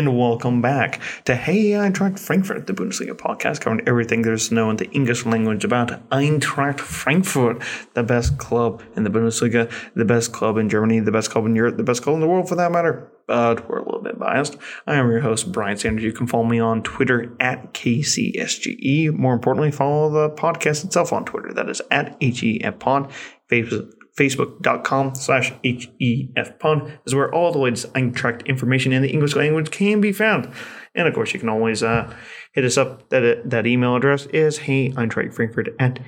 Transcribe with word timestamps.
and 0.00 0.16
welcome 0.16 0.62
back 0.62 0.98
to 1.26 1.36
Hey 1.36 1.72
Eintracht 1.72 2.18
Frankfurt, 2.18 2.66
the 2.66 2.72
Bundesliga 2.72 3.12
podcast 3.12 3.60
covering 3.60 3.86
everything 3.86 4.22
there's 4.22 4.48
to 4.48 4.54
know 4.54 4.70
in 4.70 4.76
the 4.76 4.90
English 4.92 5.26
language 5.26 5.62
about 5.62 6.08
Eintracht 6.08 6.80
Frankfurt, 6.80 7.62
the 7.92 8.02
best 8.02 8.38
club 8.38 8.82
in 8.96 9.04
the 9.04 9.10
Bundesliga, 9.10 9.70
the 9.94 10.06
best 10.06 10.32
club 10.32 10.56
in 10.56 10.70
Germany, 10.70 11.00
the 11.00 11.12
best 11.12 11.30
club 11.30 11.44
in 11.44 11.54
Europe, 11.54 11.76
the 11.76 11.82
best 11.82 12.02
club 12.02 12.14
in 12.14 12.22
the 12.22 12.26
world 12.26 12.48
for 12.48 12.54
that 12.54 12.72
matter. 12.72 13.12
But 13.26 13.68
we're 13.68 13.80
a 13.80 13.84
little 13.84 14.00
bit 14.00 14.18
biased. 14.18 14.56
I 14.86 14.94
am 14.94 15.10
your 15.10 15.20
host, 15.20 15.52
Brian 15.52 15.76
Sanders. 15.76 16.02
You 16.02 16.14
can 16.14 16.26
follow 16.26 16.44
me 16.44 16.58
on 16.58 16.82
Twitter 16.82 17.36
at 17.38 17.74
KCSGE. 17.74 19.12
More 19.12 19.34
importantly, 19.34 19.70
follow 19.70 20.08
the 20.08 20.34
podcast 20.34 20.82
itself 20.82 21.12
on 21.12 21.26
Twitter. 21.26 21.52
That 21.52 21.68
is 21.68 21.82
at 21.90 22.18
HEFPod. 22.20 23.12
Facebook 23.50 23.92
facebook.com 24.18 25.14
slash 25.14 25.52
hefpod 25.62 26.98
is 27.06 27.14
where 27.14 27.32
all 27.34 27.52
the 27.52 27.58
latest 27.58 27.92
Eintracht 27.94 28.46
information 28.46 28.92
in 28.92 29.02
the 29.02 29.10
English 29.10 29.36
language 29.36 29.70
can 29.70 30.00
be 30.00 30.12
found. 30.12 30.50
And 30.94 31.06
of 31.06 31.14
course, 31.14 31.32
you 31.32 31.40
can 31.40 31.48
always 31.48 31.82
uh, 31.82 32.12
hit 32.52 32.64
us 32.64 32.76
up. 32.76 33.08
That, 33.10 33.48
that 33.48 33.66
email 33.66 33.96
address 33.96 34.26
is 34.26 34.58
hey 34.58 34.92
Frankfurt 34.92 35.68
at 35.78 36.00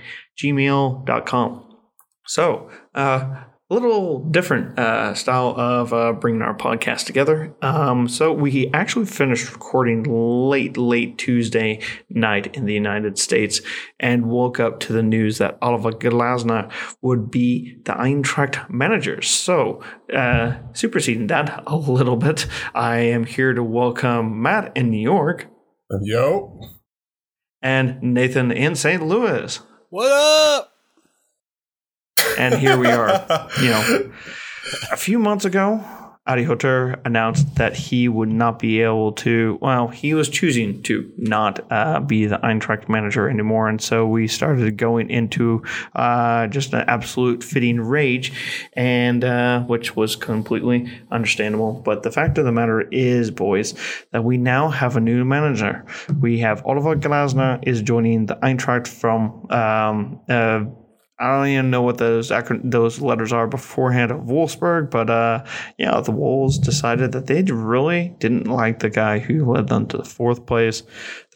gmail.com. 0.43 1.69
So, 2.27 2.71
uh, 2.95 3.45
a 3.73 3.75
little 3.75 4.19
different 4.29 4.79
uh, 4.79 5.15
style 5.15 5.55
of 5.57 5.95
uh, 5.95 6.13
bringing 6.13 6.43
our 6.43 6.55
podcast 6.55 7.07
together. 7.07 7.55
Um, 7.63 8.07
so 8.07 8.31
we 8.31 8.71
actually 8.75 9.07
finished 9.07 9.51
recording 9.51 10.03
late, 10.05 10.77
late 10.77 11.17
Tuesday 11.17 11.81
night 12.11 12.55
in 12.55 12.67
the 12.67 12.75
United 12.75 13.19
States 13.19 13.63
and 13.99 14.27
woke 14.27 14.61
up 14.61 14.81
to 14.81 14.93
the 14.93 15.03
news 15.03 15.39
that 15.39 15.57
Oliver 15.63 15.91
Glasner 15.91 16.71
would 17.01 17.31
be 17.31 17.79
the 17.87 17.93
Eintracht 17.93 18.69
manager. 18.69 19.23
So, 19.23 19.83
uh, 20.15 20.59
superseding 20.75 21.29
that 21.29 21.63
a 21.67 21.77
little 21.77 22.17
bit, 22.17 22.47
I 22.75 22.99
am 22.99 23.25
here 23.25 23.55
to 23.55 23.65
welcome 23.65 24.43
Matt 24.43 24.77
in 24.77 24.91
New 24.91 25.01
York. 25.01 25.47
Yo. 26.03 26.61
And 27.63 28.03
Nathan 28.03 28.53
in 28.53 28.75
St. 28.75 29.03
Louis. 29.03 29.61
What 29.89 30.13
up? 30.13 30.72
And 32.39 32.55
here 32.55 32.77
we 32.77 32.89
are. 32.89 33.27
you 33.61 33.69
know, 33.69 34.11
a 34.91 34.97
few 34.97 35.19
months 35.19 35.45
ago, 35.45 35.85
Adi 36.25 36.45
Hütter 36.45 37.01
announced 37.05 37.57
that 37.57 37.75
he 37.75 38.09
would 38.09 38.29
not 38.29 38.61
be 38.61 38.81
able 38.81 39.11
to, 39.11 39.59
well, 39.61 39.89
he 39.89 40.15
was 40.15 40.29
choosing 40.29 40.81
to 40.85 41.13
not 41.17 41.59
uh, 41.73 41.99
be 41.99 42.27
the 42.27 42.39
Eintracht 42.39 42.89
manager 42.89 43.29
anymore. 43.29 43.69
And 43.69 43.81
so 43.81 44.07
we 44.07 44.29
started 44.29 44.77
going 44.77 45.11
into 45.11 45.65
uh, 45.97 46.47
just 46.47 46.75
an 46.75 46.85
absolute 46.87 47.43
fitting 47.43 47.81
rage, 47.81 48.33
and 48.75 49.25
uh, 49.25 49.63
which 49.63 49.97
was 49.97 50.15
completely 50.15 50.93
understandable. 51.11 51.83
But 51.85 52.05
the 52.05 52.13
fact 52.13 52.39
of 52.39 52.45
the 52.45 52.53
matter 52.53 52.83
is, 52.93 53.33
boys, 53.33 53.75
that 54.13 54.23
we 54.23 54.37
now 54.37 54.69
have 54.69 54.97
a 54.97 55.01
new 55.01 55.25
manager. 55.25 55.85
We 56.21 56.39
have 56.39 56.65
Oliver 56.65 56.95
Glasner 56.95 57.59
is 57.67 57.83
joining 57.83 58.27
the 58.27 58.37
Eintracht 58.37 58.87
from 58.87 59.51
um, 59.51 60.21
uh, 60.29 60.67
I 61.23 61.37
don't 61.37 61.47
even 61.47 61.71
know 61.71 61.83
what 61.83 61.99
those 61.99 62.33
those 62.65 63.01
letters 63.01 63.33
are 63.33 63.47
beforehand 63.47 64.11
of 64.11 64.23
Wolfsburg, 64.23 64.91
but 64.91 65.09
uh, 65.09 65.45
yeah, 65.79 66.01
the 66.01 66.11
Wolves 66.11 66.59
decided 66.59 67.13
that 67.13 67.29
they 67.29 67.43
really 67.43 68.13
didn't 68.19 68.49
like 68.49 68.81
the 68.81 68.91
guy 68.91 69.21
who 69.21 69.53
led 69.53 69.69
them 69.69 69.87
to 69.87 69.99
the 69.99 70.05
fourth 70.05 70.47
place, 70.47 70.83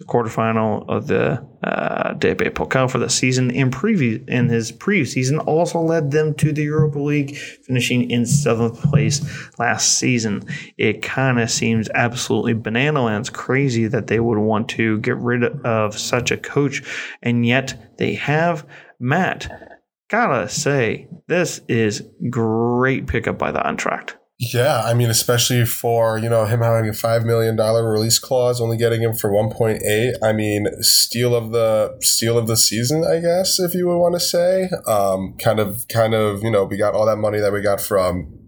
the 0.00 0.04
quarterfinal 0.04 0.88
of 0.88 1.06
the 1.06 1.40
uh, 1.62 2.14
DFB 2.14 2.50
Pokal 2.50 2.90
for 2.90 2.98
the 2.98 3.08
season. 3.08 3.52
In 3.52 3.70
preview 3.70 4.28
in 4.28 4.48
his 4.48 4.72
previous 4.72 5.12
season, 5.12 5.38
also 5.38 5.80
led 5.80 6.10
them 6.10 6.34
to 6.34 6.52
the 6.52 6.64
Europa 6.64 6.98
League, 6.98 7.36
finishing 7.36 8.10
in 8.10 8.26
seventh 8.26 8.82
place 8.90 9.24
last 9.56 9.98
season. 9.98 10.42
It 10.78 11.00
kind 11.02 11.38
of 11.38 11.48
seems 11.48 11.88
absolutely 11.94 12.54
banana 12.54 13.04
lands 13.04 13.30
crazy 13.30 13.86
that 13.86 14.08
they 14.08 14.18
would 14.18 14.38
want 14.38 14.68
to 14.70 14.98
get 14.98 15.16
rid 15.18 15.44
of 15.64 15.96
such 15.96 16.32
a 16.32 16.36
coach, 16.36 16.82
and 17.22 17.46
yet 17.46 17.94
they 17.98 18.14
have. 18.14 18.66
Matt, 18.98 19.75
gotta 20.08 20.48
say, 20.48 21.08
this 21.28 21.60
is 21.68 22.02
great 22.30 23.06
pickup 23.06 23.38
by 23.38 23.52
the 23.52 23.60
Eintracht. 23.60 24.14
Yeah, 24.38 24.82
I 24.84 24.92
mean, 24.92 25.08
especially 25.08 25.64
for 25.64 26.18
you 26.18 26.28
know 26.28 26.44
him 26.44 26.60
having 26.60 26.90
a 26.90 26.92
five 26.92 27.24
million 27.24 27.56
dollar 27.56 27.90
release 27.90 28.18
clause, 28.18 28.60
only 28.60 28.76
getting 28.76 29.00
him 29.00 29.14
for 29.14 29.32
one 29.32 29.50
point 29.50 29.82
eight. 29.82 30.14
I 30.22 30.34
mean, 30.34 30.66
steal 30.82 31.34
of 31.34 31.52
the 31.52 31.96
steal 32.02 32.36
of 32.36 32.46
the 32.46 32.56
season, 32.56 33.02
I 33.02 33.20
guess, 33.20 33.58
if 33.58 33.74
you 33.74 33.86
would 33.88 33.96
want 33.96 34.14
to 34.14 34.20
say. 34.20 34.68
Um, 34.86 35.36
kind 35.38 35.58
of, 35.58 35.86
kind 35.88 36.12
of, 36.12 36.42
you 36.42 36.50
know, 36.50 36.64
we 36.64 36.76
got 36.76 36.92
all 36.92 37.06
that 37.06 37.16
money 37.16 37.40
that 37.40 37.52
we 37.52 37.62
got 37.62 37.80
from 37.80 38.45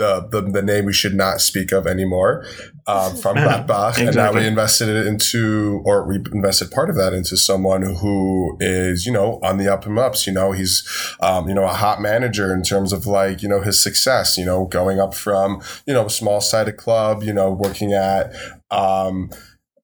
the, 0.00 0.26
the, 0.30 0.40
the 0.40 0.62
name 0.62 0.86
we 0.86 0.94
should 0.94 1.14
not 1.14 1.42
speak 1.42 1.72
of 1.72 1.86
anymore 1.86 2.42
um, 2.86 3.14
from 3.22 3.36
Gladbach, 3.36 3.90
exactly. 3.90 4.06
and 4.06 4.16
now 4.16 4.32
we 4.32 4.46
invested 4.46 4.88
it 4.88 5.06
into, 5.06 5.82
or 5.84 6.06
we 6.08 6.16
invested 6.32 6.70
part 6.70 6.88
of 6.88 6.96
that 6.96 7.12
into 7.12 7.36
someone 7.36 7.82
who 7.82 8.56
is, 8.60 9.04
you 9.04 9.12
know, 9.12 9.38
on 9.42 9.58
the 9.58 9.68
up 9.68 9.84
and 9.84 9.98
ups. 9.98 10.26
You 10.26 10.32
know, 10.32 10.52
he's, 10.52 10.88
um, 11.20 11.48
you 11.48 11.54
know, 11.54 11.64
a 11.64 11.74
hot 11.74 12.00
manager 12.00 12.54
in 12.54 12.62
terms 12.62 12.94
of 12.94 13.06
like, 13.06 13.42
you 13.42 13.48
know, 13.48 13.60
his 13.60 13.82
success. 13.82 14.38
You 14.38 14.46
know, 14.46 14.64
going 14.64 14.98
up 14.98 15.12
from, 15.12 15.60
you 15.86 15.92
know, 15.92 16.06
a 16.06 16.10
small 16.10 16.40
sided 16.40 16.78
club. 16.78 17.22
You 17.22 17.34
know, 17.34 17.50
working 17.50 17.92
at, 17.92 18.32
um, 18.70 19.28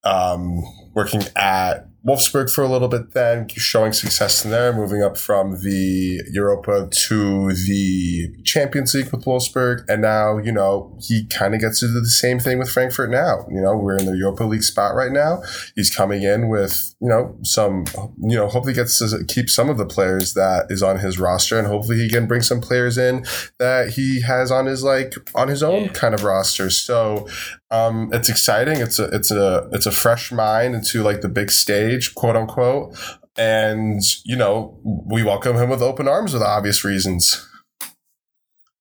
um, 0.03 0.63
working 0.95 1.25
at 1.37 1.89
Wolfsburg 2.07 2.53
for 2.53 2.63
a 2.63 2.69
little 2.69 2.89
bit 2.89 3.13
then, 3.13 3.49
showing 3.49 3.93
success 3.93 4.45
in 4.45 4.53
there, 4.53 4.73
moving 4.73 5.03
up 5.03 5.19
from 5.19 5.63
the 5.63 6.23
Europa 6.31 6.89
to 7.09 7.53
the 7.53 8.29
Champions 8.45 8.95
League 8.95 9.11
with 9.11 9.25
Wolfsburg. 9.25 9.85
And 9.89 10.03
now, 10.03 10.39
you 10.39 10.53
know, 10.53 10.97
he 11.01 11.27
kind 11.27 11.55
of 11.55 11.61
gets 11.61 11.81
to 11.81 11.89
do 11.89 12.01
the 12.01 12.07
same 12.07 12.39
thing 12.39 12.59
with 12.59 12.71
Frankfurt 12.71 13.11
now. 13.11 13.45
You 13.51 13.61
know, 13.61 13.77
we're 13.77 13.97
in 13.97 14.07
the 14.07 14.17
Europa 14.17 14.45
League 14.45 14.63
spot 14.63 14.95
right 14.95 15.11
now. 15.11 15.43
He's 15.75 15.91
coming 15.95 16.23
in 16.23 16.49
with, 16.49 16.95
you 17.01 17.09
know, 17.09 17.37
some, 17.43 17.87
you 18.23 18.37
know, 18.37 18.47
hopefully 18.47 18.75
gets 18.75 18.99
to 18.99 19.25
keep 19.25 19.51
some 19.51 19.69
of 19.69 19.77
the 19.77 19.87
players 19.87 20.35
that 20.35 20.67
is 20.71 20.85
on 20.85 21.01
his 21.01 21.19
roster 21.19 21.59
and 21.59 21.67
hopefully 21.67 21.99
he 21.99 22.09
can 22.09 22.27
bring 22.27 22.43
some 22.43 22.61
players 22.61 22.97
in 22.97 23.27
that 23.59 23.91
he 23.91 24.21
has 24.21 24.53
on 24.53 24.67
his, 24.67 24.85
like, 24.85 25.15
on 25.35 25.49
his 25.49 25.63
own 25.63 25.85
yeah. 25.85 25.93
kind 25.93 26.15
of 26.15 26.23
roster. 26.23 26.71
So, 26.71 27.27
um, 27.71 28.11
it's 28.13 28.29
exciting. 28.29 28.81
It's 28.81 28.99
a, 28.99 29.05
it's 29.07 29.31
a, 29.31 29.69
it's 29.73 29.87
a 29.87 29.93
fresh 29.93 30.31
mind 30.31 30.75
into 30.75 31.03
like 31.03 31.21
the 31.21 31.29
big 31.29 31.51
stage 31.51 32.15
quote 32.15 32.37
unquote. 32.37 32.97
And, 33.37 34.03
you 34.25 34.37
know, 34.37 34.79
we 34.85 35.23
welcome 35.23 35.57
him 35.57 35.69
with 35.69 35.83
open 35.83 36.09
arms 36.09 36.33
with 36.33 36.43
obvious 36.43 36.85
reasons. 36.85 37.47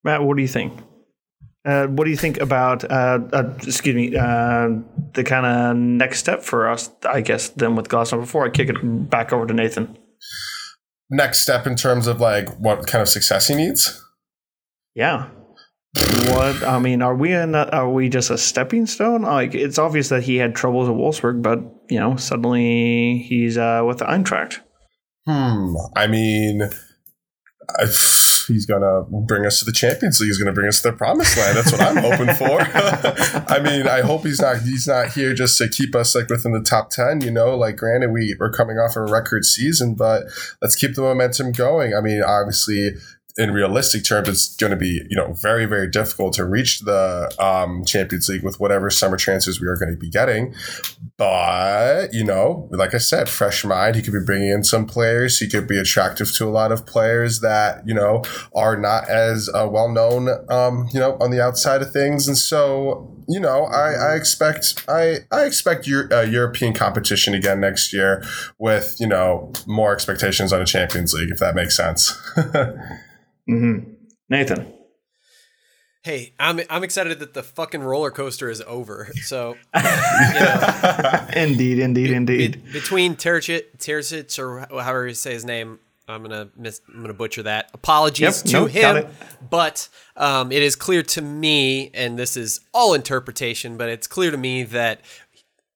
Matt, 0.03 0.23
what 0.23 0.37
do 0.37 0.41
you 0.41 0.47
think? 0.47 0.73
Uh, 1.65 1.87
what 1.87 2.05
do 2.05 2.11
you 2.11 2.17
think 2.17 2.39
about, 2.39 2.83
uh, 2.83 3.19
uh, 3.33 3.53
excuse 3.63 3.95
me, 3.95 4.15
uh, 4.15 4.69
the 5.13 5.23
kind 5.23 5.45
of 5.47 5.75
next 5.75 6.19
step 6.19 6.43
for 6.43 6.69
us, 6.69 6.91
I 7.09 7.21
guess, 7.21 7.49
then 7.49 7.75
with 7.75 7.89
Glasner 7.89 8.19
before 8.19 8.45
I 8.45 8.49
kick 8.49 8.69
it 8.69 9.09
back 9.09 9.33
over 9.33 9.47
to 9.47 9.53
Nathan? 9.53 9.97
Next 11.09 11.39
step 11.39 11.65
in 11.65 11.75
terms 11.75 12.05
of 12.05 12.21
like 12.21 12.49
what 12.59 12.85
kind 12.85 13.01
of 13.01 13.09
success 13.09 13.47
he 13.47 13.55
needs? 13.55 14.01
Yeah 14.93 15.27
what 16.29 16.63
I 16.63 16.79
mean, 16.79 17.01
are 17.01 17.15
we 17.15 17.33
in? 17.33 17.55
Are 17.55 17.89
we 17.89 18.09
just 18.09 18.29
a 18.29 18.37
stepping 18.37 18.85
stone? 18.85 19.21
Like 19.21 19.55
it's 19.55 19.77
obvious 19.77 20.09
that 20.09 20.23
he 20.23 20.37
had 20.37 20.55
troubles 20.55 20.89
at 20.89 20.95
Wolfsburg, 20.95 21.41
but 21.41 21.59
you 21.89 21.99
know, 21.99 22.15
suddenly 22.15 23.25
he's 23.27 23.57
uh, 23.57 23.83
with 23.85 23.99
the 23.99 24.05
Eintracht. 24.05 24.59
Hmm. 25.25 25.73
I 25.95 26.07
mean, 26.07 26.69
I, 27.79 27.85
he's 28.47 28.65
gonna 28.65 29.03
bring 29.25 29.45
us 29.45 29.59
to 29.59 29.65
the 29.65 29.71
Champions 29.71 30.19
League. 30.19 30.27
He's 30.27 30.37
gonna 30.37 30.53
bring 30.53 30.67
us 30.67 30.81
to 30.81 30.91
the 30.91 30.97
promised 30.97 31.37
land. 31.37 31.57
That's 31.57 31.71
what 31.71 31.81
I'm 31.81 31.97
hoping 31.97 32.35
for. 32.35 32.61
I 33.51 33.59
mean, 33.59 33.87
I 33.87 34.01
hope 34.01 34.23
he's 34.23 34.41
not 34.41 34.61
he's 34.61 34.87
not 34.87 35.13
here 35.13 35.33
just 35.33 35.57
to 35.59 35.67
keep 35.67 35.95
us 35.95 36.15
like 36.15 36.29
within 36.29 36.51
the 36.51 36.61
top 36.61 36.89
ten. 36.89 37.21
You 37.21 37.31
know, 37.31 37.57
like 37.57 37.77
granted 37.77 38.11
we 38.11 38.35
we're 38.39 38.51
coming 38.51 38.77
off 38.77 38.95
a 38.95 39.03
record 39.03 39.45
season, 39.45 39.95
but 39.95 40.25
let's 40.61 40.75
keep 40.75 40.95
the 40.95 41.01
momentum 41.01 41.51
going. 41.51 41.93
I 41.95 42.01
mean, 42.01 42.21
obviously 42.21 42.91
in 43.37 43.51
realistic 43.51 44.05
terms, 44.05 44.29
it's 44.29 44.55
going 44.55 44.71
to 44.71 44.77
be 44.77 45.01
you 45.09 45.15
know 45.15 45.33
very 45.33 45.65
very 45.65 45.89
difficult 45.89 46.33
to 46.33 46.45
reach 46.45 46.79
the 46.79 47.33
um, 47.37 47.83
Champions 47.85 48.29
League 48.29 48.43
with 48.43 48.59
whatever 48.59 48.89
summer 48.89 49.17
transfers 49.17 49.59
we 49.59 49.67
are 49.67 49.75
going 49.75 49.91
to 49.91 49.97
be 49.97 50.09
getting. 50.09 50.55
But 51.17 52.13
you 52.13 52.23
know, 52.23 52.69
like 52.71 52.93
I 52.93 52.99
said, 52.99 53.27
fresh 53.27 53.65
mind. 53.65 53.95
He 53.95 54.01
could 54.01 54.13
be 54.13 54.23
bringing 54.25 54.49
in 54.49 54.63
some 54.63 54.85
players. 54.85 55.37
He 55.37 55.49
could 55.49 55.67
be 55.67 55.77
attractive 55.77 56.33
to 56.35 56.45
a 56.45 56.49
lot 56.49 56.71
of 56.71 56.85
players 56.85 57.41
that 57.41 57.85
you 57.85 57.93
know 57.93 58.23
are 58.55 58.77
not 58.77 59.09
as 59.09 59.49
uh, 59.53 59.67
well 59.69 59.89
known. 59.89 60.29
Um, 60.49 60.87
you 60.93 60.99
know, 60.99 61.17
on 61.19 61.31
the 61.31 61.43
outside 61.43 61.81
of 61.81 61.91
things, 61.91 62.29
and 62.29 62.37
so 62.37 63.11
you 63.27 63.39
know, 63.39 63.65
I, 63.65 63.93
I 63.93 64.15
expect 64.15 64.85
I 64.87 65.17
I 65.31 65.43
expect 65.43 65.89
uh, 65.89 66.21
European 66.21 66.73
competition 66.73 67.33
again 67.33 67.59
next 67.59 67.91
year 67.91 68.23
with 68.59 68.95
you 68.99 69.07
know 69.07 69.51
more 69.67 69.93
expectations 69.93 70.53
on 70.53 70.61
a 70.61 70.65
Champions 70.65 71.13
League, 71.13 71.31
if 71.31 71.39
that 71.39 71.53
makes 71.53 71.75
sense. 71.75 72.17
Mm-hmm. 73.49 73.91
Nathan. 74.29 74.73
Hey, 76.03 76.33
I'm 76.39 76.61
I'm 76.69 76.83
excited 76.83 77.17
that 77.19 77.33
the 77.33 77.41
fucking 77.41 77.81
roller 77.81 78.11
coaster 78.11 78.49
is 78.49 78.61
over. 78.61 79.09
So, 79.23 79.55
you 79.75 79.81
know, 79.81 81.25
indeed, 81.35 81.79
indeed, 81.87 82.11
indeed. 82.11 82.63
Be, 82.63 82.71
between 82.73 83.15
Terzic, 83.15 83.77
Terzic, 83.79 84.37
or 84.37 84.67
however 84.69 85.07
you 85.07 85.15
say 85.15 85.33
his 85.33 85.45
name, 85.45 85.79
I'm 86.07 86.21
gonna 86.21 86.49
miss. 86.55 86.81
I'm 86.93 87.01
gonna 87.01 87.13
butcher 87.15 87.41
that. 87.43 87.71
Apologies 87.73 88.43
Yep, 88.43 88.51
to 88.51 88.53
nope, 88.53 88.69
him, 88.69 89.07
but 89.49 89.89
um, 90.15 90.51
it 90.51 90.61
is 90.61 90.75
clear 90.75 91.01
to 91.01 91.21
me, 91.23 91.89
and 91.95 92.19
this 92.19 92.37
is 92.37 92.59
all 92.71 92.93
interpretation, 92.93 93.75
but 93.75 93.89
it's 93.89 94.05
clear 94.05 94.29
to 94.29 94.37
me 94.37 94.61
that 94.61 95.01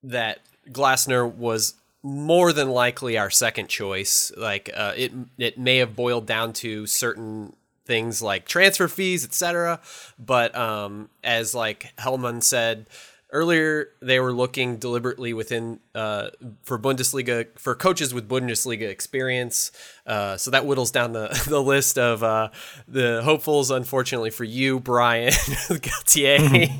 that 0.04 0.38
Glasner 0.70 1.28
was 1.28 1.74
more 2.04 2.52
than 2.52 2.70
likely 2.70 3.18
our 3.18 3.30
second 3.30 3.68
choice. 3.68 4.30
Like 4.36 4.70
uh, 4.72 4.92
it, 4.96 5.12
it 5.38 5.58
may 5.58 5.78
have 5.78 5.96
boiled 5.96 6.26
down 6.26 6.52
to 6.54 6.86
certain 6.86 7.54
things 7.90 8.22
like 8.22 8.46
transfer 8.46 8.86
fees, 8.86 9.24
etc. 9.24 9.80
But 10.16 10.56
um, 10.56 11.10
as 11.24 11.56
like 11.56 11.92
Hellmann 11.98 12.40
said 12.40 12.86
earlier, 13.32 13.88
they 14.00 14.20
were 14.20 14.32
looking 14.32 14.76
deliberately 14.76 15.34
within 15.34 15.80
uh, 15.92 16.28
for 16.62 16.78
Bundesliga 16.78 17.48
for 17.58 17.74
coaches 17.74 18.14
with 18.14 18.28
Bundesliga 18.28 18.88
experience. 18.88 19.72
Uh, 20.06 20.36
so 20.36 20.52
that 20.52 20.64
whittles 20.64 20.92
down 20.92 21.12
the 21.12 21.28
the 21.48 21.60
list 21.60 21.98
of 21.98 22.22
uh, 22.22 22.50
the 22.86 23.22
hopefuls. 23.24 23.72
Unfortunately 23.72 24.30
for 24.30 24.44
you, 24.44 24.78
Brian 24.78 25.32
Galtier. 25.32 26.70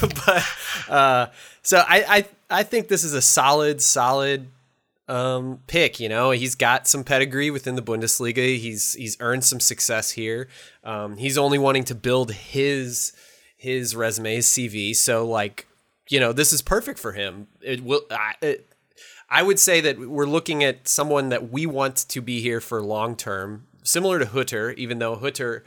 but 0.00 0.44
uh, 0.88 1.26
so 1.62 1.78
I, 1.78 2.04
I 2.48 2.58
I 2.60 2.62
think 2.62 2.86
this 2.86 3.02
is 3.02 3.12
a 3.12 3.22
solid 3.22 3.82
solid 3.82 4.46
um, 5.08 5.60
pick. 5.66 6.00
You 6.00 6.08
know, 6.08 6.30
he's 6.30 6.54
got 6.54 6.86
some 6.86 7.04
pedigree 7.04 7.50
within 7.50 7.74
the 7.76 7.82
Bundesliga. 7.82 8.58
He's 8.58 8.94
he's 8.94 9.16
earned 9.20 9.44
some 9.44 9.60
success 9.60 10.12
here. 10.12 10.48
Um, 10.84 11.16
he's 11.16 11.38
only 11.38 11.58
wanting 11.58 11.84
to 11.84 11.94
build 11.94 12.32
his 12.32 13.12
his 13.56 13.94
resume, 13.94 14.36
his 14.36 14.46
CV. 14.46 14.94
So 14.94 15.26
like, 15.26 15.66
you 16.08 16.20
know, 16.20 16.32
this 16.32 16.52
is 16.52 16.62
perfect 16.62 16.98
for 16.98 17.12
him. 17.12 17.48
It 17.60 17.82
will. 17.82 18.02
I, 18.10 18.34
it, 18.40 18.68
I 19.28 19.42
would 19.42 19.58
say 19.58 19.80
that 19.80 19.98
we're 19.98 20.26
looking 20.26 20.62
at 20.62 20.86
someone 20.86 21.30
that 21.30 21.50
we 21.50 21.66
want 21.66 21.96
to 21.96 22.20
be 22.20 22.40
here 22.40 22.60
for 22.60 22.80
long 22.80 23.16
term, 23.16 23.66
similar 23.82 24.18
to 24.20 24.26
Hütter, 24.26 24.74
even 24.76 24.98
though 24.98 25.16
Hütter 25.16 25.62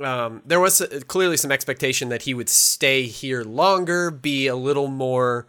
um, 0.00 0.42
there 0.44 0.60
was 0.60 0.82
clearly 1.06 1.36
some 1.36 1.50
expectation 1.50 2.08
that 2.10 2.22
he 2.22 2.34
would 2.34 2.48
stay 2.48 3.04
here 3.04 3.42
longer, 3.42 4.10
be 4.10 4.46
a 4.46 4.56
little 4.56 4.88
more 4.88 5.46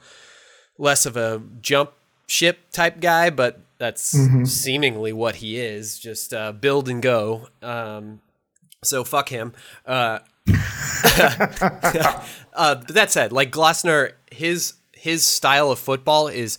less 0.77 1.05
of 1.05 1.17
a 1.17 1.41
jump 1.59 1.91
ship 2.27 2.71
type 2.71 2.99
guy, 2.99 3.29
but 3.29 3.59
that's 3.77 4.03
seemingly 4.45 5.13
what 5.13 5.37
he 5.37 5.59
is. 5.59 5.99
Just 5.99 6.33
uh, 6.33 6.51
build 6.51 6.89
and 6.89 7.01
go. 7.01 7.47
Um, 7.61 8.21
so 8.83 9.03
fuck 9.03 9.29
him. 9.29 9.53
Uh, 9.85 10.19
uh, 12.53 12.75
but 12.75 12.93
that 12.93 13.11
said, 13.11 13.31
like 13.31 13.51
Glasner, 13.51 14.13
his 14.31 14.73
his 14.93 15.25
style 15.25 15.71
of 15.71 15.79
football 15.79 16.27
is 16.27 16.57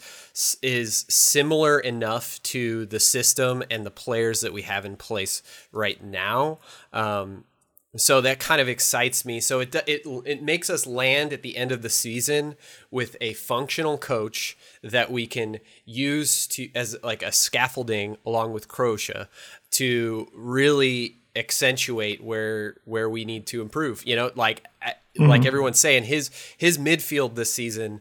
is 0.63 1.05
similar 1.09 1.81
enough 1.81 2.41
to 2.45 2.87
the 2.87 3.01
system 3.01 3.63
and 3.71 3.85
the 3.85 3.91
players 3.91 4.41
that 4.41 4.53
we 4.53 4.63
have 4.63 4.85
in 4.85 4.97
place 4.97 5.43
right 5.73 6.03
now. 6.03 6.59
Um, 6.93 7.45
so 8.01 8.21
that 8.21 8.39
kind 8.39 8.61
of 8.61 8.69
excites 8.69 9.25
me. 9.25 9.41
So 9.41 9.61
it 9.61 9.75
it 9.87 10.03
it 10.25 10.43
makes 10.43 10.71
us 10.71 10.87
land 10.87 11.33
at 11.33 11.43
the 11.43 11.57
end 11.57 11.73
of 11.73 11.83
the 11.83 11.91
season 11.91 12.57
with 12.91 13.17
a 13.21 13.35
functional 13.35 13.99
coach 13.99 14.57
that 14.83 15.11
we 15.11 15.27
can 15.27 15.59
use 15.85 16.47
to 16.49 16.69
as 16.75 16.97
like 17.03 17.23
a 17.23 17.33
scaffolding 17.33 18.17
along 18.25 18.53
with 18.53 18.69
Kroesche 18.69 19.29
to 19.73 20.29
really 20.35 21.17
accentuate 21.37 22.23
where 22.23 22.77
where 22.85 23.09
we 23.09 23.25
need 23.25 23.47
to 23.47 23.63
improve. 23.63 24.07
You 24.07 24.17
know, 24.17 24.31
like 24.35 24.65
like 25.19 25.45
everyone's 25.47 25.81
saying, 25.81 26.05
his 26.05 26.31
his 26.57 26.79
midfield 26.79 27.35
this 27.35 27.53
season, 27.53 28.01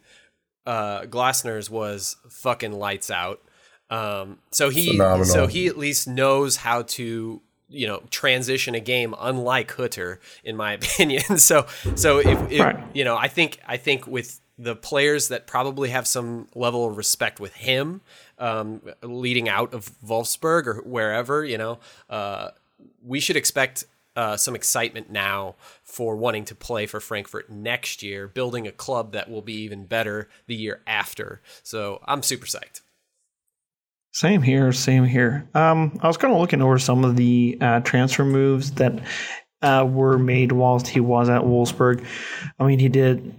uh, 0.65 1.01
Glasner's 1.01 1.69
was 1.69 2.17
fucking 2.29 2.73
lights 2.73 3.09
out. 3.09 3.41
Um, 3.89 4.39
so 4.51 4.69
he 4.69 4.91
Phenomenal. 4.91 5.25
so 5.25 5.47
he 5.47 5.67
at 5.67 5.77
least 5.77 6.07
knows 6.07 6.57
how 6.57 6.81
to 6.83 7.41
you 7.69 7.85
know 7.87 8.01
transition 8.09 8.75
a 8.75 8.79
game 8.79 9.13
unlike 9.19 9.71
Hütter 9.73 10.17
in 10.43 10.55
my 10.55 10.73
opinion. 10.79 11.37
So 11.37 11.65
so 11.95 12.19
if, 12.19 12.51
if 12.51 12.61
Right. 12.61 12.77
you 12.93 13.03
know 13.03 13.15
I 13.17 13.27
think 13.27 13.59
I 13.67 13.77
think 13.77 14.07
with 14.07 14.39
the 14.59 14.75
players 14.75 15.27
that 15.27 15.45
probably 15.45 15.89
have 15.89 16.07
some 16.07 16.47
level 16.55 16.87
of 16.89 16.97
respect 16.97 17.39
with 17.39 17.53
him 17.53 18.01
um, 18.39 18.81
leading 19.03 19.47
out 19.47 19.71
of 19.73 19.91
Wolfsburg 20.01 20.65
or 20.67 20.81
wherever 20.83 21.45
you 21.45 21.57
know 21.57 21.79
uh, 22.09 22.49
we 23.03 23.19
should 23.19 23.35
expect 23.35 23.83
uh, 24.15 24.35
some 24.35 24.55
excitement 24.55 25.11
now 25.11 25.55
for 25.83 26.15
wanting 26.15 26.43
to 26.43 26.55
play 26.55 26.87
for 26.87 26.99
Frankfurt 26.99 27.51
next 27.51 28.01
year 28.01 28.27
building 28.27 28.65
a 28.65 28.71
club 28.71 29.11
that 29.11 29.29
will 29.29 29.43
be 29.43 29.53
even 29.53 29.85
better 29.85 30.27
the 30.47 30.55
year 30.55 30.81
after. 30.87 31.39
So 31.61 32.01
I'm 32.05 32.23
super 32.23 32.47
psyched 32.47 32.81
Same 34.17 34.41
here, 34.41 34.71
same 34.71 35.05
here. 35.05 35.47
Um, 35.53 35.99
I 36.01 36.07
was 36.07 36.17
kind 36.17 36.33
of 36.33 36.39
looking 36.39 36.63
over 36.63 36.79
some 36.79 37.05
of 37.05 37.15
the 37.17 37.55
uh, 37.61 37.81
transfer 37.81 38.25
moves 38.25 38.71
that 38.71 38.99
uh, 39.61 39.85
were 39.87 40.17
made 40.17 40.51
whilst 40.51 40.87
he 40.87 40.99
was 40.99 41.29
at 41.29 41.43
Wolfsburg. 41.43 42.03
I 42.57 42.65
mean, 42.65 42.79
he 42.79 42.89
did 42.89 43.35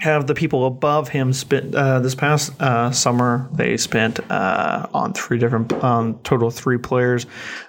have 0.00 0.26
the 0.26 0.34
people 0.34 0.66
above 0.66 1.08
him 1.08 1.32
spent 1.32 1.76
uh, 1.76 2.00
this 2.00 2.16
past 2.16 2.60
uh, 2.60 2.90
summer. 2.90 3.48
They 3.54 3.76
spent 3.76 4.18
uh, 4.28 4.88
on 4.92 5.12
three 5.12 5.38
different, 5.38 5.72
on 5.72 6.20
total 6.24 6.50
three 6.50 6.78
players, 6.78 7.26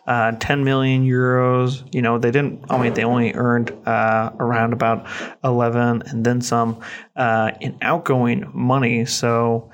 uh, 0.07 0.31
10 0.31 0.63
million 0.63 1.05
euros. 1.05 1.87
You 1.93 2.01
know, 2.01 2.17
they 2.17 2.31
didn't. 2.31 2.65
I 2.67 2.81
mean, 2.81 2.95
they 2.95 3.03
only 3.03 3.31
earned 3.35 3.69
uh, 3.85 4.31
around 4.39 4.73
about 4.73 5.05
11 5.43 6.01
and 6.07 6.25
then 6.25 6.41
some 6.41 6.81
uh, 7.15 7.51
in 7.61 7.77
outgoing 7.83 8.49
money. 8.55 9.05
So. 9.05 9.69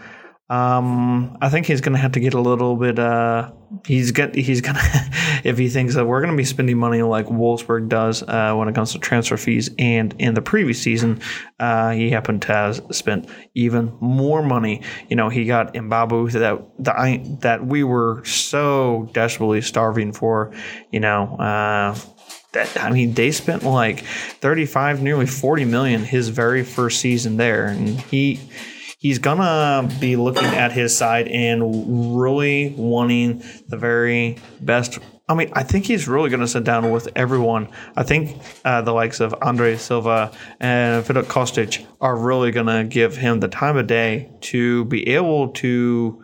Um, 0.49 1.37
I 1.41 1.49
think 1.49 1.67
he's 1.67 1.79
going 1.79 1.93
to 1.93 1.99
have 1.99 2.13
to 2.13 2.19
get 2.19 2.33
a 2.33 2.41
little 2.41 2.75
bit. 2.75 2.97
Uh, 2.97 3.51
he's 3.85 4.11
get 4.11 4.33
he's 4.33 4.61
gonna 4.61 4.79
if 5.43 5.59
he 5.59 5.69
thinks 5.69 5.93
that 5.93 6.05
we're 6.05 6.21
going 6.21 6.31
to 6.33 6.37
be 6.37 6.43
spending 6.43 6.75
money 6.75 7.03
like 7.03 7.27
Wolfsburg 7.27 7.87
does 7.87 8.23
uh, 8.23 8.55
when 8.55 8.67
it 8.67 8.73
comes 8.73 8.93
to 8.93 8.99
transfer 8.99 9.37
fees, 9.37 9.69
and 9.77 10.15
in 10.17 10.33
the 10.33 10.41
previous 10.41 10.81
season, 10.81 11.21
uh, 11.59 11.91
he 11.91 12.09
happened 12.09 12.41
to 12.43 12.53
have 12.53 12.81
spent 12.89 13.29
even 13.53 13.95
more 14.01 14.41
money. 14.41 14.81
You 15.07 15.17
know, 15.17 15.29
he 15.29 15.45
got 15.45 15.75
Mbabu 15.75 16.31
that 16.31 16.59
the 16.79 17.37
that 17.41 17.63
we 17.63 17.83
were 17.83 18.25
so 18.25 19.07
desperately 19.13 19.61
starving 19.61 20.13
for. 20.13 20.51
You 20.91 20.99
know. 20.99 21.35
Uh, 21.35 21.95
that 22.53 22.81
I 22.81 22.89
mean, 22.89 23.13
they 23.13 23.31
spent 23.31 23.61
like 23.61 23.99
35, 23.99 25.03
nearly 25.03 25.27
40 25.27 25.65
million 25.65 26.03
his 26.03 26.29
very 26.29 26.63
first 26.63 26.99
season 26.99 27.37
there, 27.37 27.67
and 27.67 28.01
he 28.01 28.39
he's 28.99 29.17
gonna 29.17 29.89
be 29.99 30.15
looking 30.15 30.45
at 30.45 30.71
his 30.71 30.95
side 30.95 31.27
and 31.29 32.15
really 32.15 32.75
wanting 32.77 33.43
the 33.67 33.77
very 33.77 34.37
best. 34.61 34.99
I 35.27 35.35
mean, 35.35 35.51
I 35.53 35.63
think 35.63 35.85
he's 35.85 36.07
really 36.07 36.31
going 36.31 36.39
to 36.39 36.47
sit 36.47 36.63
down 36.63 36.89
with 36.89 37.07
everyone. 37.15 37.69
I 37.95 38.01
think 38.01 38.41
uh, 38.65 38.81
the 38.81 38.93
likes 38.93 39.19
of 39.19 39.35
Andre 39.43 39.77
Silva 39.77 40.31
and 40.59 41.05
Filip 41.05 41.27
Kostic 41.27 41.85
are 42.01 42.17
really 42.17 42.49
going 42.49 42.65
to 42.65 42.83
give 42.83 43.15
him 43.15 43.39
the 43.39 43.47
time 43.47 43.77
of 43.77 43.85
day 43.85 44.31
to 44.41 44.85
be 44.85 45.07
able 45.09 45.49
to 45.49 46.23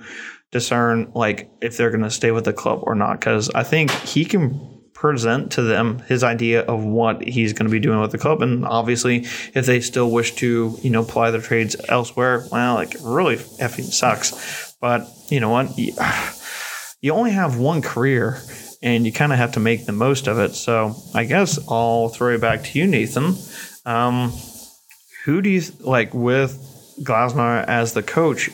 discern 0.52 1.12
like 1.14 1.52
if 1.62 1.78
they're 1.78 1.92
going 1.92 2.02
to 2.02 2.10
stay 2.10 2.32
with 2.32 2.46
the 2.46 2.54
club 2.54 2.80
or 2.82 2.96
not. 2.96 3.20
Because 3.20 3.52
I 3.52 3.62
think 3.62 3.92
he 3.92 4.26
can 4.26 4.75
present 5.06 5.52
to 5.52 5.62
them 5.62 6.00
his 6.08 6.24
idea 6.24 6.62
of 6.62 6.84
what 6.84 7.22
he's 7.22 7.54
going 7.54 7.68
to 7.68 7.72
be 7.72 7.80
doing 7.80 8.02
with 8.02 8.12
the 8.12 8.18
club 8.18 8.42
and 8.42 8.66
obviously 8.66 9.18
if 9.54 9.68
they 9.68 9.80
still 9.80 10.10
wish 10.10 10.34
to 10.34 10.76
you 10.82 10.90
know 10.90 11.04
ply 11.04 11.30
their 11.30 11.42
trades 11.42 11.76
elsewhere 11.90 12.44
well 12.52 12.74
like 12.74 12.96
really 13.04 13.36
effing 13.36 13.84
sucks. 13.84 14.76
But 14.82 15.08
you 15.30 15.40
know 15.40 15.50
what? 15.50 15.78
You, 15.78 15.94
only 17.12 17.34
have 17.34 17.60
one 17.60 17.84
career 17.84 18.42
and 18.82 19.06
you 19.06 19.12
kind 19.12 19.32
of 19.32 19.38
have 19.38 19.52
to 19.52 19.60
make 19.60 19.86
the 19.86 19.92
most 19.92 20.26
of 20.26 20.40
it. 20.40 20.56
So 20.56 20.96
i 21.14 21.24
guess 21.24 21.60
i'll 21.70 22.10
throw 22.10 22.34
it 22.34 22.42
back 22.42 22.64
to 22.64 22.80
you 22.80 22.88
nathan. 22.88 23.36
Um, 23.86 24.34
who 25.26 25.44
do 25.44 25.52
you 25.52 25.62
like 25.82 26.16
with 26.16 26.58
glasner 27.04 27.64
as 27.68 27.94
the 27.94 28.02
coach 28.02 28.50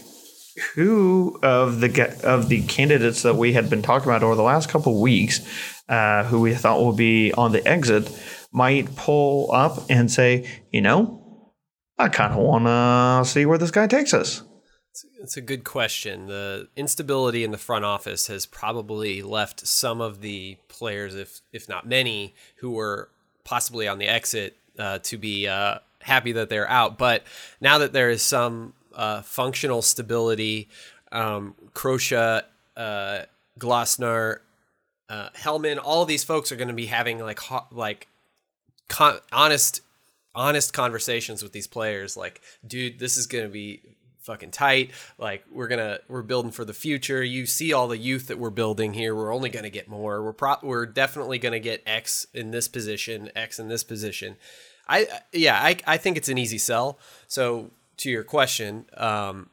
who 0.76 1.40
of 1.42 1.80
the 1.80 2.20
of 2.24 2.50
the 2.50 2.62
candidates 2.64 3.24
that 3.24 3.36
we 3.36 3.54
had 3.54 3.70
been 3.70 3.82
talking 3.82 4.10
about 4.10 4.24
over 4.24 4.36
the 4.36 4.44
last 4.44 4.70
couple 4.70 4.94
of 4.94 5.00
weeks, 5.00 5.40
uh, 5.92 6.24
who 6.24 6.40
we 6.40 6.56
thought 6.56 6.80
will 6.80 6.94
be 6.94 7.34
on 7.34 7.52
the 7.52 7.66
exit, 7.68 8.10
might 8.52 8.96
pull 8.96 9.52
up 9.52 9.84
and 9.90 10.10
say, 10.10 10.50
you 10.72 10.82
know, 10.82 11.22
I 11.98 12.08
kind 12.08 12.34
of 12.34 12.40
want 12.40 12.66
to 12.66 13.30
see 13.30 13.46
where 13.46 13.58
this 13.58 13.72
guy 13.72 13.88
takes 13.88 14.14
us. 14.14 14.42
It's 15.22 15.38
a 15.38 15.42
good 15.42 15.64
question. 15.64 16.28
The 16.28 16.70
instability 16.76 17.44
in 17.44 17.52
the 17.52 17.58
front 17.58 17.86
office 17.86 18.28
has 18.28 18.46
probably 18.46 19.22
left 19.22 19.68
some 19.68 20.02
of 20.02 20.22
the 20.22 20.58
players, 20.68 21.14
if 21.14 21.42
if 21.52 21.70
not 21.70 21.88
many, 21.88 22.34
who 22.58 22.72
were 22.72 23.10
possibly 23.44 23.88
on 23.88 24.00
the 24.00 24.08
exit, 24.08 24.58
uh, 24.80 25.00
to 25.00 25.18
be 25.18 25.48
uh, 25.48 25.80
happy 26.02 26.32
that 26.32 26.50
they're 26.50 26.70
out. 26.70 26.98
But 26.98 27.24
now 27.60 27.78
that 27.78 27.94
there 27.94 28.10
is 28.10 28.22
some 28.22 28.74
uh, 28.96 29.22
functional 29.22 29.82
stability, 29.82 30.70
um, 31.12 31.56
Kroesche, 31.74 32.42
uh, 32.76 33.20
Glasner, 33.60 34.40
uh, 35.12 35.30
Hellmann, 35.36 35.78
all 35.84 36.06
these 36.06 36.24
folks 36.24 36.52
are 36.52 36.56
going 36.56 36.70
to 36.70 36.74
be 36.74 36.86
having 36.86 37.20
like 37.20 37.40
ho- 37.40 37.68
like 37.72 38.08
con- 38.88 39.20
honest 39.32 39.82
honest 40.34 40.74
conversations 40.74 41.44
with 41.44 41.52
these 41.52 41.68
players 41.68 42.16
like 42.16 42.40
dude 42.66 42.98
this 43.00 43.18
is 43.18 43.28
going 43.28 43.44
to 43.44 43.50
be 43.50 43.82
fucking 44.22 44.52
tight. 44.52 44.92
Like 45.18 45.44
we're 45.52 45.68
gonna 45.68 46.00
we're 46.08 46.22
building 46.22 46.52
for 46.52 46.64
the 46.64 46.74
future. 46.74 47.24
You 47.24 47.46
see 47.46 47.74
all 47.74 47.88
the 47.88 47.98
youth 47.98 48.28
that 48.28 48.40
we're 48.40 48.50
building 48.50 48.94
here. 48.94 49.16
We're 49.16 49.34
only 49.34 49.50
gonna 49.50 49.70
get 49.70 49.88
more. 49.88 50.24
We're 50.24 50.34
pro- 50.34 50.58
we're 50.62 50.86
definitely 50.86 51.40
gonna 51.40 51.60
get 51.60 51.84
X 51.86 52.28
in 52.34 52.52
this 52.52 52.68
position, 52.68 53.30
X 53.36 53.60
in 53.60 53.68
this 53.68 53.84
position. 53.84 54.38
I 54.88 55.08
yeah, 55.34 55.60
I 55.62 55.78
I 55.86 55.98
think 55.98 56.18
it's 56.18 56.30
an 56.30 56.38
easy 56.38 56.58
sell. 56.58 57.00
So 57.28 57.72
to 57.98 58.10
your 58.10 58.24
question, 58.24 58.86
um, 58.96 59.50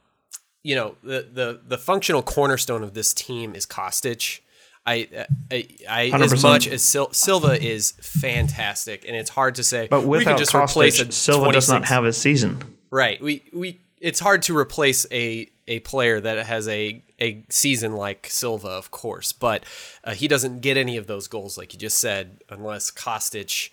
you 0.62 0.74
know 0.74 0.96
the 1.02 1.28
the 1.32 1.60
the 1.66 1.78
functional 1.78 2.22
cornerstone 2.22 2.82
of 2.82 2.94
this 2.94 3.12
team 3.12 3.54
is 3.54 3.66
Kostic. 3.66 4.40
I, 4.88 5.26
I, 5.50 5.68
I 5.88 6.22
as 6.22 6.42
much 6.42 6.66
as 6.66 6.82
Sil- 6.82 7.12
Silva 7.12 7.62
is 7.62 7.90
fantastic, 8.00 9.04
and 9.06 9.14
it's 9.14 9.28
hard 9.28 9.56
to 9.56 9.62
say. 9.62 9.86
But 9.88 10.02
we 10.04 10.18
without 10.18 10.30
can 10.30 10.38
just 10.38 10.54
replace 10.54 10.98
a 11.00 11.04
Kostic, 11.04 11.12
Silva 11.12 11.52
does 11.52 11.68
not 11.68 11.84
have 11.84 12.04
a 12.04 12.12
season. 12.12 12.62
Right. 12.90 13.20
We 13.20 13.42
we 13.52 13.80
it's 14.00 14.20
hard 14.20 14.42
to 14.42 14.56
replace 14.56 15.04
a 15.12 15.50
a 15.66 15.80
player 15.80 16.20
that 16.20 16.46
has 16.46 16.66
a 16.68 17.02
a 17.20 17.44
season 17.50 17.92
like 17.92 18.28
Silva, 18.30 18.68
of 18.68 18.90
course, 18.90 19.32
but 19.32 19.64
uh, 20.04 20.14
he 20.14 20.26
doesn't 20.26 20.60
get 20.60 20.78
any 20.78 20.96
of 20.96 21.06
those 21.06 21.28
goals 21.28 21.58
like 21.58 21.74
you 21.74 21.78
just 21.78 21.98
said 21.98 22.42
unless 22.48 22.90
Kostic. 22.90 23.70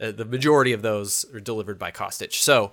Uh, 0.00 0.12
the 0.12 0.24
majority 0.24 0.72
of 0.72 0.82
those 0.82 1.24
are 1.34 1.40
delivered 1.40 1.78
by 1.78 1.90
Kostic. 1.90 2.32
So 2.34 2.72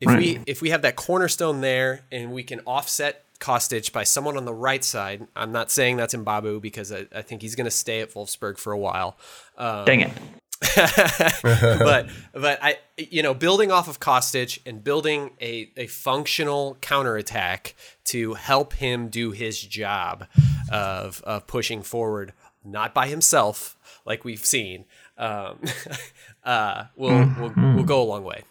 if 0.00 0.16
we 0.16 0.40
if 0.46 0.62
we 0.62 0.70
have 0.70 0.82
that 0.82 0.96
cornerstone 0.96 1.60
there 1.60 2.06
and 2.10 2.32
we 2.32 2.42
can 2.42 2.60
offset 2.60 3.24
Kostic 3.40 3.92
by 3.92 4.04
someone 4.04 4.36
on 4.36 4.44
the 4.44 4.54
right 4.54 4.82
side, 4.84 5.26
I'm 5.36 5.52
not 5.52 5.70
saying 5.70 5.96
that's 5.96 6.14
Mbabu 6.14 6.60
because 6.60 6.92
I, 6.92 7.06
I 7.14 7.22
think 7.22 7.42
he's 7.42 7.54
going 7.54 7.66
to 7.66 7.70
stay 7.70 8.00
at 8.00 8.12
Wolfsburg 8.12 8.58
for 8.58 8.72
a 8.72 8.78
while. 8.78 9.16
Um, 9.56 9.84
Dang 9.84 10.00
it. 10.00 10.12
but 10.74 12.08
but 12.32 12.58
I 12.60 12.78
you 12.96 13.22
know 13.22 13.32
building 13.32 13.70
off 13.70 13.86
of 13.86 14.00
Kostic 14.00 14.58
and 14.66 14.82
building 14.82 15.30
a, 15.40 15.70
a 15.76 15.86
functional 15.86 16.76
counterattack 16.80 17.76
to 18.06 18.34
help 18.34 18.72
him 18.74 19.08
do 19.08 19.30
his 19.30 19.60
job 19.60 20.26
of 20.72 21.22
of 21.22 21.46
pushing 21.46 21.82
forward 21.82 22.32
not 22.64 22.92
by 22.92 23.06
himself 23.06 23.76
like 24.04 24.24
we've 24.24 24.44
seen 24.44 24.84
um, 25.16 25.60
uh, 26.44 26.84
will 26.96 27.30
will 27.38 27.52
will 27.76 27.84
go 27.84 28.02
a 28.02 28.04
long 28.04 28.24
way. 28.24 28.42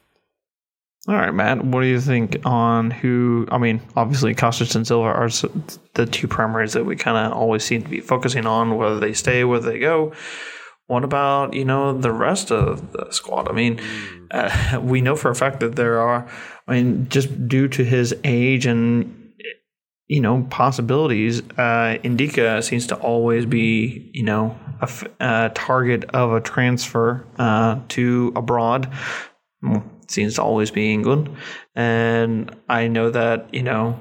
All 1.08 1.16
right, 1.16 1.34
Matt. 1.34 1.64
What 1.64 1.82
do 1.82 1.88
you 1.88 2.02
think 2.02 2.46
on 2.46 2.92
who? 2.92 3.48
I 3.50 3.58
mean, 3.58 3.80
obviously, 3.96 4.36
Kostic 4.36 4.76
and 4.76 4.86
Silva 4.86 5.08
are 5.08 5.30
the 5.94 6.06
two 6.06 6.28
primaries 6.28 6.74
that 6.74 6.86
we 6.86 6.98
kind 6.98 7.18
of 7.18 7.32
always 7.32 7.64
seem 7.64 7.82
to 7.84 7.90
be 7.90 8.02
focusing 8.02 8.46
on, 8.46 8.76
whether 8.76 9.00
they 9.00 9.14
stay, 9.14 9.46
whether 9.46 9.72
they 9.72 9.80
go. 9.80 10.12
What 10.88 11.06
about 11.06 11.54
you 11.54 11.64
know 11.64 11.98
the 11.98 12.12
rest 12.12 12.52
of 12.52 12.92
the 12.92 13.10
squad? 13.12 13.48
I 13.48 13.54
mean, 13.54 13.80
uh, 14.32 14.80
we 14.84 15.00
know 15.00 15.16
for 15.16 15.32
a 15.32 15.36
fact 15.36 15.62
that 15.62 15.78
there 15.78 16.00
are. 16.00 16.28
I 16.68 16.74
mean, 16.74 17.08
just 17.08 17.48
due 17.48 17.70
to 17.70 17.86
his 17.86 18.14
age 18.26 18.66
and 18.66 19.32
you 20.08 20.20
know 20.20 20.46
possibilities, 20.50 21.40
uh, 21.40 22.00
Ndicka 22.04 22.62
seems 22.66 22.86
to 22.88 22.96
always 22.96 23.46
be 23.46 24.12
you 24.14 24.24
know 24.24 24.58
a, 24.82 24.84
f- 24.84 25.08
a 25.22 25.52
target 25.56 26.04
of 26.14 26.34
a 26.34 26.42
transfer 26.42 27.26
uh, 27.40 27.80
to 27.90 28.34
abroad. 28.36 28.92
Well, 30.08 30.14
seems 30.14 30.36
to 30.36 30.44
always 30.44 30.72
be 30.72 30.94
England, 30.94 31.30
and 31.76 32.56
I 32.70 32.88
know 32.88 33.10
that 33.12 33.54
you 33.54 33.64
know. 33.64 34.00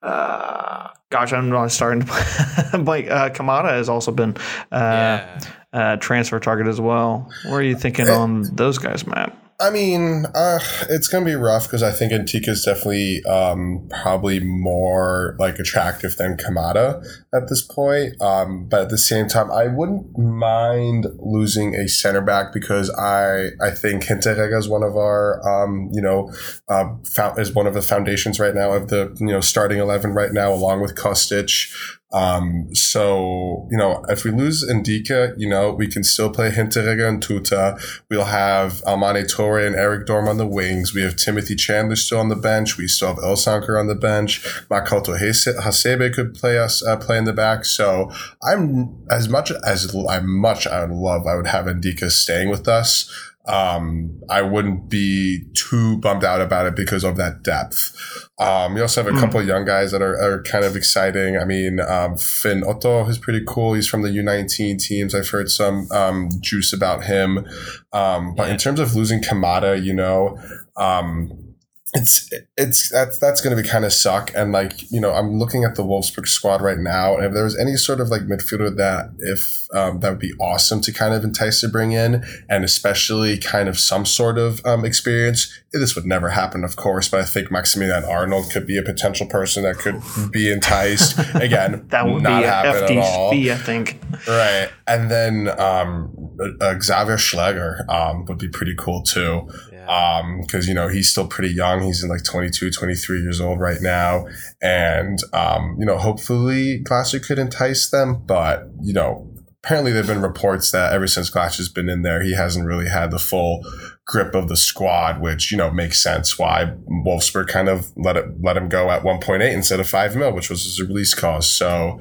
Uh, 0.00 0.88
gosh, 1.10 1.32
I'm 1.32 1.50
not 1.50 1.72
starting 1.72 2.02
to 2.02 2.78
like 2.86 3.10
uh, 3.10 3.30
Kamada 3.30 3.70
has 3.70 3.88
also 3.88 4.12
been 4.12 4.36
uh, 4.70 4.78
Yeah. 4.78 5.40
uh, 5.72 5.96
transfer 5.96 6.38
target 6.38 6.68
as 6.68 6.80
well. 6.80 7.28
What 7.46 7.56
are 7.56 7.62
you 7.62 7.76
thinking 7.76 8.08
on 8.08 8.42
those 8.54 8.78
guys, 8.78 9.06
Matt? 9.06 9.36
I 9.60 9.70
mean, 9.70 10.24
uh, 10.36 10.60
it's 10.88 11.08
gonna 11.08 11.24
be 11.24 11.34
rough 11.34 11.64
because 11.64 11.82
I 11.82 11.90
think 11.90 12.12
Ndicka 12.12 12.48
is 12.48 12.64
definitely 12.64 13.24
um, 13.24 13.88
probably 13.90 14.38
more 14.38 15.34
like 15.40 15.58
attractive 15.58 16.16
than 16.16 16.36
Kamada 16.36 17.04
at 17.34 17.48
this 17.48 17.62
point. 17.62 18.20
Um, 18.22 18.68
but 18.68 18.82
at 18.82 18.90
the 18.90 18.98
same 18.98 19.26
time, 19.26 19.50
I 19.50 19.66
wouldn't 19.66 20.16
mind 20.16 21.06
losing 21.18 21.74
a 21.74 21.88
center 21.88 22.20
back 22.20 22.52
because 22.52 22.88
I 22.90 23.48
I 23.60 23.70
think 23.72 24.04
Hinteregger 24.04 24.56
is 24.56 24.68
one 24.68 24.84
of 24.84 24.96
our 24.96 25.40
um, 25.44 25.90
you 25.92 26.02
know 26.02 26.32
uh, 26.68 26.94
is 27.36 27.52
one 27.52 27.66
of 27.66 27.74
the 27.74 27.82
foundations 27.82 28.38
right 28.38 28.54
now 28.54 28.72
of 28.72 28.88
the 28.88 29.16
you 29.18 29.26
know 29.26 29.40
starting 29.40 29.80
eleven 29.80 30.12
right 30.12 30.32
now, 30.32 30.52
along 30.52 30.82
with 30.82 30.94
Kostic. 30.94 31.97
Um, 32.10 32.74
so, 32.74 33.68
you 33.70 33.76
know, 33.76 34.02
if 34.08 34.24
we 34.24 34.30
lose 34.30 34.64
Ndicka, 34.64 35.34
you 35.36 35.48
know, 35.48 35.72
we 35.72 35.86
can 35.86 36.02
still 36.02 36.30
play 36.30 36.50
Hinteregger 36.50 37.06
and 37.06 37.22
Tuta. 37.22 37.78
We'll 38.08 38.24
have 38.24 38.82
Almamy 38.86 39.24
Touré 39.24 39.66
and 39.66 39.76
Erik 39.76 40.06
Durm 40.06 40.26
on 40.26 40.38
the 40.38 40.46
wings. 40.46 40.94
We 40.94 41.02
have 41.02 41.16
Timothy 41.16 41.54
Chandler 41.54 41.96
still 41.96 42.20
on 42.20 42.30
the 42.30 42.36
bench. 42.36 42.78
We 42.78 42.88
still 42.88 43.08
have 43.08 43.18
Ilsanker 43.18 43.78
on 43.78 43.88
the 43.88 43.94
bench. 43.94 44.42
Makoto 44.70 45.18
Hasebe 45.18 46.14
could 46.14 46.34
play 46.34 46.58
us, 46.58 46.82
uh, 46.82 46.96
play 46.96 47.18
in 47.18 47.24
the 47.24 47.34
back. 47.34 47.66
So 47.66 48.10
I'm, 48.42 49.04
as 49.10 49.28
much 49.28 49.52
as 49.66 49.94
I 50.08 50.20
much 50.20 50.66
I 50.66 50.84
would 50.84 50.94
love, 50.94 51.26
I 51.26 51.34
would 51.34 51.48
have 51.48 51.66
Ndicka 51.66 52.10
staying 52.10 52.48
with 52.48 52.68
us. 52.68 53.12
Um, 53.48 54.20
I 54.28 54.42
wouldn't 54.42 54.90
be 54.90 55.44
too 55.54 55.96
bummed 55.98 56.22
out 56.22 56.42
about 56.42 56.66
it 56.66 56.76
because 56.76 57.02
of 57.02 57.16
that 57.16 57.42
depth. 57.42 57.92
Um, 58.38 58.76
you 58.76 58.82
also 58.82 59.02
have 59.02 59.12
a 59.12 59.18
couple 59.18 59.40
of 59.40 59.46
young 59.46 59.64
guys 59.64 59.90
that 59.92 60.02
are, 60.02 60.20
are 60.20 60.42
kind 60.42 60.64
of 60.64 60.76
exciting. 60.76 61.38
I 61.38 61.44
mean, 61.44 61.80
um, 61.80 62.16
Finn 62.18 62.62
Otto 62.62 63.06
is 63.08 63.18
pretty 63.18 63.42
cool. 63.48 63.72
He's 63.72 63.88
from 63.88 64.02
the 64.02 64.10
U19 64.10 64.78
teams. 64.78 65.14
I've 65.14 65.30
heard 65.30 65.50
some 65.50 65.88
um, 65.92 66.28
juice 66.40 66.74
about 66.74 67.04
him. 67.04 67.46
Um, 67.92 68.34
but 68.34 68.50
in 68.50 68.58
terms 68.58 68.80
of 68.80 68.94
losing 68.94 69.22
Kamada, 69.22 69.82
you 69.82 69.94
know, 69.94 70.38
um, 70.76 71.47
it's 71.94 72.30
it's 72.56 72.90
that's 72.90 73.18
that's 73.18 73.40
going 73.40 73.56
to 73.56 73.62
be 73.62 73.66
kind 73.66 73.84
of 73.84 73.92
suck. 73.92 74.30
And 74.34 74.52
like 74.52 74.90
you 74.90 75.00
know, 75.00 75.12
I'm 75.12 75.38
looking 75.38 75.64
at 75.64 75.74
the 75.74 75.82
Wolfsburg 75.82 76.26
squad 76.26 76.60
right 76.60 76.78
now, 76.78 77.16
and 77.16 77.24
if 77.24 77.32
there 77.32 77.44
was 77.44 77.58
any 77.58 77.76
sort 77.76 78.00
of 78.00 78.08
like 78.08 78.22
midfielder 78.22 78.76
that 78.76 79.14
if 79.18 79.66
um, 79.74 80.00
that 80.00 80.10
would 80.10 80.18
be 80.18 80.32
awesome 80.40 80.80
to 80.82 80.92
kind 80.92 81.14
of 81.14 81.24
entice 81.24 81.60
to 81.62 81.68
bring 81.68 81.92
in, 81.92 82.24
and 82.48 82.64
especially 82.64 83.38
kind 83.38 83.68
of 83.68 83.78
some 83.78 84.04
sort 84.04 84.38
of 84.38 84.64
um, 84.66 84.84
experience. 84.84 85.52
This 85.70 85.94
would 85.94 86.06
never 86.06 86.30
happen, 86.30 86.64
of 86.64 86.76
course, 86.76 87.08
but 87.08 87.20
I 87.20 87.24
think 87.24 87.50
Maximilian 87.50 88.02
Arnold 88.04 88.50
could 88.50 88.66
be 88.66 88.78
a 88.78 88.82
potential 88.82 89.26
person 89.26 89.64
that 89.64 89.76
could 89.76 90.00
be 90.32 90.50
enticed. 90.50 91.18
Again, 91.34 91.86
That 91.88 92.06
would 92.06 92.22
not 92.22 92.40
be 92.40 92.44
a 92.44 92.50
happen 92.50 92.72
hefty 92.72 92.98
at 92.98 93.04
all. 93.04 93.32
I 93.34 93.54
think. 93.54 94.00
Right. 94.26 94.70
And 94.86 95.10
then 95.10 95.60
um, 95.60 96.36
uh, 96.60 96.80
Xavier 96.80 97.18
Schlager 97.18 97.84
um, 97.90 98.24
would 98.26 98.38
be 98.38 98.48
pretty 98.48 98.74
cool 98.78 99.02
too. 99.02 99.46
Because, 99.88 100.68
you 100.68 100.74
know, 100.74 100.88
he's 100.88 101.10
still 101.10 101.26
pretty 101.26 101.52
young. 101.54 101.82
He's 101.82 102.04
in 102.04 102.10
like 102.10 102.22
22, 102.22 102.70
23 102.70 103.20
years 103.20 103.40
old 103.40 103.58
right 103.58 103.80
now. 103.80 104.26
And, 104.60 105.18
um, 105.32 105.76
you 105.78 105.86
know, 105.86 105.96
hopefully 105.96 106.82
Glasner 106.84 107.24
could 107.24 107.38
entice 107.38 107.88
them. 107.88 108.22
But, 108.26 108.68
you 108.82 108.92
know, 108.92 109.32
apparently 109.64 109.92
there 109.92 110.02
have 110.02 110.12
been 110.12 110.22
reports 110.22 110.70
that 110.72 110.92
ever 110.92 111.06
since 111.06 111.30
Glasner's 111.30 111.68
been 111.68 111.88
in 111.88 112.02
there, 112.02 112.22
he 112.22 112.34
hasn't 112.34 112.66
really 112.66 112.88
had 112.88 113.10
the 113.10 113.18
full 113.18 113.64
grip 114.06 114.34
of 114.34 114.48
the 114.48 114.56
squad, 114.56 115.20
which, 115.20 115.50
you 115.50 115.58
know, 115.58 115.70
makes 115.70 116.02
sense 116.02 116.38
why 116.38 116.74
Wolfsburg 117.06 117.48
kind 117.48 117.68
of 117.68 117.92
let 117.96 118.16
it 118.16 118.26
let 118.42 118.56
him 118.56 118.68
go 118.68 118.90
at 118.90 119.02
1.8 119.02 119.52
instead 119.52 119.80
of 119.80 119.88
5 119.88 120.16
mil, 120.16 120.32
which 120.32 120.50
was 120.50 120.64
his 120.64 120.80
release 120.80 121.14
cost. 121.14 121.56
So 121.56 122.00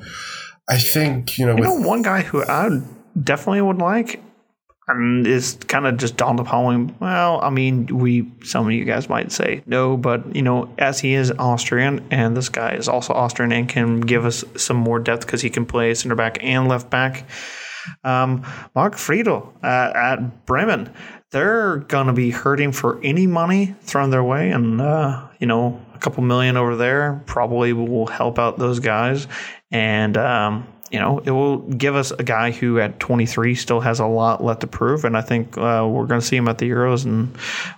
I 0.70 0.78
think, 0.78 1.38
you 1.38 1.46
know, 1.46 1.56
You 1.56 1.62
with 1.62 1.80
know, 1.82 1.88
one 1.88 2.02
guy 2.02 2.22
who 2.22 2.44
I 2.44 2.82
definitely 3.22 3.62
would 3.62 3.80
like 3.80 4.22
and 4.88 5.28
it's 5.28 5.56
kind 5.56 5.86
of 5.86 5.98
just 5.98 6.16
dawned 6.16 6.40
upon 6.40 6.74
him. 6.74 6.96
Well, 7.00 7.42
I 7.42 7.50
mean, 7.50 7.88
we 7.88 8.32
some 8.44 8.66
of 8.66 8.72
you 8.72 8.86
guys 8.86 9.10
might 9.10 9.32
say 9.32 9.62
no, 9.66 9.98
but 9.98 10.36
you 10.36 10.42
know, 10.42 10.74
as 10.78 11.00
he 11.00 11.14
is 11.14 11.32
Austrian, 11.32 12.06
and 12.10 12.38
this 12.38 12.50
guy 12.50 12.74
is 12.74 12.88
also 12.88 13.14
Austrian 13.14 13.52
and 13.52 13.68
can 13.68 14.00
give 14.02 14.26
us 14.26 14.44
some 14.56 14.78
more 14.78 15.00
depth 15.00 15.26
because 15.26 15.42
he 15.42 15.50
can 15.50 15.66
play 15.66 15.94
center 15.94 16.16
back 16.16 16.38
and 16.42 16.68
left 16.68 16.90
back. 16.90 17.28
Um, 18.04 18.46
Mark 18.76 18.96
Friedl 18.96 19.54
uh, 19.64 19.92
at 19.96 20.46
Bremen, 20.46 20.94
they're 21.32 21.78
gonna 21.78 22.14
be 22.14 22.32
hurting 22.32 22.72
for 22.72 23.02
any 23.04 23.28
money 23.28 23.76
thrown 23.82 24.10
their 24.10 24.24
way, 24.24 24.52
and 24.52 24.80
uh, 24.80 25.28
you 25.40 25.48
know, 25.48 25.82
a 25.94 26.00
couple 26.00 26.24
million 26.24 26.56
over 26.56 26.78
there 26.78 27.22
probably 27.26 27.74
will 27.74 28.08
help 28.08 28.40
out 28.40 28.58
those 28.58 28.80
guys, 28.80 29.28
and 29.70 30.16
um, 30.16 30.68
you 30.92 31.00
know, 31.00 31.20
it 31.20 31.32
will 31.32 31.58
give 31.58 31.96
us 31.96 32.12
a 32.12 32.24
guy 32.24 32.52
who 32.52 32.80
at 32.80 33.00
23 33.00 33.56
still 33.56 33.82
has 33.82 34.00
a 34.00 34.06
lot 34.06 34.44
left 34.44 34.62
to 34.62 34.68
prove. 34.68 35.04
And 35.06 35.18
I 35.18 35.22
think 35.22 35.58
uh, 35.58 35.88
we're 35.90 36.06
going 36.06 36.22
to 36.22 36.26
see 36.26 36.38
him 36.38 36.48
at 36.48 36.58
the 36.58 36.70
Euros 36.70 37.06
and 37.06 37.36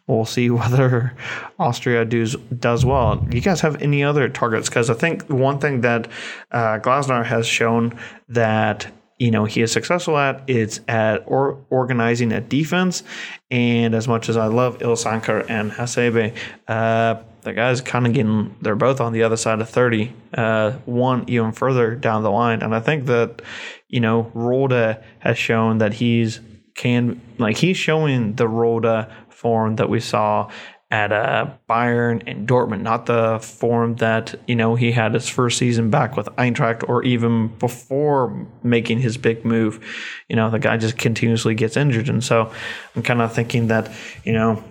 we'll 0.08 0.26
see 0.26 0.50
whether 0.50 1.16
Austria 1.58 2.06
does, 2.06 2.36
does 2.60 2.86
well. 2.86 3.26
You 3.32 3.42
guys 3.42 3.62
have 3.62 3.82
any 3.82 4.04
other 4.04 4.30
targets? 4.30 4.70
Because 4.70 4.90
I 4.90 4.94
think 4.94 5.30
one 5.30 5.60
thing 5.60 5.82
that 5.82 6.08
uh, 6.52 6.80
Glasner 6.80 7.26
has 7.26 7.48
shown 7.48 7.98
that 8.30 8.92
you 9.18 9.32
know 9.32 9.44
he 9.44 9.62
is 9.62 9.72
successful 9.72 10.18
at 10.18 10.42
it's 10.48 10.80
at 10.88 11.24
or 11.26 11.62
organizing 11.70 12.32
a 12.32 12.40
defense 12.40 13.04
and 13.52 13.94
as 13.94 14.08
much 14.08 14.30
as 14.30 14.38
i 14.38 14.46
love 14.46 14.78
ilsanker 14.80 15.46
and 15.50 15.72
hasebe 15.74 16.34
uh, 16.70 17.22
the 17.42 17.54
guys 17.54 17.82
kind 17.82 18.06
of 18.06 18.14
getting 18.14 18.56
they're 18.62 18.76
both 18.76 19.02
on 19.02 19.14
the 19.14 19.24
other 19.24 19.38
side 19.38 19.62
of 19.62 19.70
30 19.70 20.14
uh, 20.34 20.72
one 20.86 21.24
even 21.28 21.52
further 21.52 21.96
down 21.96 22.24
the 22.24 22.32
line 22.32 22.62
and 22.62 22.76
i 22.76 22.80
think 22.80 23.06
that 23.06 23.42
you 23.88 24.00
know 24.00 24.32
Rode 24.34 24.98
has 25.20 25.38
shown 25.38 25.80
that 25.80 25.94
he's 25.94 26.40
can 26.76 27.20
like 27.38 27.58
he's 27.58 27.78
showing 27.78 28.36
the 28.36 28.48
Rode 28.48 29.08
form 29.30 29.76
that 29.78 29.90
we 29.90 30.00
saw 30.00 30.50
at 30.92 31.12
uh, 31.12 31.52
Bayern 31.70 32.24
and 32.26 32.48
Dortmund, 32.48 32.82
not 32.82 33.06
the 33.06 33.40
form 33.40 33.96
that 33.98 34.36
you 34.48 34.56
know 34.56 34.76
he 34.76 34.92
had 34.92 35.14
his 35.14 35.30
first 35.30 35.58
season 35.58 35.90
back 35.90 36.18
with 36.18 36.28
Eintracht, 36.38 36.88
or 36.88 37.04
even 37.04 37.50
before 37.60 38.48
making 38.64 39.00
his 39.00 39.18
big 39.18 39.46
move. 39.46 39.80
You 40.30 40.36
know, 40.36 40.50
the 40.50 40.58
guy 40.58 40.78
just 40.78 40.98
continuously 40.98 41.54
gets 41.54 41.78
injured, 41.78 42.10
and 42.10 42.24
so 42.24 42.52
I'm 42.96 43.04
kind 43.04 43.22
of 43.22 43.34
thinking 43.34 43.68
that 43.68 43.92
you 44.24 44.34
know 44.34 44.64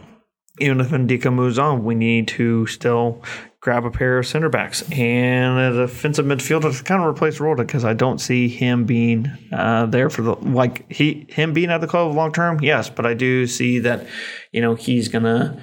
even 0.60 0.80
if 0.80 0.88
Ndicka 0.88 1.32
moves 1.32 1.58
on, 1.58 1.84
we 1.84 1.94
need 1.94 2.28
to 2.28 2.66
still 2.66 3.22
grab 3.60 3.84
a 3.84 3.90
pair 3.90 4.18
of 4.18 4.26
center 4.26 4.48
backs 4.48 4.82
and 4.92 5.58
a 5.58 5.86
defensive 5.86 6.24
midfielder 6.24 6.76
to 6.76 6.84
kind 6.84 7.02
of 7.02 7.08
replace 7.08 7.40
Rode 7.40 7.58
because 7.58 7.84
I 7.84 7.92
don't 7.92 8.20
see 8.20 8.48
him 8.48 8.84
being 8.84 9.30
uh, 9.52 9.86
there 9.86 10.10
for 10.10 10.22
the 10.22 10.32
like 10.32 10.90
he 10.90 11.26
him 11.28 11.52
being 11.52 11.70
at 11.70 11.80
the 11.80 11.86
club 11.86 12.14
long 12.14 12.32
term. 12.32 12.60
Yes, 12.60 12.88
but 12.88 13.06
I 13.06 13.14
do 13.14 13.46
see 13.46 13.80
that 13.80 14.06
you 14.52 14.60
know 14.60 14.74
he's 14.74 15.08
gonna. 15.08 15.60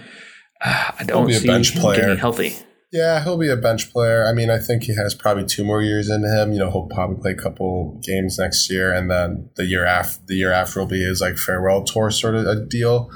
Uh, 0.62 0.92
I 1.00 1.04
don't 1.04 1.32
see 1.32 1.48
him 1.48 1.64
player. 1.82 2.02
getting 2.02 2.18
healthy. 2.18 2.56
Yeah, 2.92 3.22
he'll 3.24 3.38
be 3.38 3.50
a 3.50 3.58
bench 3.58 3.92
player. 3.92 4.26
I 4.26 4.32
mean, 4.32 4.50
I 4.50 4.58
think 4.58 4.84
he 4.84 4.96
has 4.96 5.14
probably 5.14 5.44
two 5.44 5.66
more 5.66 5.82
years 5.82 6.10
into 6.10 6.30
him. 6.30 6.54
You 6.54 6.60
know, 6.60 6.72
he'll 6.72 6.88
probably 6.88 7.18
play 7.20 7.32
a 7.32 7.36
couple 7.36 8.00
games 8.02 8.38
next 8.40 8.70
year, 8.70 8.94
and 8.94 9.12
then 9.12 9.50
the 9.56 9.66
year 9.66 9.86
after 9.86 10.22
the 10.28 10.36
year 10.36 10.52
after 10.52 10.80
will 10.80 10.88
be 10.88 11.04
his 11.04 11.22
like 11.22 11.38
farewell 11.38 11.84
tour 11.84 12.12
sort 12.12 12.36
of 12.36 12.46
a 12.46 12.66
deal 12.66 13.10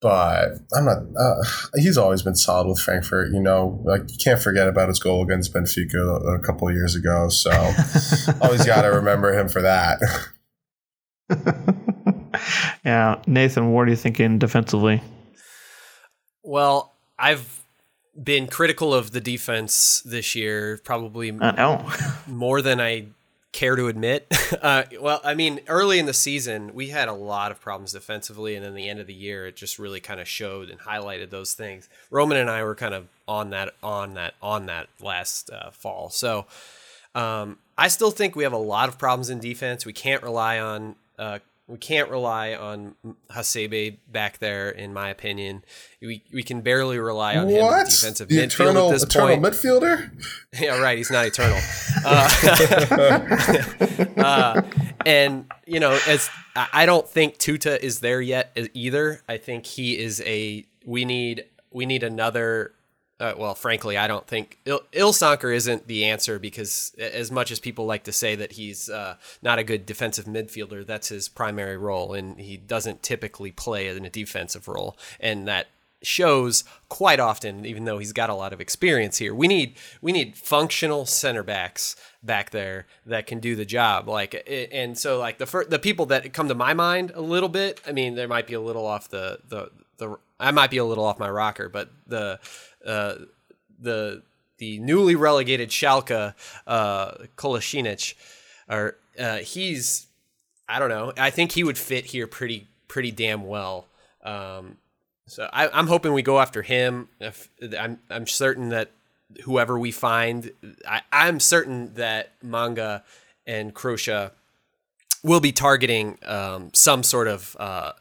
but 0.00 0.50
I'm 0.74 0.84
not. 0.84 0.98
Uh, 1.18 1.42
he's 1.76 1.98
always 1.98 2.22
been 2.22 2.36
solid 2.36 2.68
with 2.68 2.80
Frankfurt. 2.80 3.32
You 3.32 3.40
know, 3.40 3.80
like 3.84 4.02
you 4.10 4.16
can't 4.22 4.40
forget 4.40 4.68
about 4.68 4.88
his 4.88 4.98
goal 4.98 5.22
against 5.22 5.52
Benfica 5.52 6.36
a 6.36 6.40
couple 6.40 6.68
of 6.68 6.74
years 6.74 6.94
ago. 6.94 7.28
So 7.28 7.50
always 8.40 8.64
got 8.64 8.82
to 8.82 8.88
remember 8.88 9.38
him 9.38 9.48
for 9.48 9.62
that. 9.62 9.98
yeah, 12.84 13.20
Nathan, 13.26 13.72
what 13.72 13.88
are 13.88 13.90
you 13.90 13.96
thinking 13.96 14.38
defensively? 14.38 15.02
Well, 16.42 16.94
I've 17.18 17.62
been 18.20 18.46
critical 18.46 18.94
of 18.94 19.10
the 19.10 19.20
defense 19.20 20.02
this 20.04 20.34
year, 20.34 20.80
probably 20.84 21.30
I 21.40 21.52
know. 21.52 21.90
more 22.26 22.62
than 22.62 22.80
I 22.80 23.08
care 23.52 23.76
to 23.76 23.88
admit. 23.88 24.26
Uh, 24.62 24.84
well, 25.00 25.20
I 25.22 25.34
mean, 25.34 25.60
early 25.68 25.98
in 25.98 26.06
the 26.06 26.14
season, 26.14 26.72
we 26.74 26.88
had 26.88 27.06
a 27.06 27.12
lot 27.12 27.52
of 27.52 27.60
problems 27.60 27.92
defensively, 27.92 28.56
and 28.56 28.64
then 28.64 28.74
the 28.74 28.88
end 28.88 28.98
of 28.98 29.06
the 29.06 29.14
year, 29.14 29.46
it 29.46 29.56
just 29.56 29.78
really 29.78 30.00
kind 30.00 30.20
of 30.20 30.26
showed 30.26 30.70
and 30.70 30.80
highlighted 30.80 31.28
those 31.28 31.52
things. 31.52 31.88
Roman 32.10 32.38
and 32.38 32.48
I 32.48 32.64
were 32.64 32.74
kind 32.74 32.94
of 32.94 33.08
on 33.28 33.50
that, 33.50 33.74
on 33.82 34.14
that, 34.14 34.34
on 34.42 34.66
that 34.66 34.88
last 35.00 35.50
uh, 35.50 35.70
fall. 35.70 36.08
So 36.08 36.46
um, 37.14 37.58
I 37.76 37.88
still 37.88 38.10
think 38.10 38.34
we 38.34 38.44
have 38.44 38.54
a 38.54 38.56
lot 38.56 38.88
of 38.88 38.98
problems 38.98 39.28
in 39.28 39.38
defense. 39.38 39.84
We 39.84 39.92
can't 39.92 40.22
rely 40.22 40.58
on 40.58 40.96
uh, 41.18 41.40
we 41.68 41.76
can't 41.76 42.08
rely 42.10 42.54
on 42.54 42.94
Hasebe 43.30 43.98
back 44.10 44.38
there, 44.38 44.70
in 44.70 44.94
my 44.94 45.10
opinion. 45.10 45.62
We 46.00 46.24
we 46.32 46.42
can 46.42 46.62
barely 46.62 46.98
rely 46.98 47.36
on 47.36 47.46
what? 47.48 47.52
him 47.52 47.80
in 47.80 47.84
defensive 47.84 48.28
the 48.28 48.38
midfield 48.38 48.44
eternal, 48.46 48.88
at 48.88 48.92
this 48.92 49.02
eternal 49.04 49.36
point. 49.38 49.42
midfielder? 49.54 50.10
Yeah, 50.58 50.80
right. 50.80 50.96
He's 50.96 51.10
not 51.10 51.26
eternal. 51.26 51.58
uh, 52.06 52.28
uh, 54.16 54.62
and 55.04 55.44
you 55.66 55.78
know, 55.78 55.98
as 56.08 56.30
I 56.56 56.86
don't 56.86 57.06
think 57.06 57.36
Tuta 57.36 57.78
is 57.78 58.00
there 58.00 58.22
yet 58.22 58.56
either. 58.72 59.20
I 59.28 59.36
think 59.36 59.66
he 59.66 59.98
is 59.98 60.22
a. 60.24 60.64
We 60.86 61.04
need 61.04 61.44
we 61.70 61.84
need 61.84 62.02
another 62.02 62.72
uh, 63.20 63.34
well, 63.36 63.54
frankly, 63.54 63.96
I 63.96 64.06
don't 64.06 64.26
think 64.26 64.58
Il- 64.64 64.84
Ilsanker 64.92 65.54
isn't 65.54 65.88
the 65.88 66.04
answer 66.04 66.38
because 66.38 66.94
as 66.98 67.32
much 67.32 67.50
as 67.50 67.58
people 67.58 67.84
like 67.84 68.04
to 68.04 68.12
say 68.12 68.36
that 68.36 68.52
he's 68.52 68.88
uh, 68.88 69.16
not 69.42 69.58
a 69.58 69.64
good 69.64 69.86
defensive 69.86 70.26
midfielder, 70.26 70.86
that's 70.86 71.08
his 71.08 71.28
primary 71.28 71.76
role, 71.76 72.14
and 72.14 72.38
he 72.38 72.56
doesn't 72.56 73.02
typically 73.02 73.50
play 73.50 73.88
in 73.88 74.04
a 74.04 74.10
defensive 74.10 74.68
role, 74.68 74.96
and 75.18 75.48
that 75.48 75.66
shows 76.00 76.62
quite 76.88 77.18
often. 77.18 77.66
Even 77.66 77.84
though 77.84 77.98
he's 77.98 78.12
got 78.12 78.30
a 78.30 78.34
lot 78.34 78.52
of 78.52 78.60
experience 78.60 79.18
here, 79.18 79.34
we 79.34 79.48
need 79.48 79.74
we 80.00 80.12
need 80.12 80.36
functional 80.36 81.04
center 81.04 81.42
backs 81.42 81.96
back 82.22 82.50
there 82.50 82.86
that 83.04 83.26
can 83.26 83.40
do 83.40 83.56
the 83.56 83.64
job. 83.64 84.08
Like, 84.08 84.46
and 84.72 84.96
so 84.96 85.18
like 85.18 85.38
the 85.38 85.46
fir- 85.46 85.64
the 85.64 85.80
people 85.80 86.06
that 86.06 86.32
come 86.32 86.46
to 86.46 86.54
my 86.54 86.72
mind 86.72 87.10
a 87.16 87.20
little 87.20 87.48
bit. 87.48 87.80
I 87.84 87.90
mean, 87.90 88.14
there 88.14 88.28
might 88.28 88.46
be 88.46 88.54
a 88.54 88.60
little 88.60 88.86
off 88.86 89.08
the 89.08 89.40
the 89.48 89.70
the. 89.96 90.18
I 90.38 90.52
might 90.52 90.70
be 90.70 90.76
a 90.76 90.84
little 90.84 91.04
off 91.04 91.18
my 91.18 91.28
rocker, 91.28 91.68
but 91.68 91.90
the 92.06 92.38
uh, 92.86 93.14
the 93.80 94.22
the 94.58 94.78
newly 94.80 95.14
relegated 95.14 95.70
Schalke 95.70 96.34
uh, 96.66 97.12
Kolasinac, 97.36 98.14
or 98.68 98.96
uh, 99.18 99.38
he's 99.38 100.06
I 100.68 100.78
don't 100.78 100.90
know. 100.90 101.12
I 101.16 101.30
think 101.30 101.52
he 101.52 101.64
would 101.64 101.78
fit 101.78 102.06
here 102.06 102.26
pretty 102.26 102.66
pretty 102.88 103.10
damn 103.10 103.46
well. 103.46 103.86
Um, 104.22 104.76
so 105.26 105.48
I, 105.52 105.78
am 105.78 105.86
hoping 105.86 106.12
we 106.12 106.22
go 106.22 106.40
after 106.40 106.62
him. 106.62 107.08
If, 107.20 107.48
I'm 107.78 107.98
I'm 108.10 108.26
certain 108.26 108.70
that 108.70 108.90
whoever 109.44 109.78
we 109.78 109.90
find, 109.92 110.52
I, 110.86 111.02
I'm 111.12 111.38
certain 111.40 111.94
that 111.94 112.32
Manga 112.42 113.04
and 113.46 113.74
Kroesche 113.74 114.30
will 115.22 115.40
be 115.40 115.52
targeting 115.52 116.18
um, 116.24 116.70
some 116.72 117.02
sort 117.02 117.28
of 117.28 117.56
uh, 117.58 117.92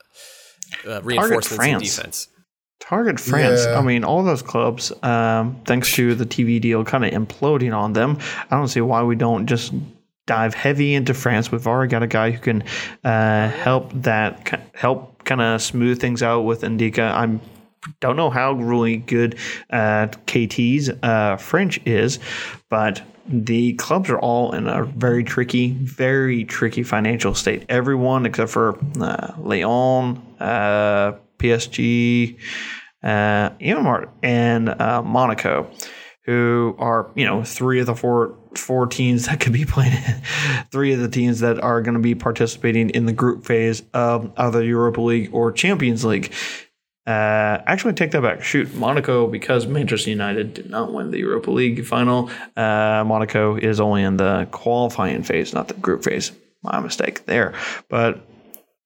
uh, 0.88 1.02
reinforcements 1.02 1.66
in 1.66 1.80
defense. 1.80 2.28
Target 2.80 3.20
France. 3.20 3.66
Yeah. 3.66 3.80
I 3.80 3.82
mean, 3.82 4.04
all 4.04 4.24
those 4.24 4.42
clubs, 4.42 4.92
um, 5.04 5.60
thanks 5.66 5.94
to 5.96 6.16
the 6.16 6.26
TV 6.26 6.62
deal 6.62 6.84
kind 6.86 7.04
of 7.04 7.12
imploding 7.12 7.76
on 7.76 7.94
them, 7.94 8.18
I 8.50 8.56
don't 8.56 8.68
see 8.68 8.82
why 8.82 9.04
we 9.04 9.16
don't 9.16 9.48
just 9.48 9.74
dive 10.26 10.54
heavy 10.54 10.94
into 10.94 11.14
France. 11.14 11.52
We've 11.52 11.66
already 11.66 11.90
got 11.90 12.04
a 12.04 12.08
guy 12.08 12.32
who 12.32 12.40
can 12.40 12.64
uh, 13.04 13.50
help 13.50 13.92
that 13.94 14.70
help 14.76 15.24
kind 15.24 15.42
of 15.42 15.62
smooth 15.62 16.00
things 16.00 16.22
out 16.22 16.42
with 16.42 16.62
Ndicka. 16.62 17.12
I'm 17.12 17.42
don't 18.00 18.16
know 18.16 18.30
how 18.30 18.54
really 18.54 18.98
good 18.98 19.38
uh, 19.70 20.08
KT's 20.26 20.90
uh, 21.04 21.38
French 21.38 21.80
is, 21.86 22.20
but 22.70 23.02
the 23.28 23.74
clubs 23.74 24.10
are 24.10 24.20
all 24.20 24.54
in 24.54 24.68
a 24.68 24.84
very 24.84 25.24
tricky, 25.24 25.72
very 25.72 26.44
tricky 26.46 26.84
financial 26.84 27.34
state. 27.34 27.66
Everyone 27.70 28.26
except 28.26 28.52
for 28.52 28.78
uh, 29.02 29.34
Lyon, 29.38 30.18
uh, 30.40 31.14
PSG, 31.38 32.38
uh, 33.04 33.50
even 33.60 34.06
and 34.24 34.70
uh, 34.70 35.02
Monaco, 35.02 35.70
who 36.26 36.76
are 36.78 37.12
you 37.16 37.26
know 37.26 37.44
three 37.44 37.80
of 37.80 37.86
the 37.86 37.96
four 37.96 38.38
four 38.56 38.88
teams 38.88 39.26
that 39.28 39.40
could 39.40 39.54
be 39.54 39.66
playing, 39.68 39.94
three 40.72 40.94
of 40.94 41.00
the 41.00 41.10
teams 41.10 41.40
that 41.40 41.60
are 41.62 41.82
going 41.82 41.96
to 41.96 42.02
be 42.02 42.16
participating 42.16 42.90
in 42.92 43.06
the 43.06 43.14
group 43.14 43.46
phase 43.46 43.84
of 43.94 44.32
either 44.38 44.64
Europa 44.64 45.02
League 45.02 45.30
or 45.34 45.52
Champions 45.52 46.04
League. 46.04 46.34
Uh, 47.08 47.64
actually, 47.66 47.94
take 47.94 48.12
that 48.12 48.22
back. 48.22 48.44
Shoot, 48.44 48.76
Monaco, 48.76 49.28
because 49.28 49.66
Manchester 49.66 50.10
United 50.10 50.54
did 50.54 50.70
not 50.70 50.92
win 50.92 51.10
the 51.12 51.20
Europa 51.20 51.50
League 51.50 51.86
final, 51.86 52.30
uh, 52.58 53.02
Monaco 53.08 53.56
is 53.56 53.80
only 53.80 54.04
in 54.04 54.18
the 54.18 54.46
qualifying 54.52 55.24
phase, 55.24 55.54
not 55.54 55.70
the 55.70 55.74
group 55.76 56.04
phase. 56.04 56.34
My 56.64 56.82
mistake 56.82 57.26
there. 57.26 57.54
But 57.88 58.28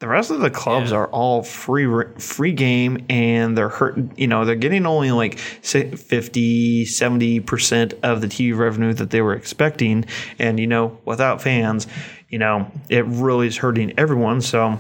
the 0.02 0.08
rest 0.08 0.32
of 0.32 0.40
the 0.40 0.50
clubs 0.50 0.90
yeah. 0.90 0.98
are 0.98 1.08
all 1.10 1.44
free 1.44 1.88
free 2.18 2.54
game 2.54 3.06
and 3.08 3.56
they're 3.56 3.70
hurt 3.70 3.98
you 4.18 4.26
know 4.26 4.46
they're 4.46 4.56
getting 4.56 4.88
only 4.88 5.12
like 5.12 5.38
50 5.38 6.86
70% 6.86 8.00
of 8.02 8.22
the 8.22 8.28
TV 8.28 8.58
revenue 8.58 8.94
that 8.94 9.12
they 9.12 9.22
were 9.22 9.36
expecting. 9.36 10.06
And 10.40 10.60
you 10.60 10.66
know 10.66 11.00
without 11.06 11.42
fans 11.42 11.86
you 12.30 12.40
know 12.40 12.70
it 12.90 13.06
really 13.06 13.46
is 13.46 13.58
hurting 13.58 13.94
everyone. 13.98 14.42
So 14.42 14.80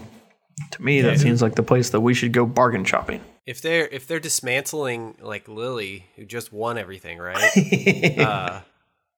to 0.71 0.83
me 0.83 1.01
that 1.01 1.19
seems 1.19 1.41
like 1.41 1.53
the 1.53 1.63
place 1.63 1.91
that 1.91 2.01
we 2.01 2.15
should 2.15 2.33
go 2.33 2.47
bargain 2.47 2.83
shopping. 2.83 3.21
If 3.45 3.61
they're 3.61 3.87
if 3.87 4.07
they're 4.07 4.19
dismantling 4.19 5.17
like 5.21 5.47
Lille 5.47 5.99
who 6.15 6.25
just 6.25 6.51
won 6.51 6.79
everything 6.79 7.19
right? 7.19 7.51
Uh, 8.17 8.61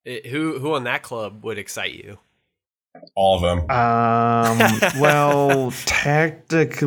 it, 0.03 0.25
who 0.25 0.59
who 0.59 0.73
on 0.73 0.83
that 0.83 1.01
club 1.01 1.45
would 1.45 1.57
excite 1.57 1.93
you 1.93 2.19
all 3.15 3.35
of 3.35 3.41
them. 3.41 3.59
Um, 3.69 4.59
well, 4.99 5.71
technically, 5.85 6.81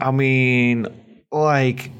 I 0.00 0.10
mean, 0.10 0.86
like, 1.30 1.90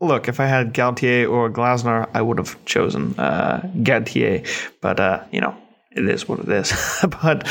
look, 0.00 0.28
if 0.28 0.40
I 0.40 0.46
had 0.46 0.72
Galtier 0.74 1.30
or 1.30 1.50
Glasner, 1.50 2.08
I 2.14 2.22
would 2.22 2.38
have 2.38 2.64
chosen 2.64 3.14
uh, 3.18 3.60
Galtier. 3.78 4.46
But, 4.80 5.00
uh, 5.00 5.24
you 5.30 5.40
know, 5.40 5.56
it 5.94 6.08
is 6.08 6.28
what 6.28 6.40
it 6.40 6.48
is. 6.48 6.72
but 7.22 7.46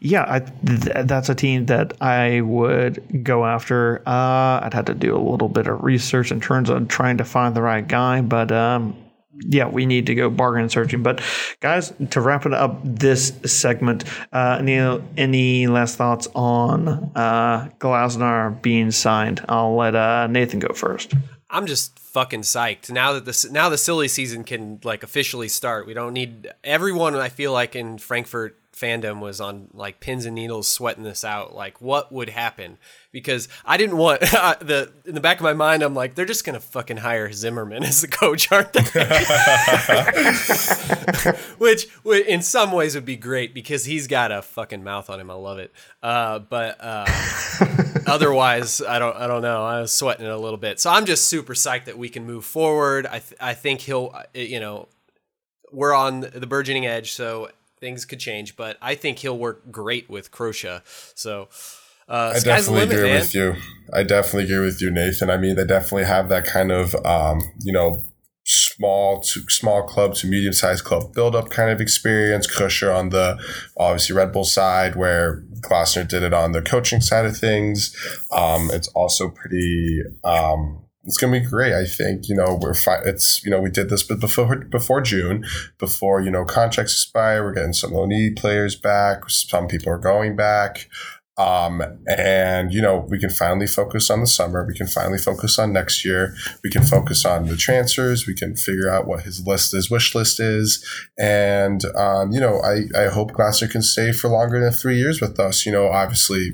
yeah, 0.00 0.24
I, 0.28 0.40
th- 0.40 1.06
that's 1.06 1.28
a 1.28 1.34
team 1.34 1.66
that 1.66 2.00
I 2.00 2.40
would 2.40 3.24
go 3.24 3.44
after. 3.44 4.00
Uh, 4.06 4.60
I'd 4.62 4.74
have 4.74 4.84
to 4.86 4.94
do 4.94 5.16
a 5.16 5.18
little 5.18 5.48
bit 5.48 5.66
of 5.66 5.82
research 5.82 6.30
in 6.30 6.40
terms 6.40 6.70
of 6.70 6.88
trying 6.88 7.18
to 7.18 7.24
find 7.24 7.54
the 7.54 7.62
right 7.62 7.86
guy. 7.86 8.20
But 8.20 8.52
um, 8.52 8.96
yeah, 9.40 9.68
we 9.68 9.86
need 9.86 10.06
to 10.06 10.14
go 10.14 10.30
bargain 10.30 10.68
searching. 10.68 11.02
But 11.02 11.22
guys, 11.60 11.92
to 12.10 12.20
wrap 12.20 12.46
it 12.46 12.52
up 12.52 12.80
this 12.84 13.32
segment, 13.44 14.04
uh, 14.32 14.58
any 14.60 15.02
any 15.16 15.66
last 15.66 15.96
thoughts 15.96 16.28
on 16.34 16.88
uh, 17.14 17.70
Glasner 17.78 18.60
being 18.62 18.90
signed? 18.90 19.44
I'll 19.48 19.76
let 19.76 19.94
uh, 19.94 20.26
Nathan 20.26 20.58
go 20.58 20.72
first. 20.74 21.14
I'm 21.48 21.66
just 21.66 21.98
fucking 21.98 22.42
psyched 22.42 22.90
now 22.90 23.12
that 23.12 23.24
this 23.24 23.48
now 23.50 23.68
the 23.68 23.78
silly 23.78 24.08
season 24.08 24.44
can 24.44 24.80
like 24.84 25.02
officially 25.02 25.48
start. 25.48 25.86
We 25.86 25.94
don't 25.94 26.12
need 26.12 26.52
everyone. 26.62 27.14
I 27.16 27.28
feel 27.28 27.52
like 27.52 27.74
in 27.74 27.98
Frankfurt 27.98 28.59
fandom 28.80 29.20
was 29.20 29.40
on 29.40 29.68
like 29.72 30.00
pins 30.00 30.24
and 30.24 30.34
needles 30.34 30.68
sweating 30.68 31.04
this 31.04 31.24
out. 31.24 31.54
Like 31.54 31.80
what 31.80 32.12
would 32.12 32.30
happen? 32.30 32.78
Because 33.12 33.48
I 33.64 33.76
didn't 33.76 33.96
want 33.96 34.20
the 34.20 34.92
in 35.04 35.14
the 35.14 35.20
back 35.20 35.38
of 35.38 35.42
my 35.42 35.52
mind. 35.52 35.82
I'm 35.82 35.94
like 35.94 36.14
they're 36.14 36.24
just 36.24 36.44
gonna 36.44 36.60
fucking 36.60 36.98
hire 36.98 37.30
Zimmerman 37.32 37.84
as 37.84 38.00
the 38.00 38.08
coach, 38.08 38.50
aren't 38.50 38.72
they? 38.72 38.80
which, 41.58 41.88
in 42.26 42.42
some 42.42 42.72
ways 42.72 42.94
would 42.94 43.04
be 43.04 43.16
great 43.16 43.54
because 43.54 43.84
he's 43.84 44.06
got 44.06 44.32
a 44.32 44.42
fucking 44.42 44.82
mouth 44.82 45.10
on 45.10 45.20
him. 45.20 45.30
I 45.30 45.34
love 45.34 45.58
it. 45.58 45.72
Uh, 46.02 46.38
but 46.38 46.76
uh, 46.80 47.06
otherwise, 48.06 48.80
I 48.80 48.98
don't 48.98 49.16
I 49.16 49.26
don't 49.26 49.42
know. 49.42 49.64
I 49.64 49.80
was 49.80 49.92
sweating 49.92 50.26
it 50.26 50.32
a 50.32 50.38
little 50.38 50.58
bit. 50.58 50.80
So 50.80 50.90
I'm 50.90 51.04
just 51.04 51.26
super 51.26 51.54
psyched 51.54 51.84
that 51.84 51.98
we 51.98 52.08
can 52.08 52.24
move 52.24 52.44
forward. 52.44 53.06
I 53.06 53.18
th- 53.18 53.40
I 53.40 53.54
think 53.54 53.80
he'll 53.80 54.14
you 54.34 54.60
know 54.60 54.88
we're 55.72 55.94
on 55.94 56.20
the 56.20 56.46
burgeoning 56.46 56.86
edge, 56.86 57.12
so 57.12 57.50
things 57.80 58.04
could 58.04 58.20
change, 58.20 58.56
but 58.56 58.76
I 58.80 58.94
think 58.94 59.18
he'll 59.18 59.38
work 59.38 59.70
great 59.70 60.08
with 60.08 60.30
Kroesche. 60.30 60.82
So 61.14 61.48
uh, 62.08 62.34
I 62.36 62.40
definitely 62.40 62.80
limit, 62.80 62.96
agree 62.96 63.10
man. 63.10 63.20
with 63.20 63.34
you. 63.34 63.56
I 63.92 64.02
definitely 64.02 64.44
agree 64.44 64.66
with 64.66 64.82
you, 64.82 64.90
Nathan. 64.90 65.30
I 65.30 65.36
mean, 65.36 65.56
they 65.56 65.64
definitely 65.64 66.04
have 66.04 66.28
that 66.28 66.44
kind 66.44 66.70
of 66.70 66.94
um, 67.06 67.40
you 67.62 67.72
know 67.72 68.04
small 68.44 69.20
to 69.20 69.42
small 69.48 69.84
club 69.84 70.14
to 70.16 70.26
medium 70.26 70.52
sized 70.52 70.82
club 70.82 71.14
build 71.14 71.36
up 71.36 71.50
kind 71.50 71.70
of 71.70 71.80
experience. 71.80 72.46
Kroesche 72.46 72.94
on 72.94 73.10
the 73.10 73.38
obviously 73.76 74.16
Red 74.16 74.32
Bull 74.32 74.44
side, 74.44 74.96
where 74.96 75.42
Glasner 75.60 76.06
did 76.06 76.22
it 76.22 76.34
on 76.34 76.52
the 76.52 76.62
coaching 76.62 77.00
side 77.00 77.26
of 77.26 77.36
things. 77.36 77.94
Um, 78.32 78.70
it's 78.72 78.88
also 78.88 79.28
pretty. 79.28 80.02
Um, 80.24 80.84
it's 81.10 81.18
gonna 81.18 81.40
be 81.40 81.44
great. 81.44 81.72
I 81.72 81.86
think 81.86 82.28
you 82.28 82.36
know 82.36 82.56
we're 82.62 82.72
fi- 82.72 83.02
it's 83.04 83.44
you 83.44 83.50
know 83.50 83.60
we 83.60 83.68
did 83.68 83.90
this 83.90 84.04
but 84.04 84.20
before 84.20 84.54
before 84.56 85.00
June, 85.00 85.44
before 85.76 86.20
you 86.20 86.30
know 86.30 86.44
contracts 86.44 86.92
expire. 86.92 87.42
We're 87.42 87.54
getting 87.54 87.72
some 87.72 87.90
low 87.90 88.06
need 88.06 88.36
players 88.36 88.76
back. 88.76 89.28
Some 89.28 89.66
people 89.66 89.92
are 89.92 89.98
going 89.98 90.36
back. 90.36 90.88
Um, 91.36 91.82
and 92.06 92.72
you 92.72 92.80
know 92.80 93.08
we 93.08 93.18
can 93.18 93.30
finally 93.30 93.66
focus 93.66 94.08
on 94.08 94.20
the 94.20 94.28
summer. 94.28 94.64
We 94.64 94.74
can 94.74 94.86
finally 94.86 95.18
focus 95.18 95.58
on 95.58 95.72
next 95.72 96.04
year. 96.04 96.36
We 96.62 96.70
can 96.70 96.84
focus 96.84 97.24
on 97.24 97.46
the 97.46 97.56
transfers. 97.56 98.28
We 98.28 98.34
can 98.34 98.54
figure 98.54 98.88
out 98.88 99.08
what 99.08 99.22
his 99.24 99.44
list, 99.44 99.72
his 99.72 99.90
wish 99.90 100.14
list 100.14 100.38
is, 100.38 100.84
and 101.18 101.84
um, 101.96 102.30
you 102.30 102.38
know 102.38 102.60
I 102.60 102.82
I 102.96 103.08
hope 103.08 103.32
Glasner 103.32 103.68
can 103.68 103.82
stay 103.82 104.12
for 104.12 104.28
longer 104.28 104.60
than 104.60 104.70
three 104.70 104.98
years 104.98 105.20
with 105.20 105.40
us. 105.40 105.66
You 105.66 105.72
know, 105.72 105.88
obviously 105.88 106.52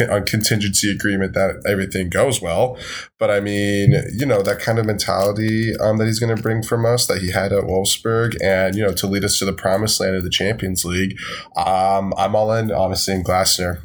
on 0.00 0.24
contingency 0.24 0.90
agreement 0.90 1.34
that 1.34 1.62
everything 1.66 2.08
goes 2.08 2.40
well. 2.42 2.76
But 3.18 3.30
I 3.30 3.40
mean, 3.40 3.94
you 4.16 4.26
know, 4.26 4.42
that 4.42 4.60
kind 4.60 4.78
of 4.78 4.86
mentality 4.86 5.76
um, 5.76 5.98
that 5.98 6.06
he's 6.06 6.18
going 6.18 6.34
to 6.34 6.42
bring 6.42 6.62
from 6.62 6.84
us 6.84 7.06
that 7.06 7.22
he 7.22 7.30
had 7.30 7.52
at 7.52 7.64
Wolfsburg 7.64 8.36
and, 8.42 8.74
you 8.74 8.82
know, 8.82 8.92
to 8.92 9.06
lead 9.06 9.24
us 9.24 9.38
to 9.38 9.44
the 9.44 9.52
promised 9.52 10.00
land 10.00 10.16
of 10.16 10.24
the 10.24 10.30
Champions 10.30 10.84
League. 10.84 11.16
Um, 11.56 12.12
I'm 12.16 12.34
all 12.34 12.52
in, 12.52 12.72
honestly, 12.72 13.14
in 13.14 13.24
Glasner. 13.24 13.80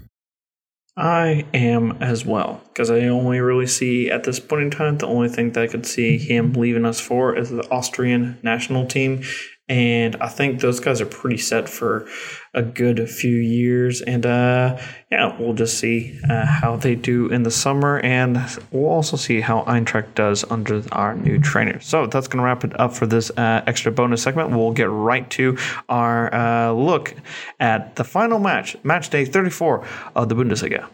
I 0.99 1.45
am 1.53 1.93
as 2.01 2.25
well 2.25 2.61
because 2.67 2.91
I 2.91 3.03
only 3.03 3.39
really 3.39 3.67
see 3.67 4.11
at 4.11 4.25
this 4.25 4.37
point 4.37 4.63
in 4.63 4.71
time 4.71 4.97
the 4.97 5.07
only 5.07 5.29
thing 5.29 5.53
that 5.53 5.63
I 5.63 5.67
could 5.67 5.85
see 5.85 6.17
him 6.17 6.51
leaving 6.53 6.85
us 6.85 6.99
for 6.99 7.37
is 7.37 7.49
the 7.49 7.65
Austrian 7.71 8.37
national 8.43 8.85
team, 8.85 9.23
and 9.69 10.15
I 10.15 10.27
think 10.27 10.61
those 10.61 10.79
guys 10.79 10.99
are 10.99 11.05
pretty 11.05 11.37
set 11.37 11.69
for 11.69 12.07
a 12.55 12.63
good 12.63 13.07
few 13.07 13.35
years. 13.35 14.01
And 14.01 14.25
uh, 14.25 14.81
yeah, 15.11 15.39
we'll 15.39 15.53
just 15.53 15.77
see 15.77 16.19
uh, 16.27 16.45
how 16.45 16.75
they 16.75 16.95
do 16.95 17.27
in 17.27 17.43
the 17.43 17.51
summer, 17.51 17.99
and 17.99 18.39
we'll 18.71 18.89
also 18.89 19.15
see 19.15 19.41
how 19.41 19.61
Eintracht 19.65 20.15
does 20.15 20.43
under 20.49 20.83
our 20.91 21.15
new 21.15 21.39
trainer. 21.39 21.79
So 21.81 22.07
that's 22.07 22.27
going 22.27 22.39
to 22.39 22.45
wrap 22.45 22.63
it 22.63 22.77
up 22.79 22.93
for 22.93 23.05
this 23.05 23.29
uh, 23.37 23.63
extra 23.67 23.91
bonus 23.91 24.23
segment. 24.23 24.49
We'll 24.49 24.71
get 24.71 24.89
right 24.89 25.29
to 25.31 25.57
our 25.87 26.33
uh, 26.33 26.71
look 26.71 27.13
at 27.59 27.95
the 27.95 28.03
final 28.03 28.39
match, 28.39 28.75
match 28.83 29.11
day 29.11 29.25
34 29.25 29.85
of 30.15 30.29
the 30.29 30.35
Bundesliga. 30.35 30.87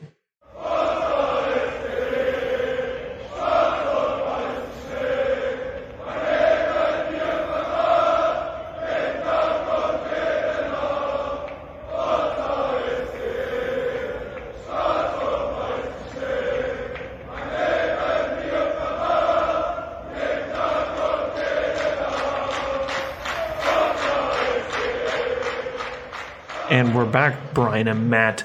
And 26.75 26.93
we're 26.93 27.05
back, 27.05 27.53
Brian 27.53 27.88
and 27.88 28.09
Matt, 28.09 28.43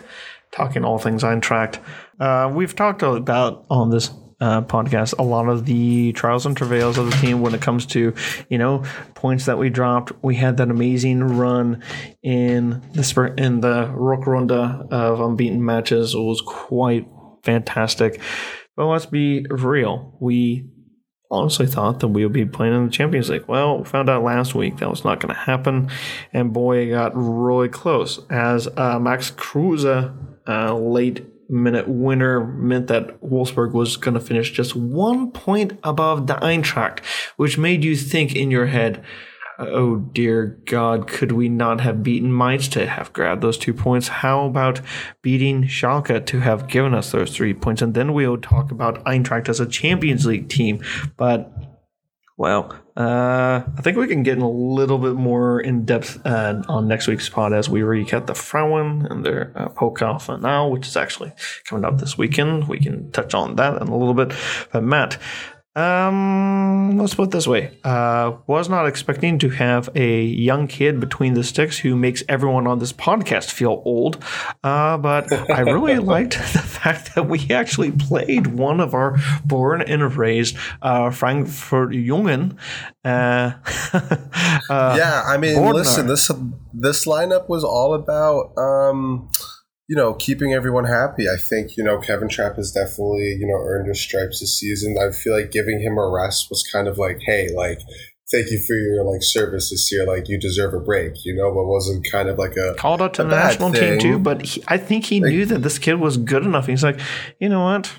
talking 0.52 0.84
all 0.84 1.00
things 1.00 1.24
Eintracht. 1.24 1.80
Uh, 2.20 2.48
we've 2.54 2.76
talked 2.76 3.02
about 3.02 3.66
on 3.68 3.90
this 3.90 4.10
uh, 4.40 4.62
podcast 4.62 5.18
a 5.18 5.24
lot 5.24 5.48
of 5.48 5.64
the 5.64 6.12
trials 6.12 6.46
and 6.46 6.56
travails 6.56 6.96
of 6.96 7.10
the 7.10 7.16
team 7.16 7.40
when 7.40 7.56
it 7.56 7.60
comes 7.60 7.86
to 7.86 8.14
you 8.48 8.56
know 8.56 8.84
points 9.16 9.46
that 9.46 9.58
we 9.58 9.68
dropped. 9.68 10.12
We 10.22 10.36
had 10.36 10.58
that 10.58 10.70
amazing 10.70 11.24
run 11.38 11.82
in 12.22 12.80
the 12.92 13.34
in 13.36 13.62
the 13.62 13.86
Rückrunde 13.86 14.92
of 14.92 15.20
unbeaten 15.20 15.64
matches. 15.64 16.14
It 16.14 16.20
was 16.20 16.40
quite 16.40 17.08
fantastic. 17.42 18.20
But 18.76 18.86
let's 18.86 19.06
be 19.06 19.44
real. 19.50 20.16
We 20.20 20.68
honestly 21.30 21.66
thought 21.66 22.00
that 22.00 22.08
we 22.08 22.24
would 22.24 22.32
be 22.32 22.44
playing 22.44 22.74
in 22.74 22.86
the 22.86 22.90
Champions 22.90 23.30
League. 23.30 23.44
Well, 23.46 23.84
found 23.84 24.10
out 24.10 24.22
last 24.22 24.54
week 24.54 24.78
that 24.78 24.90
was 24.90 25.04
not 25.04 25.20
going 25.20 25.34
to 25.34 25.40
happen, 25.40 25.90
and 26.32 26.52
boy, 26.52 26.78
it 26.78 26.90
got 26.90 27.12
really 27.14 27.68
close 27.68 28.20
as 28.30 28.68
uh, 28.76 28.98
Max 28.98 29.30
Kruse, 29.30 29.84
uh, 29.84 30.74
late 30.74 31.24
minute 31.48 31.88
winner, 31.88 32.44
meant 32.44 32.86
that 32.88 33.20
Wolfsburg 33.20 33.72
was 33.72 33.96
going 33.96 34.14
to 34.14 34.20
finish 34.20 34.52
just 34.52 34.74
one 34.74 35.30
point 35.30 35.78
above 35.82 36.26
the 36.26 36.34
Eintracht, 36.34 37.04
which 37.36 37.58
made 37.58 37.84
you 37.84 37.96
think 37.96 38.34
in 38.34 38.50
your 38.50 38.66
head, 38.66 39.04
oh 39.60 39.96
dear 39.96 40.58
God, 40.64 41.06
could 41.06 41.32
we 41.32 41.48
not 41.48 41.80
have 41.80 42.02
beaten 42.02 42.36
Mainz 42.36 42.68
to 42.68 42.86
have 42.86 43.12
grabbed 43.12 43.42
those 43.42 43.58
two 43.58 43.74
points? 43.74 44.08
How 44.08 44.46
about 44.46 44.80
beating 45.22 45.64
Schalke 45.64 46.24
to 46.26 46.40
have 46.40 46.68
given 46.68 46.94
us 46.94 47.12
those 47.12 47.36
three 47.36 47.54
points? 47.54 47.82
And 47.82 47.94
then 47.94 48.12
we'll 48.12 48.38
talk 48.38 48.70
about 48.70 49.04
Eintracht 49.04 49.48
as 49.48 49.60
a 49.60 49.66
Champions 49.66 50.26
League 50.26 50.48
team. 50.48 50.82
But 51.16 51.52
well, 52.40 52.74
uh, 52.96 53.62
I 53.76 53.82
think 53.82 53.98
we 53.98 54.06
can 54.06 54.22
get 54.22 54.38
in 54.38 54.42
a 54.42 54.50
little 54.50 54.96
bit 54.96 55.14
more 55.14 55.60
in 55.60 55.84
depth 55.84 56.24
uh, 56.24 56.62
on 56.68 56.88
next 56.88 57.06
week's 57.06 57.28
pod 57.28 57.52
as 57.52 57.68
we 57.68 57.80
recap 57.80 58.26
the 58.26 58.34
Frauen 58.34 59.06
and 59.10 59.26
their 59.26 59.52
uh, 59.54 59.68
Pokal 59.68 60.40
now, 60.40 60.66
which 60.66 60.86
is 60.86 60.96
actually 60.96 61.32
coming 61.66 61.84
up 61.84 61.98
this 61.98 62.16
weekend. 62.16 62.66
We 62.66 62.78
can 62.78 63.10
touch 63.10 63.34
on 63.34 63.56
that 63.56 63.80
in 63.82 63.88
a 63.88 63.96
little 63.96 64.14
bit. 64.14 64.32
But 64.72 64.84
Matt, 64.84 65.18
um, 65.76 66.98
let's 66.98 67.14
put 67.14 67.28
it 67.28 67.30
this 67.30 67.46
way. 67.46 67.78
Uh, 67.84 68.38
was 68.48 68.68
not 68.68 68.86
expecting 68.86 69.38
to 69.38 69.50
have 69.50 69.88
a 69.94 70.22
young 70.22 70.66
kid 70.66 70.98
between 70.98 71.34
the 71.34 71.44
sticks 71.44 71.78
who 71.78 71.94
makes 71.94 72.24
everyone 72.28 72.66
on 72.66 72.80
this 72.80 72.92
podcast 72.92 73.50
feel 73.50 73.80
old. 73.84 74.22
Uh, 74.64 74.98
but 74.98 75.32
I 75.50 75.60
really 75.60 75.98
liked 76.14 76.32
the 76.32 76.58
fact 76.58 77.14
that 77.14 77.28
we 77.28 77.46
actually 77.50 77.92
played 77.92 78.48
one 78.48 78.80
of 78.80 78.94
our 78.94 79.16
born 79.44 79.80
and 79.82 80.16
raised 80.16 80.56
uh, 80.82 81.10
Frankfurt 81.10 81.90
Jungen. 81.90 82.56
Uh, 83.04 83.52
uh, 84.70 84.96
yeah, 84.98 85.22
I 85.24 85.36
mean, 85.36 85.56
listen, 85.72 86.08
this 86.08 86.30
this 86.74 87.04
lineup 87.04 87.48
was 87.48 87.62
all 87.62 87.94
about. 87.94 88.58
Um, 88.58 89.30
you 89.90 89.96
know, 89.96 90.14
keeping 90.14 90.54
everyone 90.54 90.84
happy. 90.84 91.28
I 91.28 91.34
think, 91.36 91.76
you 91.76 91.82
know, 91.82 91.98
Kevin 91.98 92.28
Trapp 92.28 92.54
has 92.54 92.70
definitely, 92.70 93.36
you 93.40 93.46
know, 93.48 93.56
earned 93.56 93.88
his 93.88 94.00
stripes 94.00 94.38
this 94.38 94.56
season. 94.56 94.96
I 94.96 95.10
feel 95.10 95.36
like 95.36 95.50
giving 95.50 95.80
him 95.80 95.98
a 95.98 96.08
rest 96.08 96.46
was 96.48 96.62
kind 96.62 96.86
of 96.86 96.96
like, 96.96 97.18
hey, 97.26 97.48
like, 97.56 97.80
thank 98.30 98.52
you 98.52 98.60
for 98.64 98.76
your 98.76 99.02
like 99.02 99.24
service 99.24 99.70
this 99.70 99.90
year. 99.90 100.06
Like 100.06 100.28
you 100.28 100.38
deserve 100.38 100.74
a 100.74 100.78
break, 100.78 101.14
you 101.24 101.34
know, 101.34 101.52
but 101.52 101.66
wasn't 101.66 102.06
kind 102.08 102.28
of 102.28 102.38
like 102.38 102.56
a 102.56 102.74
called 102.74 103.02
out 103.02 103.14
to 103.14 103.24
the 103.24 103.30
national 103.30 103.72
thing. 103.72 103.98
team 103.98 104.12
too. 104.12 104.18
But 104.20 104.42
he, 104.42 104.62
I 104.68 104.76
think 104.76 105.06
he 105.06 105.20
like, 105.20 105.32
knew 105.32 105.44
that 105.46 105.64
this 105.64 105.80
kid 105.80 105.94
was 105.94 106.16
good 106.16 106.44
enough. 106.44 106.68
He's 106.68 106.84
like, 106.84 107.00
you 107.40 107.48
know 107.48 107.64
what? 107.64 107.92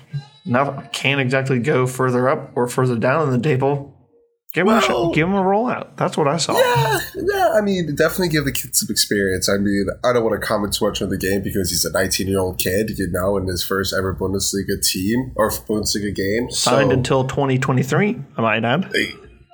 Now 0.46 0.88
can't 0.94 1.20
exactly 1.20 1.58
go 1.58 1.86
further 1.86 2.26
up 2.26 2.52
or 2.56 2.68
further 2.68 2.96
down 2.96 3.28
in 3.28 3.34
the 3.38 3.46
table. 3.46 3.91
Give 4.52 4.66
him, 4.66 4.74
well, 4.74 5.10
a, 5.10 5.14
give 5.14 5.28
him 5.28 5.34
a 5.34 5.42
rollout. 5.42 5.96
That's 5.96 6.18
what 6.18 6.28
I 6.28 6.36
saw. 6.36 6.52
Yeah, 6.52 7.00
yeah. 7.14 7.52
I 7.56 7.62
mean, 7.62 7.94
definitely 7.96 8.28
give 8.28 8.44
the 8.44 8.52
kid 8.52 8.76
some 8.76 8.88
experience. 8.90 9.48
I 9.48 9.56
mean, 9.56 9.86
I 10.04 10.12
don't 10.12 10.22
want 10.22 10.38
to 10.38 10.46
comment 10.46 10.74
too 10.74 10.86
much 10.86 11.00
on 11.00 11.08
the 11.08 11.16
game 11.16 11.42
because 11.42 11.70
he's 11.70 11.86
a 11.86 11.90
19 11.90 12.26
year 12.26 12.38
old 12.38 12.58
kid, 12.58 12.98
you 12.98 13.08
know, 13.10 13.38
in 13.38 13.46
his 13.46 13.64
first 13.64 13.94
ever 13.96 14.14
Bundesliga 14.14 14.78
team 14.82 15.32
or 15.36 15.48
Bundesliga 15.50 16.14
game. 16.14 16.50
Signed 16.50 16.90
so, 16.90 16.94
until 16.94 17.24
2023, 17.26 18.20
I 18.36 18.40
might 18.42 18.62
add. 18.62 18.92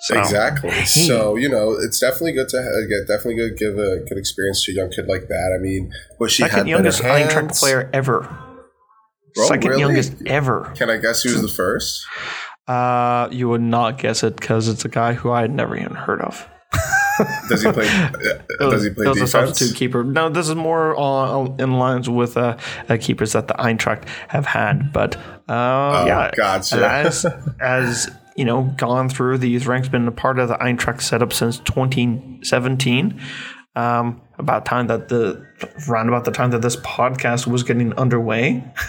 So, 0.01 0.19
exactly. 0.19 0.71
So 0.85 1.37
you 1.37 1.49
know, 1.49 1.73
it's 1.73 2.01
definitely 2.01 2.33
good 2.33 2.49
to 2.51 2.59
uh, 2.59 2.89
get 2.89 3.09
definitely 3.09 3.37
good 3.37 3.57
give 3.57 3.79
a 3.79 3.99
good 4.09 4.19
experience 4.19 4.65
to 4.65 4.73
a 4.73 4.75
young 4.75 4.91
kid 4.91 5.07
like 5.07 5.29
that. 5.29 5.57
I 5.57 5.63
mean, 5.63 5.93
was 6.19 6.33
she 6.33 6.43
second 6.43 6.69
youngest 6.69 7.03
Eintracht 7.03 7.59
player 7.59 7.91
ever? 7.93 8.21
Bro, 9.35 9.47
second 9.47 9.71
really? 9.71 9.81
youngest 9.81 10.15
ever. 10.27 10.73
Can 10.77 10.91
I 10.91 10.97
guess 10.99 11.23
who's 11.23 11.43
the 11.43 11.49
first? 11.49 12.07
Uh, 12.69 13.29
you 13.33 13.49
would 13.49 13.63
not 13.63 13.99
guess 13.99 14.23
it 14.23 14.37
because 14.37 14.69
it's 14.69 14.85
a 14.85 14.89
guy 14.89 15.15
who 15.15 15.31
I 15.31 15.41
had 15.41 15.51
never 15.51 15.75
even 15.77 15.95
heard 15.95 16.21
of. 16.21 16.47
Does 17.49 17.63
he 17.63 17.73
play? 17.73 17.89
uh, 17.89 18.71
does 18.71 18.85
he 18.85 18.91
play 18.91 19.07
was 19.09 19.21
a 19.21 19.27
substitute 19.27 19.75
keeper. 19.75 20.05
No, 20.05 20.29
this 20.29 20.49
is 20.49 20.55
more 20.55 20.95
on, 20.97 21.57
in 21.59 21.73
lines 21.73 22.09
with 22.09 22.37
uh, 22.37 22.57
uh, 22.89 22.97
keepers 23.01 23.33
that 23.33 23.49
the 23.49 23.55
Eintracht 23.55 24.07
have 24.29 24.47
had. 24.47 24.93
But 24.93 25.17
uh, 25.49 26.05
yeah, 26.07 26.31
Oh, 26.33 26.37
gotcha. 26.37 26.87
as 26.89 27.27
as 27.59 28.09
you 28.37 28.45
know, 28.45 28.73
gone 28.77 29.09
through 29.09 29.39
these 29.39 29.67
ranks, 29.67 29.89
been 29.89 30.07
a 30.07 30.13
part 30.13 30.39
of 30.39 30.47
the 30.49 30.55
Eintracht 30.59 31.01
setup 31.01 31.33
since 31.33 31.59
2017. 31.61 33.21
Um, 33.75 34.21
about 34.39 34.65
time 34.65 34.87
that 34.87 35.09
the 35.09 35.45
round 35.89 36.09
about 36.09 36.25
the 36.25 36.31
time 36.31 36.51
that 36.51 36.63
this 36.63 36.77
podcast 36.77 37.47
was 37.47 37.63
getting 37.63 37.93
underway, 37.95 38.59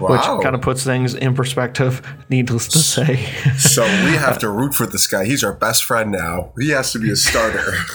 which 0.00 0.20
kind 0.20 0.54
of 0.54 0.60
puts 0.60 0.84
things 0.84 1.14
in 1.14 1.34
perspective. 1.34 2.02
Needless 2.28 2.68
to 2.68 2.78
say. 2.78 3.24
So 3.56 3.82
we 3.82 4.12
have 4.16 4.38
to 4.40 4.50
root 4.50 4.74
for 4.74 4.86
this 4.86 5.06
guy. 5.06 5.24
He's 5.24 5.42
our 5.42 5.54
best 5.54 5.84
friend 5.84 6.12
now. 6.12 6.52
He 6.58 6.70
has 6.70 6.92
to 6.92 6.98
be 6.98 7.10
a 7.10 7.16
starter. 7.16 7.72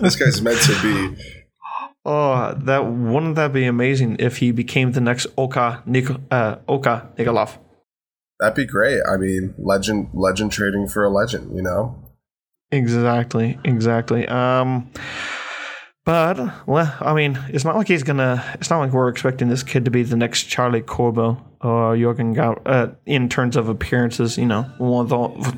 this 0.00 0.16
guy's 0.16 0.42
meant 0.42 0.60
to 0.62 0.82
be. 0.82 1.22
Oh, 2.04 2.54
that 2.54 2.86
wouldn't 2.86 3.36
that 3.36 3.52
be 3.52 3.64
amazing 3.66 4.16
if 4.18 4.38
he 4.38 4.52
became 4.52 4.92
the 4.92 5.00
next 5.00 5.26
Oka 5.36 5.82
Nik- 5.86 6.20
uh, 6.30 6.56
Oka 6.66 7.10
Nikolov? 7.18 7.58
That'd 8.38 8.56
be 8.56 8.64
great. 8.64 9.02
I 9.06 9.18
mean, 9.18 9.54
legend, 9.58 10.08
legend 10.14 10.52
trading 10.52 10.88
for 10.88 11.04
a 11.04 11.10
legend. 11.10 11.54
You 11.54 11.62
know. 11.62 11.96
Exactly, 12.72 13.58
exactly. 13.64 14.26
Um, 14.28 14.90
but 16.10 16.66
well, 16.66 16.92
I 17.00 17.14
mean, 17.14 17.38
it's 17.50 17.64
not 17.64 17.76
like 17.76 17.86
he's 17.88 18.02
gonna. 18.02 18.42
It's 18.54 18.68
not 18.70 18.80
like 18.80 18.92
we're 18.92 19.08
expecting 19.08 19.48
this 19.48 19.62
kid 19.62 19.84
to 19.84 19.90
be 19.90 20.02
the 20.02 20.16
next 20.16 20.44
Charlie 20.44 20.82
Körbel 20.82 21.40
or 21.60 21.96
Jurgen 21.96 22.32
Gau 22.32 22.54
uh, 22.66 22.88
in 23.06 23.28
terms 23.28 23.56
of 23.56 23.68
appearances. 23.68 24.36
You 24.36 24.46
know, 24.46 24.62
one 24.78 25.04
of 25.04 25.08
the, 25.10 25.56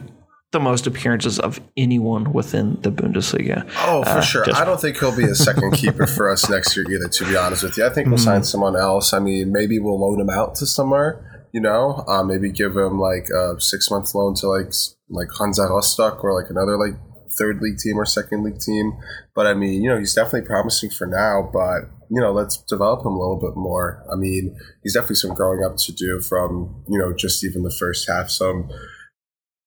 the 0.53 0.61
most 0.61 0.87
appearances 0.87 1.39
of 1.41 1.61
anyone 1.77 2.33
within 2.35 2.79
the 2.83 2.91
Bundesliga. 2.93 3.65
Oh, 3.79 4.03
for 4.03 4.09
Uh, 4.11 4.21
sure. 4.21 4.45
just- 4.45 4.61
I 4.61 4.65
don't 4.67 4.81
think 4.81 4.99
he'll 4.99 5.17
be 5.17 5.25
a 5.25 5.35
second 5.35 5.73
keeper 5.73 6.07
for 6.07 6.31
us 6.31 6.51
next 6.51 6.77
year 6.77 6.85
either. 6.91 7.09
To 7.09 7.25
be 7.25 7.37
honest 7.37 7.63
with 7.63 7.79
you, 7.79 7.87
I 7.87 7.89
think 7.89 8.09
we'll 8.09 8.17
Mm-hmm. 8.19 8.25
sign 8.25 8.45
someone 8.45 8.77
else. 8.77 9.15
I 9.15 9.19
mean, 9.21 9.53
maybe 9.53 9.79
we'll 9.79 9.99
loan 10.01 10.21
him 10.21 10.29
out 10.31 10.55
to 10.57 10.67
somewhere. 10.67 11.49
You 11.55 11.61
know, 11.63 12.05
uh, 12.09 12.23
maybe 12.23 12.51
give 12.51 12.77
him 12.77 12.99
like 13.01 13.29
a 13.31 13.59
six 13.61 13.91
month 13.91 14.15
loan 14.15 14.35
to 14.37 14.49
like 14.49 14.73
like 15.09 15.29
Hansa 15.39 15.65
Rostock 15.67 16.23
or 16.25 16.33
like 16.39 16.51
another 16.51 16.77
like 16.79 16.95
third 17.39 17.61
league 17.61 17.79
team 17.79 17.99
or 17.99 18.05
second 18.05 18.45
league 18.45 18.61
team. 18.61 18.93
But 19.35 19.47
I 19.47 19.55
mean, 19.55 19.83
you 19.83 19.89
know, 19.89 19.99
he's 19.99 20.15
definitely 20.15 20.47
promising 20.47 20.91
for 20.91 21.07
now. 21.07 21.49
But 21.53 21.91
you 22.11 22.21
know, 22.21 22.33
let's 22.33 22.59
develop 22.69 23.01
him 23.01 23.13
a 23.13 23.19
little 23.19 23.41
bit 23.41 23.57
more. 23.57 24.05
I 24.13 24.17
mean, 24.17 24.57
he's 24.83 24.95
definitely 24.95 25.17
some 25.17 25.35
growing 25.35 25.65
up 25.65 25.77
to 25.79 25.93
do 25.93 26.21
from 26.21 26.85
you 26.89 26.99
know 26.99 27.13
just 27.13 27.45
even 27.45 27.63
the 27.63 27.75
first 27.79 28.09
half. 28.09 28.31
Some 28.31 28.71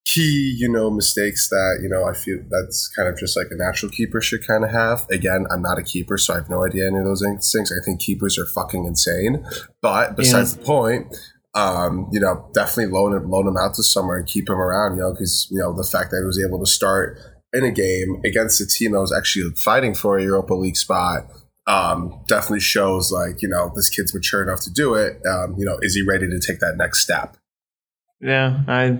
key, 0.05 0.55
you 0.57 0.71
know, 0.71 0.89
mistakes 0.89 1.49
that, 1.49 1.79
you 1.81 1.89
know, 1.89 2.05
I 2.05 2.13
feel 2.13 2.37
that's 2.49 2.87
kind 2.95 3.09
of 3.09 3.17
just 3.17 3.35
like 3.35 3.47
a 3.49 3.55
natural 3.55 3.91
keeper 3.91 4.21
should 4.21 4.45
kind 4.45 4.63
of 4.63 4.71
have. 4.71 5.05
Again, 5.09 5.45
I'm 5.51 5.61
not 5.61 5.79
a 5.79 5.83
keeper, 5.83 6.17
so 6.17 6.33
I 6.33 6.37
have 6.37 6.49
no 6.49 6.63
idea 6.63 6.87
any 6.87 6.99
of 6.99 7.05
those 7.05 7.23
instincts. 7.23 7.71
I 7.71 7.83
think 7.83 7.99
keepers 7.99 8.37
are 8.37 8.45
fucking 8.45 8.85
insane. 8.85 9.43
But 9.81 10.15
besides 10.15 10.55
the 10.55 10.63
point, 10.63 11.15
um, 11.55 12.07
you 12.11 12.19
know, 12.19 12.49
definitely 12.53 12.93
loan 12.93 13.13
him, 13.13 13.29
loan 13.29 13.47
him 13.47 13.57
out 13.57 13.73
to 13.75 13.83
somewhere 13.83 14.17
and 14.17 14.27
keep 14.27 14.49
him 14.49 14.59
around, 14.59 14.97
you 14.97 15.01
know, 15.01 15.11
because, 15.11 15.47
you 15.49 15.59
know, 15.59 15.73
the 15.73 15.83
fact 15.83 16.11
that 16.11 16.19
he 16.21 16.25
was 16.25 16.43
able 16.43 16.59
to 16.59 16.69
start 16.69 17.17
in 17.55 17.63
a 17.63 17.71
game 17.71 18.21
against 18.25 18.61
a 18.61 18.67
team 18.67 18.91
that 18.91 18.99
was 18.99 19.13
actually 19.13 19.49
fighting 19.55 19.95
for 19.95 20.17
a 20.17 20.23
Europa 20.23 20.53
League 20.53 20.77
spot 20.77 21.27
um, 21.67 22.21
definitely 22.27 22.59
shows 22.59 23.11
like, 23.11 23.41
you 23.41 23.49
know, 23.49 23.71
this 23.75 23.89
kid's 23.89 24.13
mature 24.13 24.43
enough 24.43 24.61
to 24.61 24.71
do 24.71 24.93
it. 24.93 25.21
Um, 25.25 25.55
you 25.57 25.65
know, 25.65 25.77
is 25.81 25.95
he 25.95 26.03
ready 26.03 26.27
to 26.27 26.39
take 26.39 26.59
that 26.59 26.75
next 26.77 26.99
step? 26.99 27.37
Yeah, 28.21 28.63
I. 28.67 28.99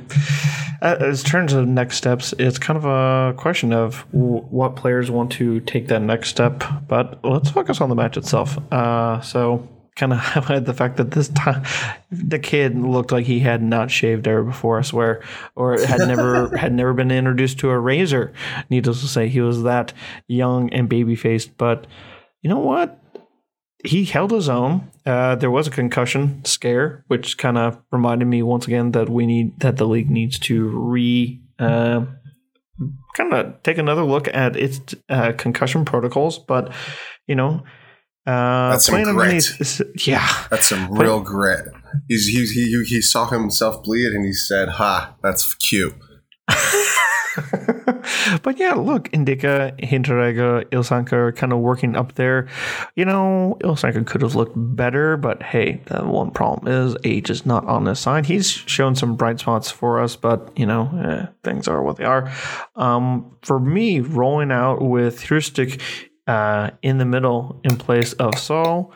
As 0.81 1.23
terms 1.23 1.53
of 1.53 1.67
next 1.67 1.97
steps, 1.97 2.33
it's 2.37 2.59
kind 2.59 2.77
of 2.77 2.85
a 2.85 3.33
question 3.37 3.71
of 3.71 4.05
w- 4.11 4.41
what 4.41 4.75
players 4.75 5.09
want 5.09 5.31
to 5.33 5.61
take 5.61 5.87
that 5.87 6.01
next 6.01 6.29
step. 6.29 6.63
But 6.87 7.23
let's 7.23 7.49
focus 7.49 7.81
on 7.81 7.89
the 7.89 7.95
match 7.95 8.17
itself. 8.17 8.57
Uh, 8.71 9.21
so, 9.21 9.67
kind 9.95 10.13
of 10.13 10.19
highlight 10.19 10.65
the 10.65 10.73
fact 10.73 10.97
that 10.97 11.12
this 11.12 11.29
time 11.29 11.63
the 12.12 12.39
kid 12.39 12.77
looked 12.77 13.12
like 13.12 13.25
he 13.25 13.39
had 13.39 13.62
not 13.62 13.91
shaved 13.91 14.27
ever 14.27 14.43
before. 14.43 14.79
I 14.79 14.81
swear, 14.84 15.23
or 15.55 15.79
had 15.79 16.08
never 16.08 16.55
had 16.58 16.73
never 16.73 16.93
been 16.93 17.12
introduced 17.12 17.60
to 17.60 17.69
a 17.69 17.79
razor. 17.79 18.34
Needless 18.69 19.01
to 19.01 19.08
say, 19.08 19.27
he 19.27 19.41
was 19.41 19.63
that 19.63 19.93
young 20.27 20.71
and 20.71 20.89
baby 20.89 21.15
faced. 21.15 21.58
But 21.58 21.88
you 22.41 22.49
know 22.49 22.60
what? 22.60 23.01
he 23.86 24.05
held 24.05 24.31
his 24.31 24.49
own. 24.49 24.89
Uh, 25.05 25.36
there 25.36 25.51
was 25.51 25.67
a 25.67 25.71
concussion 25.71 26.43
scare, 26.43 27.03
which 27.08 27.38
kind 27.38 27.58
of 27.58 27.81
reminded 27.91 28.25
me 28.25 28.41
once 28.41 28.65
again 28.65 28.91
that 28.91 29.10
we 29.10 29.25
need 29.25 29.60
that 29.60 29.77
the 29.77 29.86
league 29.86 30.10
needs 30.10 30.39
to 30.39 30.67
re 30.67 31.39
uh, 31.60 32.05
kind 33.15 33.34
of 33.34 33.62
take 33.63 33.77
another 33.77 34.03
look 34.03 34.27
at 34.29 34.55
its 34.55 34.95
uh, 35.10 35.31
concussion 35.34 35.86
protocols. 35.86 36.39
But 36.39 36.73
you 37.27 37.36
know, 37.36 37.63
uh, 38.25 38.71
That's 38.71 38.85
some 38.85 39.03
grit. 39.03 40.07
yeah, 40.07 40.27
That's 40.49 40.67
some 40.67 40.91
real 40.91 41.19
grit. 41.19 41.67
He's, 42.07 42.27
he's, 42.27 42.51
he 42.51 42.83
he 42.83 43.01
saw 43.01 43.27
himself 43.27 43.83
bleed 43.83 44.11
and 44.13 44.25
he 44.25 44.33
said, 44.33 44.69
"Ha, 44.69 45.15
that's 45.21 45.53
cute." 45.55 45.93
but 48.43 48.59
yeah, 48.59 48.73
look, 48.73 49.09
Ndicka, 49.09 49.79
Hinteregger, 49.79 50.65
Ilsanker 50.65 51.13
are 51.13 51.31
kind 51.31 51.53
of 51.53 51.59
working 51.59 51.95
up 51.95 52.15
there. 52.15 52.47
You 52.95 53.05
know, 53.05 53.57
Ilsanker 53.61 54.05
could 54.05 54.21
have 54.21 54.35
looked 54.35 54.53
better, 54.55 55.17
but 55.17 55.43
hey, 55.43 55.81
the 55.85 56.03
one 56.03 56.31
problem 56.31 56.67
is 56.67 56.95
age 57.03 57.29
is 57.29 57.45
not 57.45 57.65
on 57.65 57.85
his 57.85 57.99
side. 57.99 58.25
He's 58.25 58.49
shown 58.49 58.95
some 58.95 59.15
bright 59.15 59.39
spots 59.39 59.69
for 59.69 60.01
us, 60.01 60.15
but 60.15 60.51
you 60.57 60.65
know, 60.65 60.89
eh, 61.03 61.27
things 61.43 61.67
are 61.67 61.81
what 61.81 61.97
they 61.97 62.05
are. 62.05 62.31
Um, 62.75 63.38
for 63.41 63.59
me, 63.59 63.99
rolling 63.99 64.51
out 64.51 64.81
with 64.81 65.21
Hrustic 65.21 65.81
uh, 66.27 66.71
in 66.81 66.97
the 66.97 67.05
middle 67.05 67.59
in 67.63 67.77
place 67.77 68.13
of 68.13 68.38
Saul. 68.38 68.93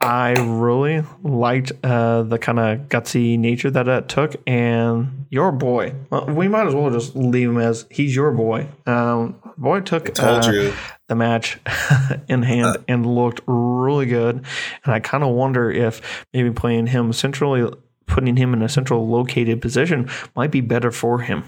I 0.00 0.32
really 0.32 1.02
liked 1.22 1.72
uh, 1.82 2.24
the 2.24 2.38
kind 2.38 2.58
of 2.58 2.88
gutsy 2.90 3.38
nature 3.38 3.70
that 3.70 3.88
it 3.88 4.08
took, 4.08 4.36
and 4.46 5.26
your 5.30 5.50
boy. 5.50 5.94
Well, 6.10 6.26
we 6.26 6.46
might 6.46 6.66
as 6.66 6.74
well 6.74 6.90
just 6.90 7.16
leave 7.16 7.48
him 7.48 7.56
as 7.56 7.86
he's 7.90 8.14
your 8.14 8.30
boy. 8.32 8.68
Um, 8.84 9.40
boy 9.56 9.80
took 9.80 10.18
uh, 10.20 10.72
the 11.08 11.14
match 11.14 11.58
in 12.28 12.42
hand 12.42 12.76
and 12.86 13.06
looked 13.06 13.40
really 13.46 14.04
good, 14.04 14.44
and 14.84 14.94
I 14.94 15.00
kind 15.00 15.24
of 15.24 15.30
wonder 15.30 15.70
if 15.70 16.26
maybe 16.34 16.50
playing 16.50 16.88
him 16.88 17.14
centrally, 17.14 17.72
putting 18.04 18.36
him 18.36 18.52
in 18.52 18.60
a 18.60 18.68
central 18.68 19.08
located 19.08 19.62
position, 19.62 20.10
might 20.36 20.50
be 20.50 20.60
better 20.60 20.90
for 20.90 21.20
him. 21.20 21.44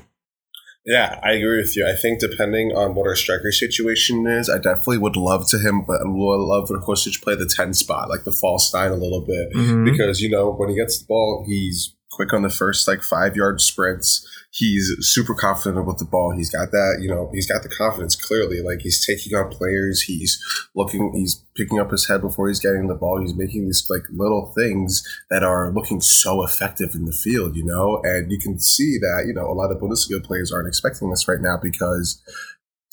Yeah, 0.86 1.18
I 1.20 1.32
agree 1.32 1.56
with 1.58 1.76
you. 1.76 1.84
I 1.84 1.96
think 1.96 2.20
depending 2.20 2.70
on 2.76 2.94
what 2.94 3.08
our 3.08 3.16
striker 3.16 3.50
situation 3.50 4.24
is, 4.28 4.48
I 4.48 4.58
definitely 4.58 4.98
would 4.98 5.16
love 5.16 5.48
to 5.50 5.58
him, 5.58 5.82
but 5.84 6.00
I 6.00 6.04
would 6.04 6.36
love 6.36 6.68
for 6.68 6.78
Kostic 6.78 7.20
play 7.22 7.34
the 7.34 7.50
ten 7.56 7.74
spot, 7.74 8.08
like 8.08 8.22
the 8.22 8.30
false 8.30 8.72
nine, 8.72 8.92
a 8.92 8.96
little 8.96 9.20
bit, 9.20 9.52
Mhm. 9.52 9.84
because 9.84 10.20
you 10.20 10.30
know 10.30 10.52
when 10.52 10.68
he 10.68 10.76
gets 10.76 10.98
the 10.98 11.04
ball, 11.06 11.42
he's 11.44 11.92
quick 12.16 12.32
on 12.32 12.42
the 12.42 12.50
first 12.50 12.88
like 12.88 13.02
five 13.02 13.36
yard 13.36 13.60
sprints. 13.60 14.26
He's 14.50 14.90
super 15.00 15.34
confident 15.34 15.86
with 15.86 15.98
the 15.98 16.06
ball. 16.06 16.32
He's 16.34 16.50
got 16.50 16.70
that, 16.70 17.00
you 17.02 17.08
know, 17.08 17.30
he's 17.34 17.46
got 17.46 17.62
the 17.62 17.68
confidence 17.68 18.16
clearly. 18.16 18.62
Like 18.62 18.80
he's 18.80 19.04
taking 19.04 19.36
on 19.36 19.50
players. 19.50 20.02
He's 20.02 20.42
looking. 20.74 21.12
He's 21.14 21.42
picking 21.54 21.78
up 21.78 21.90
his 21.90 22.08
head 22.08 22.22
before 22.22 22.48
he's 22.48 22.60
getting 22.60 22.86
the 22.86 22.94
ball. 22.94 23.20
He's 23.20 23.34
making 23.34 23.66
these 23.66 23.86
like 23.90 24.04
little 24.10 24.52
things 24.56 25.06
that 25.30 25.42
are 25.42 25.70
looking 25.72 26.00
so 26.00 26.42
effective 26.42 26.94
in 26.94 27.04
the 27.04 27.12
field, 27.12 27.54
you 27.54 27.64
know. 27.64 28.00
And 28.02 28.32
you 28.32 28.38
can 28.38 28.58
see 28.58 28.96
that, 28.98 29.24
you 29.26 29.34
know, 29.34 29.46
a 29.46 29.52
lot 29.52 29.70
of 29.70 29.78
Bundesliga 29.78 30.24
players 30.24 30.50
aren't 30.50 30.68
expecting 30.68 31.10
this 31.10 31.28
right 31.28 31.40
now 31.40 31.58
because 31.62 32.22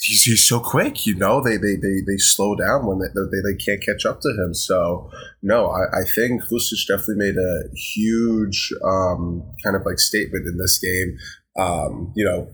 he's, 0.04 0.24
he's 0.24 0.48
so 0.48 0.60
quick, 0.60 1.06
you 1.06 1.16
know. 1.16 1.42
They 1.42 1.58
they 1.58 1.76
they, 1.76 2.02
they 2.06 2.18
slow 2.18 2.56
down 2.56 2.86
when 2.86 3.00
they, 3.00 3.08
they 3.16 3.42
they 3.42 3.58
can't 3.64 3.84
catch 3.84 4.06
up 4.06 4.20
to 4.22 4.30
him. 4.30 4.54
So 4.54 5.10
no, 5.42 5.70
I, 5.70 6.02
I 6.02 6.04
think 6.16 6.44
Lucic 6.44 6.86
definitely 6.88 7.16
made 7.18 7.38
a 7.38 7.76
huge 7.96 8.72
um, 8.84 9.44
kind 9.64 9.76
of 9.76 9.84
like 9.86 10.00
statement 10.00 10.48
in 10.48 10.58
this 10.58 10.78
game. 10.80 11.18
Um, 11.58 12.14
you 12.16 12.26
know, 12.26 12.50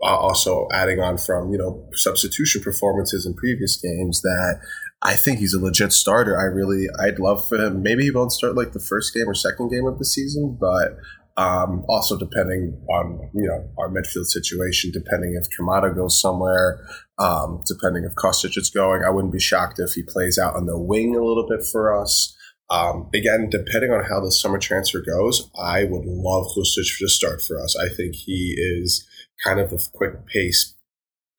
also 0.00 0.68
adding 0.72 1.00
on 1.00 1.18
from 1.18 1.52
you 1.52 1.58
know 1.58 1.88
substitution 1.92 2.62
performances 2.62 3.26
in 3.26 3.34
previous 3.34 3.76
games 3.76 4.22
that 4.22 4.60
I 5.02 5.14
think 5.14 5.38
he's 5.38 5.54
a 5.54 5.60
legit 5.60 5.92
starter. 5.92 6.38
I 6.38 6.44
really 6.44 6.86
I'd 6.98 7.18
love 7.18 7.46
for 7.46 7.58
him. 7.58 7.82
Maybe 7.82 8.04
he 8.04 8.10
won't 8.10 8.32
start 8.32 8.56
like 8.56 8.72
the 8.72 8.80
first 8.80 9.14
game 9.14 9.28
or 9.28 9.34
second 9.34 9.70
game 9.70 9.86
of 9.86 9.98
the 9.98 10.04
season, 10.04 10.56
but 10.58 10.96
um, 11.36 11.84
also 11.88 12.16
depending 12.16 12.80
on 12.88 13.30
you 13.34 13.46
know 13.46 13.68
our 13.78 13.88
midfield 13.88 14.26
situation, 14.26 14.90
depending 14.92 15.38
if 15.40 15.48
Kamada 15.56 15.94
goes 15.94 16.20
somewhere, 16.20 16.80
um, 17.18 17.62
depending 17.66 18.04
if 18.04 18.14
Kostic 18.14 18.56
is 18.56 18.70
going, 18.70 19.02
I 19.04 19.10
wouldn't 19.10 19.32
be 19.32 19.40
shocked 19.40 19.78
if 19.78 19.92
he 19.92 20.02
plays 20.02 20.38
out 20.38 20.54
on 20.54 20.66
the 20.66 20.78
wing 20.78 21.14
a 21.14 21.22
little 21.22 21.46
bit 21.48 21.64
for 21.64 21.94
us. 21.94 22.34
Um, 22.68 23.10
again, 23.14 23.48
depending 23.50 23.92
on 23.92 24.04
how 24.04 24.20
the 24.20 24.32
summer 24.32 24.58
transfer 24.58 25.00
goes, 25.00 25.50
I 25.60 25.84
would 25.84 26.04
love 26.04 26.46
Kostic 26.56 26.98
to 26.98 27.08
start 27.08 27.40
for 27.42 27.60
us. 27.60 27.76
I 27.78 27.94
think 27.94 28.14
he 28.16 28.56
is 28.58 29.06
kind 29.44 29.60
of 29.60 29.70
the 29.70 29.86
quick 29.92 30.26
pace 30.26 30.74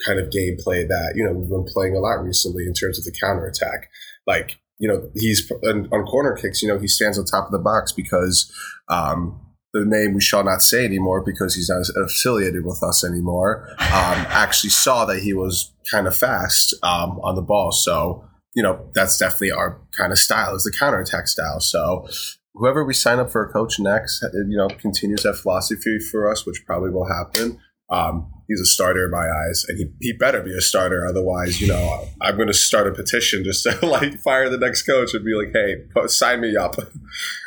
kind 0.05 0.19
of 0.19 0.29
gameplay 0.29 0.87
that 0.87 1.13
you 1.15 1.23
know 1.25 1.33
we've 1.33 1.49
been 1.49 1.65
playing 1.65 1.95
a 1.95 1.99
lot 1.99 2.23
recently 2.23 2.65
in 2.65 2.73
terms 2.73 2.99
of 2.99 3.05
the 3.05 3.17
counter 3.19 3.47
attack. 3.47 3.89
Like 4.27 4.59
you 4.77 4.87
know 4.87 5.09
he's 5.15 5.51
on, 5.63 5.89
corner 6.05 6.35
kicks, 6.35 6.61
you 6.61 6.67
know 6.67 6.77
he 6.77 6.87
stands 6.87 7.17
on 7.17 7.25
top 7.25 7.47
of 7.47 7.51
the 7.51 7.59
box 7.59 7.91
because 7.91 8.51
um, 8.89 9.41
the 9.79 9.85
name 9.85 10.13
we 10.13 10.21
shall 10.21 10.43
not 10.43 10.61
say 10.61 10.85
anymore 10.85 11.21
because 11.21 11.55
he's 11.55 11.69
not 11.69 11.85
affiliated 12.03 12.65
with 12.65 12.81
us 12.83 13.03
anymore, 13.03 13.67
um, 13.71 13.77
actually 14.29 14.69
saw 14.69 15.05
that 15.05 15.19
he 15.19 15.33
was 15.33 15.73
kind 15.89 16.07
of 16.07 16.15
fast 16.15 16.73
um, 16.83 17.19
on 17.23 17.35
the 17.35 17.41
ball. 17.41 17.71
So, 17.71 18.23
you 18.55 18.63
know, 18.63 18.89
that's 18.93 19.17
definitely 19.17 19.51
our 19.51 19.79
kind 19.97 20.11
of 20.11 20.19
style 20.19 20.55
is 20.55 20.63
the 20.63 20.71
counterattack 20.77 21.27
style. 21.27 21.59
So, 21.59 22.07
whoever 22.53 22.83
we 22.83 22.93
sign 22.93 23.19
up 23.19 23.29
for 23.29 23.45
a 23.45 23.51
coach 23.51 23.79
next, 23.79 24.23
you 24.33 24.57
know, 24.57 24.67
continues 24.67 25.23
that 25.23 25.35
philosophy 25.35 25.99
for 26.11 26.29
us, 26.31 26.45
which 26.45 26.65
probably 26.65 26.89
will 26.89 27.07
happen. 27.07 27.59
Um, 27.89 28.31
he's 28.47 28.59
a 28.59 28.65
starter 28.65 29.05
in 29.05 29.11
my 29.11 29.27
eyes, 29.29 29.65
and 29.67 29.77
he, 29.77 29.85
he 30.01 30.13
better 30.13 30.41
be 30.41 30.55
a 30.57 30.61
starter. 30.61 31.05
Otherwise, 31.05 31.61
you 31.61 31.67
know, 31.67 32.05
I'm 32.21 32.35
going 32.35 32.47
to 32.47 32.53
start 32.53 32.87
a 32.87 32.91
petition 32.91 33.43
just 33.43 33.63
to 33.63 33.85
like 33.85 34.19
fire 34.19 34.49
the 34.49 34.57
next 34.57 34.83
coach 34.83 35.13
and 35.13 35.23
be 35.23 35.33
like, 35.33 35.53
hey, 35.53 36.07
sign 36.07 36.41
me 36.41 36.55
up. 36.55 36.75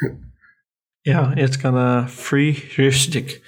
yeah, 1.04 1.34
it's 1.36 1.56
gonna 1.56 2.06
free 2.08 2.54
Hrustic 2.54 3.40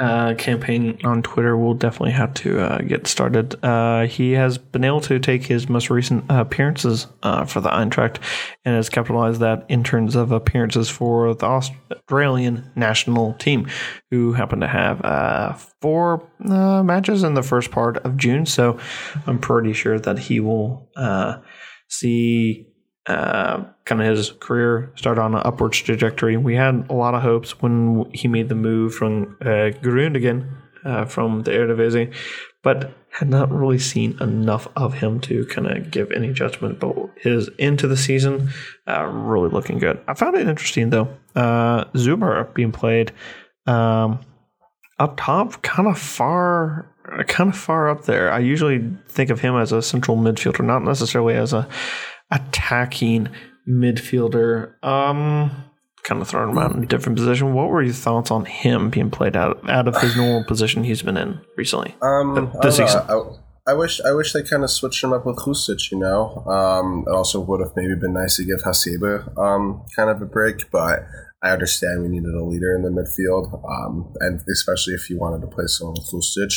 uh, 0.00 0.34
campaign 0.34 0.98
on 1.04 1.22
Twitter 1.22 1.56
We'll 1.56 1.74
definitely 1.74 2.12
have 2.12 2.32
to 2.34 2.60
uh, 2.60 2.78
get 2.78 3.06
started. 3.06 3.62
Uh, 3.62 4.06
he 4.06 4.32
has 4.32 4.56
been 4.56 4.82
able 4.82 5.02
to 5.02 5.18
take 5.18 5.44
his 5.44 5.68
most 5.68 5.90
recent 5.90 6.24
appearances 6.30 7.06
uh, 7.22 7.44
for 7.44 7.60
the 7.60 7.68
Eintracht 7.68 8.16
and 8.64 8.76
has 8.76 8.88
capitalized 8.88 9.40
that 9.40 9.66
in 9.68 9.84
terms 9.84 10.16
of 10.16 10.32
appearances 10.32 10.88
for 10.88 11.34
the 11.34 11.44
Australian 11.44 12.70
national 12.76 13.34
team, 13.34 13.68
who 14.10 14.32
happen 14.32 14.60
to 14.60 14.68
have 14.68 15.04
uh, 15.04 15.52
four 15.82 16.26
uh, 16.48 16.82
matches 16.82 17.22
in 17.22 17.34
the 17.34 17.42
first 17.42 17.70
part 17.70 17.98
of 17.98 18.16
June. 18.16 18.46
So 18.46 18.78
I'm 19.26 19.38
pretty 19.38 19.74
sure 19.74 19.98
that 19.98 20.18
he 20.18 20.40
will 20.40 20.88
see 21.88 22.69
uh, 23.10 23.64
kind 23.84 24.00
of 24.00 24.06
his 24.06 24.30
career 24.38 24.92
start 24.94 25.18
on 25.18 25.34
an 25.34 25.42
upwards 25.44 25.78
trajectory. 25.78 26.36
We 26.36 26.54
had 26.54 26.86
a 26.88 26.94
lot 26.94 27.14
of 27.14 27.22
hopes 27.22 27.60
when 27.60 28.08
he 28.14 28.28
made 28.28 28.48
the 28.48 28.54
move 28.54 28.94
from 28.94 29.36
uh, 29.40 29.70
Groningen 29.82 30.48
uh, 30.84 31.06
from 31.06 31.42
the 31.42 31.50
Eredivisie, 31.50 32.14
but 32.62 32.92
had 33.10 33.28
not 33.28 33.50
really 33.50 33.80
seen 33.80 34.16
enough 34.20 34.68
of 34.76 34.94
him 34.94 35.18
to 35.22 35.44
kind 35.46 35.66
of 35.66 35.90
give 35.90 36.12
any 36.12 36.32
judgment. 36.32 36.78
But 36.78 36.94
his 37.16 37.48
into 37.58 37.88
the 37.88 37.96
season, 37.96 38.50
uh, 38.86 39.04
really 39.06 39.48
looking 39.48 39.78
good. 39.78 40.00
I 40.06 40.14
found 40.14 40.36
it 40.36 40.48
interesting 40.48 40.90
though. 40.90 41.08
Uh, 41.34 41.86
Zuber 41.94 42.54
being 42.54 42.70
played 42.70 43.10
um, 43.66 44.20
up 45.00 45.16
top, 45.16 45.62
kind 45.62 45.88
of 45.88 45.98
far 45.98 46.86
kind 47.26 47.50
of 47.50 47.58
far 47.58 47.88
up 47.88 48.04
there. 48.04 48.32
I 48.32 48.38
usually 48.38 48.88
think 49.08 49.30
of 49.30 49.40
him 49.40 49.56
as 49.56 49.72
a 49.72 49.82
central 49.82 50.16
midfielder, 50.16 50.64
not 50.64 50.84
necessarily 50.84 51.34
as 51.34 51.52
a 51.52 51.68
attacking 52.30 53.28
midfielder. 53.68 54.82
Um, 54.84 55.64
kind 56.02 56.22
of 56.22 56.28
throwing 56.28 56.50
him 56.50 56.58
out 56.58 56.74
in 56.74 56.82
a 56.82 56.86
different 56.86 57.18
position. 57.18 57.54
What 57.54 57.68
were 57.68 57.82
your 57.82 57.92
thoughts 57.92 58.30
on 58.30 58.44
him 58.44 58.90
being 58.90 59.10
played 59.10 59.36
out 59.36 59.68
out 59.68 59.86
of 59.86 59.96
his 60.00 60.16
normal 60.16 60.44
position 60.44 60.84
he's 60.84 61.02
been 61.02 61.16
in 61.16 61.40
recently? 61.56 61.94
Um, 62.02 62.52
this 62.62 62.76
season. 62.76 63.02
I, 63.08 63.20
I, 63.68 63.74
wish 63.74 64.00
I 64.00 64.12
wish 64.12 64.32
they 64.32 64.42
kind 64.42 64.64
of 64.64 64.70
switched 64.70 65.04
him 65.04 65.12
up 65.12 65.26
with 65.26 65.36
Hrustic, 65.36 65.90
you 65.92 65.98
know. 65.98 66.44
Um, 66.46 67.04
it 67.06 67.10
also 67.10 67.40
would 67.40 67.60
have 67.60 67.72
maybe 67.76 67.94
been 67.94 68.14
nice 68.14 68.36
to 68.36 68.44
give 68.44 68.60
Hasebe 68.62 69.38
um, 69.38 69.84
kind 69.94 70.10
of 70.10 70.22
a 70.22 70.26
break, 70.26 70.70
but 70.70 71.00
I 71.42 71.50
understand 71.50 72.02
we 72.02 72.08
needed 72.08 72.34
a 72.34 72.44
leader 72.44 72.74
in 72.74 72.82
the 72.82 72.90
midfield, 72.90 73.64
um, 73.64 74.12
and 74.20 74.42
especially 74.52 74.92
if 74.92 75.08
you 75.08 75.18
wanted 75.18 75.40
to 75.40 75.46
play 75.46 75.64
someone 75.66 75.94
with 75.94 76.10
Hrustic. 76.10 76.52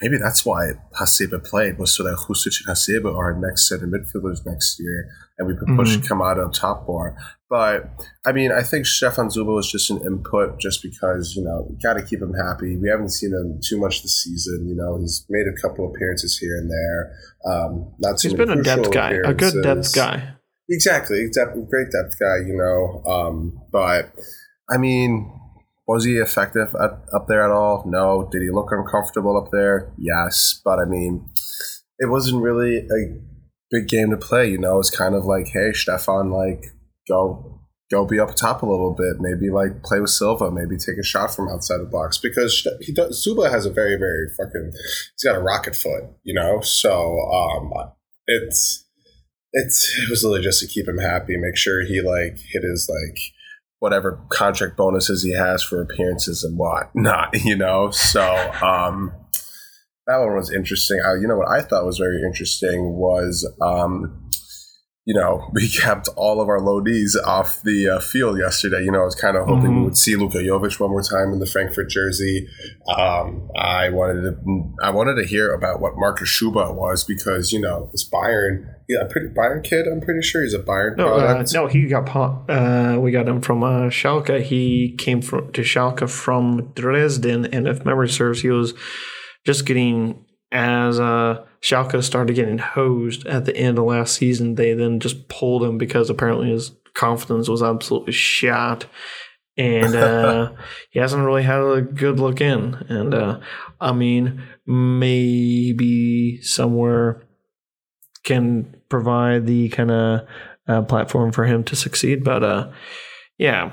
Maybe 0.00 0.16
that's 0.16 0.46
why 0.46 0.74
Hasebe 0.98 1.44
played, 1.44 1.78
was 1.78 1.92
so 1.92 2.04
that 2.04 2.16
Hrustic 2.16 2.54
and 2.64 2.76
Hasebe 2.76 3.12
are 3.12 3.16
our 3.16 3.34
next 3.34 3.68
set 3.68 3.82
of 3.82 3.88
midfielders 3.88 4.46
next 4.46 4.78
year, 4.78 5.10
and 5.38 5.48
we 5.48 5.56
could 5.56 5.68
push 5.76 5.96
mm-hmm. 5.96 6.12
Kamada 6.12 6.46
up 6.46 6.52
top 6.52 6.86
more. 6.86 7.16
But, 7.50 7.90
I 8.26 8.32
mean, 8.32 8.52
I 8.52 8.62
think 8.62 8.86
Stefan 8.86 9.28
Zuber 9.28 9.54
was 9.54 9.72
just 9.72 9.90
an 9.90 10.02
input 10.02 10.60
just 10.60 10.82
because, 10.82 11.34
you 11.34 11.42
know, 11.42 11.66
got 11.82 11.94
to 11.94 12.02
keep 12.02 12.20
him 12.20 12.34
happy. 12.34 12.76
We 12.76 12.90
haven't 12.90 13.08
seen 13.08 13.30
him 13.30 13.58
too 13.66 13.78
much 13.80 14.02
this 14.02 14.22
season. 14.22 14.68
You 14.68 14.76
know, 14.76 14.98
he's 15.00 15.24
made 15.30 15.46
a 15.48 15.60
couple 15.60 15.88
appearances 15.88 16.36
here 16.38 16.58
and 16.58 16.70
there. 16.70 17.16
Um, 17.46 17.90
not 17.98 18.20
He's 18.20 18.34
been 18.34 18.50
a 18.50 18.62
depth 18.62 18.92
guy, 18.92 19.12
a 19.24 19.32
good 19.32 19.62
depth 19.62 19.94
guy. 19.94 20.34
Exactly, 20.70 21.20
exactly. 21.20 21.62
Great 21.68 21.88
depth 21.90 22.18
guy, 22.18 22.46
you 22.46 22.56
know. 22.56 23.02
Um, 23.10 23.60
but 23.72 24.12
I 24.70 24.76
mean, 24.76 25.32
was 25.86 26.04
he 26.04 26.16
effective 26.16 26.74
at, 26.78 26.90
up 27.14 27.26
there 27.26 27.42
at 27.42 27.50
all? 27.50 27.84
No. 27.86 28.28
Did 28.30 28.42
he 28.42 28.50
look 28.50 28.70
uncomfortable 28.70 29.36
up 29.36 29.50
there? 29.50 29.90
Yes. 29.96 30.60
But 30.62 30.78
I 30.78 30.84
mean, 30.84 31.30
it 31.98 32.10
wasn't 32.10 32.42
really 32.42 32.78
a 32.78 33.20
big 33.70 33.88
game 33.88 34.10
to 34.10 34.16
play. 34.18 34.50
You 34.50 34.58
know, 34.58 34.78
it's 34.78 34.94
kind 34.94 35.14
of 35.14 35.24
like, 35.24 35.48
hey, 35.48 35.72
Stefan, 35.72 36.30
like 36.30 36.66
go 37.08 37.54
go 37.90 38.04
be 38.04 38.20
up 38.20 38.34
top 38.34 38.62
a 38.62 38.66
little 38.66 38.94
bit. 38.94 39.16
Maybe 39.18 39.50
like 39.50 39.82
play 39.82 40.00
with 40.00 40.10
Silva. 40.10 40.50
Maybe 40.50 40.76
take 40.76 40.98
a 40.98 41.02
shot 41.04 41.34
from 41.34 41.48
outside 41.48 41.78
the 41.78 41.86
box 41.86 42.18
because 42.18 42.66
he 42.82 42.92
does, 42.92 43.24
Zuber 43.24 43.50
has 43.50 43.64
a 43.64 43.70
very 43.70 43.96
very 43.96 44.28
fucking. 44.36 44.72
He's 44.74 45.24
got 45.24 45.36
a 45.36 45.42
rocket 45.42 45.74
foot, 45.74 46.04
you 46.22 46.34
know. 46.34 46.60
So 46.60 47.18
um, 47.18 47.72
it's 48.26 48.84
it's 49.52 49.98
it 49.98 50.10
was 50.10 50.22
literally 50.22 50.42
just 50.42 50.60
to 50.60 50.66
keep 50.66 50.88
him 50.88 50.98
happy, 50.98 51.36
make 51.36 51.56
sure 51.56 51.82
he 51.84 52.00
like 52.00 52.38
hit 52.38 52.62
his 52.62 52.88
like 52.88 53.18
whatever 53.80 54.20
contract 54.28 54.76
bonuses 54.76 55.22
he 55.22 55.30
has 55.30 55.62
for 55.62 55.80
appearances 55.80 56.42
and 56.44 56.58
what 56.58 56.90
not, 56.94 57.30
you 57.44 57.56
know. 57.56 57.90
So 57.90 58.22
um, 58.62 59.12
that 60.06 60.18
one 60.18 60.34
was 60.34 60.50
interesting. 60.50 61.00
I, 61.04 61.14
you 61.14 61.26
know 61.26 61.36
what 61.36 61.50
I 61.50 61.62
thought 61.62 61.86
was 61.86 61.98
very 61.98 62.22
interesting 62.22 62.94
was 62.94 63.50
um, 63.60 64.27
you 65.08 65.14
know, 65.14 65.48
we 65.54 65.68
kept 65.68 66.08
all 66.16 66.40
of 66.40 66.48
our 66.48 66.60
loadees 66.60 67.16
off 67.24 67.62
the 67.62 67.88
uh, 67.88 67.98
field 67.98 68.38
yesterday. 68.38 68.84
You 68.84 68.92
know, 68.92 69.00
I 69.00 69.04
was 69.06 69.14
kind 69.14 69.38
of 69.38 69.46
hoping 69.46 69.70
mm-hmm. 69.70 69.78
we 69.78 69.84
would 69.86 69.96
see 69.96 70.14
Luka 70.16 70.38
Jovic 70.38 70.78
one 70.78 70.90
more 70.90 71.02
time 71.02 71.32
in 71.32 71.38
the 71.38 71.46
Frankfurt 71.46 71.88
jersey. 71.88 72.46
Um, 72.94 73.48
I 73.56 73.88
wanted 73.88 74.22
to, 74.22 74.74
I 74.82 74.90
wanted 74.90 75.14
to 75.14 75.26
hear 75.26 75.54
about 75.54 75.80
what 75.80 75.94
Markus 75.96 76.28
Schubert 76.28 76.74
was 76.74 77.04
because 77.04 77.52
you 77.52 77.60
know 77.60 77.88
this 77.90 78.08
Bayern, 78.08 78.66
yeah, 78.86 79.04
pretty 79.10 79.28
Bayern 79.28 79.64
kid. 79.64 79.86
I'm 79.86 80.02
pretty 80.02 80.20
sure 80.20 80.42
he's 80.42 80.52
a 80.52 80.58
Bayern 80.58 80.98
no, 80.98 81.14
uh, 81.14 81.44
no, 81.54 81.66
he 81.68 81.86
got 81.86 82.06
uh, 82.14 82.98
we 83.00 83.10
got 83.10 83.26
him 83.26 83.40
from 83.40 83.62
uh, 83.64 83.88
Schalke. 83.88 84.42
He 84.42 84.94
came 84.98 85.22
from 85.22 85.50
to 85.54 85.62
Schalke 85.62 86.08
from 86.10 86.72
Dresden, 86.74 87.46
and 87.46 87.66
if 87.66 87.82
memory 87.82 88.10
serves, 88.10 88.42
he 88.42 88.50
was 88.50 88.74
just 89.46 89.64
getting 89.64 90.26
as 90.50 90.98
uh, 90.98 91.44
Schalke 91.60 92.02
started 92.02 92.34
getting 92.34 92.58
hosed 92.58 93.26
at 93.26 93.44
the 93.44 93.56
end 93.56 93.78
of 93.78 93.84
last 93.84 94.14
season, 94.14 94.54
they 94.54 94.72
then 94.74 95.00
just 95.00 95.28
pulled 95.28 95.62
him 95.62 95.78
because 95.78 96.08
apparently 96.08 96.50
his 96.50 96.72
confidence 96.94 97.48
was 97.48 97.62
absolutely 97.62 98.12
shot. 98.12 98.86
And 99.56 99.94
uh, 99.94 100.52
he 100.90 101.00
hasn't 101.00 101.24
really 101.24 101.42
had 101.42 101.60
a 101.60 101.82
good 101.82 102.18
look 102.18 102.40
in. 102.40 102.74
And 102.88 103.14
uh, 103.14 103.40
I 103.80 103.92
mean, 103.92 104.42
maybe 104.66 106.40
somewhere 106.42 107.26
can 108.24 108.76
provide 108.88 109.46
the 109.46 109.68
kind 109.68 109.90
of 109.90 110.20
uh, 110.66 110.82
platform 110.82 111.32
for 111.32 111.44
him 111.44 111.64
to 111.64 111.76
succeed. 111.76 112.24
But 112.24 112.42
uh, 112.42 112.70
yeah, 113.36 113.72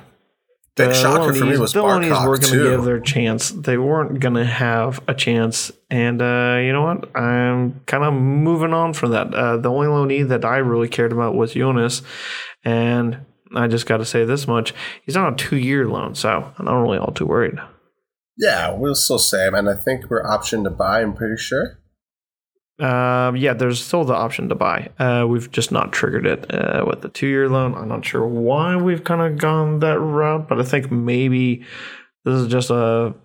Big 0.75 0.93
shocker 0.93 1.33
for 1.33 1.45
me 1.45 1.57
was 1.57 1.71
the 1.71 1.81
Loneys 1.81 2.27
were 2.27 2.37
going 2.37 2.53
to 2.53 2.69
give 2.69 2.83
their 2.83 2.99
chance. 2.99 3.49
They 3.49 3.77
weren't 3.77 4.19
going 4.19 4.35
to 4.35 4.43
have 4.43 5.01
a 5.07 5.13
chance, 5.13 5.71
and 5.89 6.21
uh, 6.21 6.57
you 6.61 6.73
know 6.73 6.81
what? 6.81 7.15
I'm 7.15 7.79
kind 7.85 8.03
of 8.03 8.13
moving 8.13 8.73
on 8.73 8.91
from 8.91 9.11
that. 9.11 9.33
Uh, 9.33 9.55
the 9.55 9.69
only 9.69 9.87
Loney 9.87 10.23
that 10.23 10.43
I 10.43 10.57
really 10.57 10.89
cared 10.89 11.13
about 11.13 11.33
was 11.33 11.53
Younes, 11.53 12.01
and 12.65 13.25
I 13.55 13.67
just 13.67 13.85
got 13.85 13.97
to 13.97 14.05
say 14.05 14.25
this 14.25 14.47
much: 14.47 14.73
he's 15.03 15.15
on 15.15 15.31
a 15.31 15.37
two-year 15.37 15.87
loan, 15.87 16.13
so 16.13 16.53
I'm 16.57 16.65
not 16.65 16.81
really 16.81 16.97
all 16.97 17.13
too 17.13 17.25
worried. 17.25 17.57
Yeah, 18.37 18.73
we'll 18.73 18.95
still 18.95 19.19
say 19.19 19.47
him, 19.47 19.53
and 19.53 19.69
I 19.69 19.75
think 19.75 20.09
we're 20.09 20.23
optioned 20.23 20.65
to 20.65 20.71
buy. 20.71 21.01
I'm 21.01 21.13
pretty 21.13 21.37
sure. 21.37 21.79
Um, 22.77 23.37
yeah, 23.37 23.53
there's 23.53 23.83
still 23.83 24.03
the 24.03 24.13
option 24.13 24.49
to 24.49 24.55
buy. 24.55 24.89
Uh, 24.99 25.25
we've 25.27 25.49
just 25.49 25.71
not 25.71 25.93
triggered 25.93 26.25
it 26.25 26.53
uh, 26.53 26.83
with 26.85 27.01
the 27.01 27.09
two 27.09 27.27
year 27.27 27.47
loan. 27.47 27.73
I'm 27.73 27.87
not 27.87 28.05
sure 28.05 28.25
why 28.25 28.75
we've 28.75 29.03
kind 29.03 29.21
of 29.21 29.37
gone 29.37 29.79
that 29.79 29.99
route, 29.99 30.49
but 30.49 30.59
I 30.59 30.63
think 30.63 30.91
maybe 30.91 31.63
this 32.25 32.35
is 32.35 32.47
just 32.47 32.69
a 32.71 33.15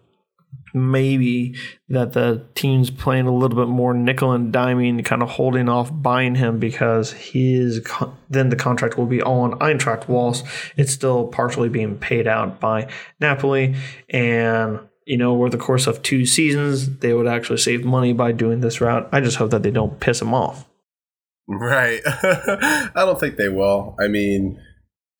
maybe 0.73 1.57
that 1.89 2.13
the 2.13 2.47
team's 2.55 2.91
playing 2.91 3.27
a 3.27 3.35
little 3.35 3.57
bit 3.57 3.69
more 3.69 3.93
nickel 3.93 4.33
and 4.33 4.53
diming, 4.53 5.05
kind 5.05 5.23
of 5.23 5.31
holding 5.31 5.69
off 5.69 5.91
buying 5.93 6.37
him 6.37 6.59
because 6.59 7.13
his 7.13 7.85
then 8.31 8.51
the 8.51 8.57
contract 8.57 8.97
will 8.97 9.07
be 9.07 9.23
on 9.23 9.59
Eintracht 9.59 10.09
whilst 10.09 10.45
it's 10.77 10.93
still 10.93 11.27
partially 11.27 11.69
being 11.69 11.99
paid 11.99 12.27
out 12.27 12.61
by 12.61 12.89
Napoli 13.21 13.75
and 14.09 14.81
you 15.07 15.17
know, 15.17 15.33
over 15.33 15.49
the 15.49 15.59
course 15.59 15.87
of 15.87 16.03
two 16.03 16.27
seasons, 16.27 16.99
they 16.99 17.13
would 17.13 17.27
actually 17.27 17.59
save 17.59 17.85
money 17.85 18.13
by 18.13 18.33
doing 18.33 18.61
this 18.61 18.81
route. 18.81 19.09
I 19.13 19.21
just 19.21 19.37
hope 19.37 19.51
that 19.51 19.63
they 19.63 19.71
don't 19.71 19.99
piss 20.01 20.21
him 20.21 20.35
off. 20.35 20.67
Right. 21.49 22.01
I 22.07 22.91
don't 22.95 23.19
think 23.19 23.37
they 23.37 23.49
will. 23.49 23.97
I 23.99 24.09
mean, 24.09 24.61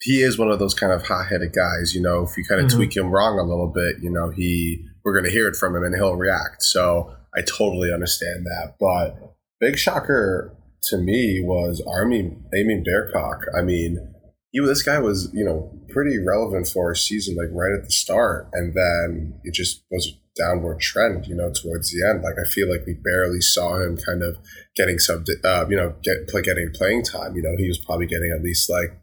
he 0.01 0.23
is 0.23 0.39
one 0.39 0.51
of 0.51 0.59
those 0.59 0.75
kind 0.75 0.93
of 0.93 1.07
hot 1.07 1.27
headed 1.29 1.53
guys. 1.53 1.95
You 1.95 2.03
know, 2.03 2.23
if 2.23 2.37
you 2.37 2.45
kind 2.45 2.61
of 2.61 2.69
mm-hmm. 2.69 2.77
tweak 2.77 2.97
him 2.97 3.11
wrong 3.11 3.39
a 3.39 3.43
little 3.43 3.69
bit, 3.69 3.97
you 4.01 4.11
know, 4.11 4.31
he 4.31 4.87
we're 5.05 5.13
going 5.13 5.25
to 5.25 5.31
hear 5.31 5.49
it 5.49 5.57
from 5.57 5.75
him 5.75 5.83
and 5.83 5.95
he'll 5.95 6.15
react. 6.15 6.63
So 6.63 7.15
I 7.37 7.43
totally 7.43 7.93
understand 7.93 8.47
that. 8.47 8.75
But 8.79 9.35
big 9.61 9.79
shocker 9.79 10.57
to 10.83 10.99
me 10.99 11.41
was 11.43 11.83
Army 11.87 12.37
Aymen 12.55 12.85
Barkok. 12.85 13.45
I 13.57 13.63
mean, 13.63 14.15
he 14.53 14.61
this 14.61 14.83
guy 14.83 14.99
was 14.99 15.31
you 15.33 15.45
know 15.45 15.71
pretty 15.89 16.19
relevant 16.19 16.69
for 16.69 16.89
our 16.89 16.95
season, 16.95 17.37
like 17.37 17.49
right 17.53 17.73
at 17.77 17.85
the 17.85 17.93
start, 17.93 18.49
and 18.53 18.75
then 18.75 19.41
it 19.45 19.55
just 19.55 19.85
was 19.91 20.09
a 20.09 20.41
downward 20.41 20.81
trend, 20.81 21.27
you 21.27 21.35
know, 21.35 21.51
towards 21.51 21.91
the 21.91 22.09
end. 22.09 22.23
Like 22.23 22.35
I 22.35 22.49
feel 22.51 22.71
like 22.71 22.87
we 22.87 22.95
barely 22.95 23.41
saw 23.41 23.77
him 23.81 23.97
kind 23.97 24.23
of 24.23 24.39
getting 24.77 24.99
some, 24.99 25.25
uh, 25.45 25.67
you 25.69 25.77
know, 25.77 25.95
get 26.03 26.29
play, 26.29 26.43
getting 26.43 26.71
playing 26.75 27.05
time. 27.05 27.35
You 27.37 27.43
know, 27.43 27.55
he 27.59 27.69
was 27.69 27.79
probably 27.79 28.07
getting 28.07 28.33
at 28.37 28.43
least 28.43 28.69
like 28.69 29.01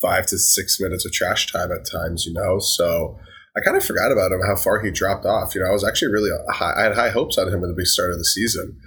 five 0.00 0.26
to 0.26 0.38
six 0.38 0.80
minutes 0.80 1.04
of 1.04 1.12
trash 1.12 1.52
time 1.52 1.70
at 1.72 1.88
times. 1.90 2.26
You 2.26 2.32
know, 2.32 2.58
so. 2.58 3.18
I 3.56 3.60
kind 3.60 3.76
of 3.76 3.84
forgot 3.84 4.12
about 4.12 4.30
him, 4.30 4.40
how 4.46 4.54
far 4.54 4.78
he 4.78 4.92
dropped 4.92 5.26
off. 5.26 5.52
You 5.52 5.62
know, 5.62 5.68
I 5.68 5.72
was 5.72 5.82
actually 5.82 6.12
really 6.12 6.30
high, 6.50 6.74
I 6.78 6.82
had 6.84 6.94
high 6.94 7.08
hopes 7.08 7.38
on 7.38 7.48
him 7.48 7.64
at 7.64 7.74
the 7.74 7.86
start 7.86 8.12
of 8.12 8.18
the 8.18 8.24
season. 8.24 8.78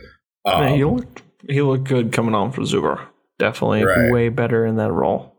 Um, 0.45 0.75
he 0.75 0.85
looked 0.85 1.21
he 1.49 1.61
looked 1.61 1.85
good 1.85 2.11
coming 2.11 2.35
on 2.35 2.51
for 2.51 2.61
Zuber. 2.61 3.05
Definitely 3.37 3.83
right. 3.83 4.11
way 4.11 4.29
better 4.29 4.65
in 4.65 4.77
that 4.77 4.91
role. 4.91 5.30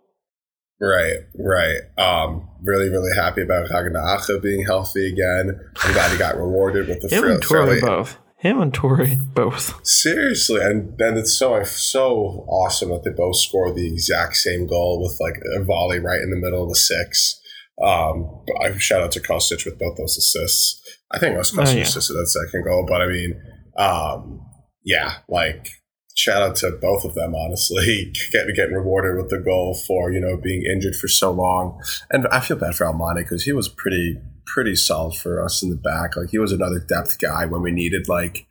Right, 0.83 1.18
right. 1.39 1.78
Um, 1.97 2.49
really, 2.61 2.89
really 2.89 3.14
happy 3.14 3.43
about 3.43 3.68
Kaganacha 3.68 4.43
being 4.43 4.66
healthy 4.66 5.12
again. 5.12 5.61
I'm 5.85 5.93
glad 5.93 6.11
he 6.11 6.18
got 6.18 6.37
rewarded 6.37 6.89
with 6.89 7.01
the 7.03 7.09
him 7.09 7.24
and 7.24 7.41
Torrey 7.41 7.80
both. 7.80 8.18
Him 8.37 8.61
and 8.61 8.74
Tori 8.74 9.16
both. 9.35 9.78
Seriously, 9.87 10.61
and 10.61 10.99
then 10.99 11.16
it's 11.16 11.39
so 11.39 11.62
so 11.62 12.45
awesome 12.49 12.89
that 12.89 13.05
they 13.05 13.12
both 13.12 13.37
scored 13.37 13.76
the 13.76 13.87
exact 13.87 14.37
same 14.37 14.66
goal 14.66 15.01
with 15.01 15.16
like 15.20 15.41
a 15.57 15.62
volley 15.62 16.01
right 16.01 16.20
in 16.20 16.30
the 16.30 16.37
middle 16.37 16.64
of 16.64 16.68
the 16.68 16.74
six. 16.74 17.41
Um, 17.80 18.43
but 18.45 18.66
I 18.66 18.76
shout 18.78 19.03
out 19.03 19.12
to 19.12 19.20
Kostic 19.20 19.64
with 19.64 19.78
both 19.78 19.97
those 19.97 20.18
assists. 20.18 20.83
I 21.12 21.20
think 21.20 21.37
it 21.37 21.39
was 21.39 21.53
Kostic 21.53 21.74
oh, 21.74 21.76
yeah. 21.76 21.83
assisted 21.83 22.14
that 22.14 22.26
second 22.26 22.64
goal, 22.64 22.85
but 22.89 23.01
I 23.01 23.07
mean, 23.07 23.41
um, 23.78 24.41
yeah, 24.85 25.18
like 25.28 25.68
shout 26.15 26.43
out 26.43 26.57
to 26.57 26.71
both 26.81 27.05
of 27.05 27.15
them, 27.15 27.35
honestly, 27.35 28.13
getting 28.33 28.55
getting 28.55 28.75
rewarded 28.75 29.17
with 29.17 29.31
the 29.31 29.39
goal 29.39 29.75
for 29.87 30.13
you 30.13 30.21
know 30.21 30.37
being 30.37 30.63
injured 30.63 30.97
for 30.97 31.09
so 31.09 31.31
long. 31.31 31.81
And 32.11 32.27
I 32.29 32.41
feel 32.41 32.57
bad 32.57 32.75
for 32.75 32.87
Almamy 32.87 33.23
because 33.23 33.45
he 33.45 33.53
was 33.53 33.69
pretty 33.69 34.21
pretty 34.47 34.77
solid 34.77 35.15
for 35.15 35.43
us 35.43 35.63
in 35.63 35.71
the 35.71 35.77
back. 35.77 36.17
Like 36.17 36.31
he 36.31 36.39
was 36.39 36.53
another 36.53 36.79
depth 36.79 37.19
guy 37.19 37.47
when 37.47 37.63
we 37.63 37.73
needed 37.73 38.09
like 38.09 38.47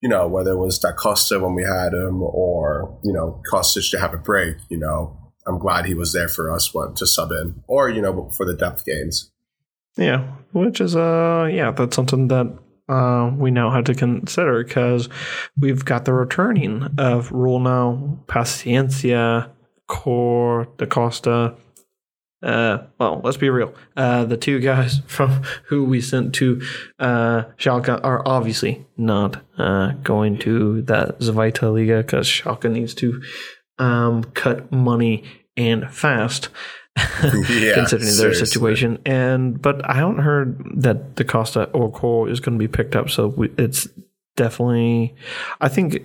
you 0.00 0.08
know 0.08 0.26
whether 0.26 0.52
it 0.52 0.58
was 0.58 0.78
Da 0.78 0.92
Costa 0.92 1.38
when 1.38 1.54
we 1.54 1.62
had 1.62 1.92
him 1.92 2.22
or 2.22 2.98
you 3.04 3.12
know 3.12 3.40
Kostic 3.50 3.90
to 3.90 4.00
have 4.00 4.14
a 4.14 4.18
break. 4.18 4.56
You 4.68 4.78
know, 4.78 5.16
I'm 5.46 5.58
glad 5.58 5.86
he 5.86 5.94
was 5.94 6.12
there 6.12 6.28
for 6.28 6.50
us 6.50 6.74
what, 6.74 6.96
to 6.96 7.06
sub 7.06 7.30
in 7.32 7.62
or 7.68 7.90
you 7.90 8.02
know 8.02 8.30
for 8.36 8.46
the 8.46 8.54
depth 8.54 8.84
games. 8.84 9.30
Yeah, 9.96 10.32
which 10.52 10.80
is 10.80 10.96
uh 10.96 11.48
yeah 11.52 11.70
that's 11.70 11.94
something 11.94 12.28
that 12.28 12.58
uh, 12.92 13.30
we 13.36 13.50
now 13.50 13.70
have 13.70 13.84
to 13.84 13.94
consider 13.94 14.62
because 14.62 15.08
we've 15.58 15.84
got 15.84 16.04
the 16.04 16.12
returning 16.12 16.82
of 16.98 17.30
Rønnow, 17.30 18.24
Paciencia, 18.26 19.50
Kohr, 19.88 20.68
Da 20.76 20.86
Costa. 20.86 21.54
Uh, 22.42 22.78
well, 22.98 23.20
let's 23.24 23.36
be 23.38 23.48
real. 23.48 23.72
Uh, 23.96 24.24
the 24.24 24.36
two 24.36 24.58
guys 24.58 25.00
from 25.06 25.42
who 25.68 25.84
we 25.84 26.00
sent 26.00 26.34
to 26.34 26.60
uh, 26.98 27.44
Schalke 27.56 27.98
are 28.04 28.26
obviously 28.26 28.84
not 28.96 29.42
uh, 29.56 29.92
going 30.02 30.38
to 30.40 30.82
that 30.82 31.20
Zweite 31.20 31.72
Liga 31.72 31.98
because 31.98 32.26
Schalke 32.26 32.70
needs 32.70 32.94
to 32.96 33.22
um, 33.78 34.24
cut 34.24 34.70
money 34.70 35.24
and 35.56 35.90
fast. 35.90 36.50
yeah, 37.22 37.74
considering 37.74 38.16
their 38.16 38.34
situation. 38.34 38.98
And 39.06 39.60
but 39.60 39.88
I 39.88 39.94
haven't 39.94 40.18
heard 40.18 40.62
that 40.82 41.16
the 41.16 41.24
Costa 41.24 41.64
or 41.70 41.90
Cole 41.90 42.26
is 42.28 42.40
going 42.40 42.58
to 42.58 42.58
be 42.58 42.68
picked 42.68 42.94
up, 42.94 43.10
so 43.10 43.28
we, 43.28 43.50
it's 43.58 43.88
definitely. 44.36 45.14
I 45.60 45.68
think 45.68 46.02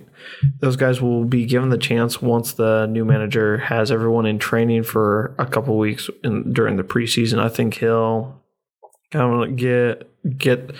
those 0.60 0.76
guys 0.76 1.00
will 1.00 1.24
be 1.24 1.44
given 1.44 1.68
the 1.68 1.78
chance 1.78 2.22
once 2.22 2.52
the 2.52 2.86
new 2.86 3.04
manager 3.04 3.58
has 3.58 3.90
everyone 3.90 4.26
in 4.26 4.38
training 4.38 4.82
for 4.82 5.34
a 5.38 5.46
couple 5.46 5.76
weeks 5.76 6.08
in, 6.24 6.52
during 6.52 6.76
the 6.76 6.82
preseason. 6.82 7.38
I 7.38 7.48
think 7.48 7.74
he'll 7.74 8.42
kind 9.10 9.44
of 9.44 9.56
get 9.56 10.10
get 10.38 10.70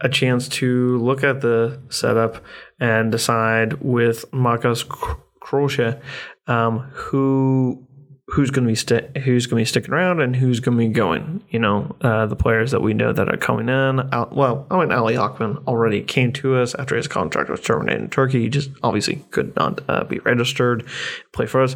a 0.00 0.08
chance 0.08 0.48
to 0.48 0.98
look 0.98 1.24
at 1.24 1.40
the 1.40 1.80
setup 1.90 2.44
and 2.80 3.10
decide 3.10 3.74
with 3.74 4.30
Marcus 4.32 4.84
Kroesche 4.84 6.00
um, 6.48 6.80
who 6.92 7.86
who's 8.30 8.50
going 8.50 8.64
to 8.64 8.68
be 8.70 8.74
sti- 8.74 9.20
who's 9.20 9.46
going 9.46 9.58
to 9.58 9.62
be 9.62 9.64
sticking 9.64 9.94
around 9.94 10.20
and 10.20 10.36
who's 10.36 10.60
going 10.60 10.76
to 10.76 10.86
be 10.86 10.92
going. 10.92 11.42
You 11.48 11.58
know, 11.60 11.96
uh, 12.02 12.26
the 12.26 12.36
players 12.36 12.72
that 12.72 12.82
we 12.82 12.92
know 12.92 13.12
that 13.12 13.28
are 13.28 13.38
coming 13.38 13.68
in. 13.68 14.08
well, 14.32 14.66
I 14.70 14.78
mean, 14.78 14.92
Ali 14.92 15.16
Akman 15.16 15.58
already 15.66 16.02
came 16.02 16.32
to 16.34 16.56
us 16.56 16.74
after 16.74 16.94
his 16.94 17.08
contract 17.08 17.48
was 17.48 17.60
terminated 17.60 18.02
in 18.02 18.10
Turkey. 18.10 18.42
He 18.42 18.48
just 18.50 18.70
obviously 18.82 19.24
could 19.30 19.56
not 19.56 19.80
uh, 19.88 20.04
be 20.04 20.18
registered, 20.20 20.86
play 21.32 21.46
for 21.46 21.62
us. 21.62 21.74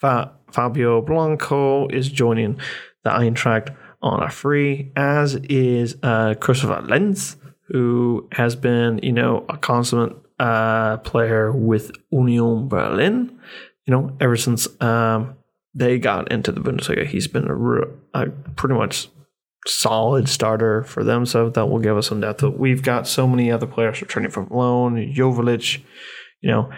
Fa- 0.00 0.32
Fabio 0.50 1.00
Blanco 1.00 1.86
is 1.88 2.08
joining 2.08 2.58
the 3.04 3.10
Eintracht 3.10 3.74
on 4.02 4.22
a 4.22 4.30
free, 4.30 4.90
as 4.96 5.36
is 5.36 5.96
uh, 6.02 6.34
Christopher 6.34 6.82
Lenz, 6.82 7.36
who 7.68 8.28
has 8.32 8.56
been, 8.56 8.98
you 9.02 9.12
know, 9.12 9.44
a 9.48 9.56
consummate 9.56 10.16
uh, 10.40 10.96
player 10.98 11.52
with 11.52 11.92
Union 12.10 12.68
Berlin. 12.68 13.38
You 13.86 13.92
know, 13.92 14.16
ever 14.20 14.36
since 14.36 14.66
um, 14.80 15.36
they 15.74 15.98
got 15.98 16.30
into 16.30 16.52
the 16.52 16.60
Bundesliga. 16.60 17.06
He's 17.06 17.26
been 17.26 17.48
a, 17.48 18.20
a 18.20 18.30
pretty 18.56 18.74
much 18.74 19.08
solid 19.66 20.28
starter 20.28 20.84
for 20.84 21.02
them, 21.02 21.26
so 21.26 21.50
that 21.50 21.66
will 21.66 21.80
give 21.80 21.96
us 21.96 22.08
some 22.08 22.20
depth. 22.20 22.42
We've 22.42 22.82
got 22.82 23.08
so 23.08 23.26
many 23.26 23.50
other 23.50 23.66
players 23.66 24.00
returning 24.00 24.30
from 24.30 24.48
loan. 24.50 24.96
Joveljic, 25.14 25.82
you 26.40 26.50
know, 26.50 26.70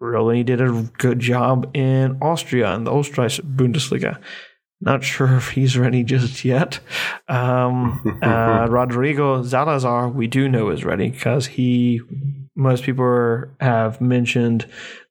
really 0.00 0.44
did 0.44 0.60
a 0.60 0.88
good 0.98 1.18
job 1.18 1.70
in 1.74 2.18
Austria 2.22 2.74
in 2.74 2.84
the 2.84 2.92
Österreich 2.92 3.40
Bundesliga. 3.40 4.20
Not 4.80 5.02
sure 5.02 5.36
if 5.36 5.50
he's 5.50 5.76
ready 5.76 6.04
just 6.04 6.44
yet. 6.44 6.78
Um, 7.26 8.20
uh, 8.22 8.66
Rodrigo 8.70 9.42
Zalazar, 9.42 10.14
we 10.14 10.28
do 10.28 10.48
know 10.48 10.70
is 10.70 10.84
ready 10.84 11.10
because 11.10 11.46
he. 11.46 12.00
Most 12.54 12.82
people 12.82 13.44
have 13.60 14.00
mentioned 14.00 14.66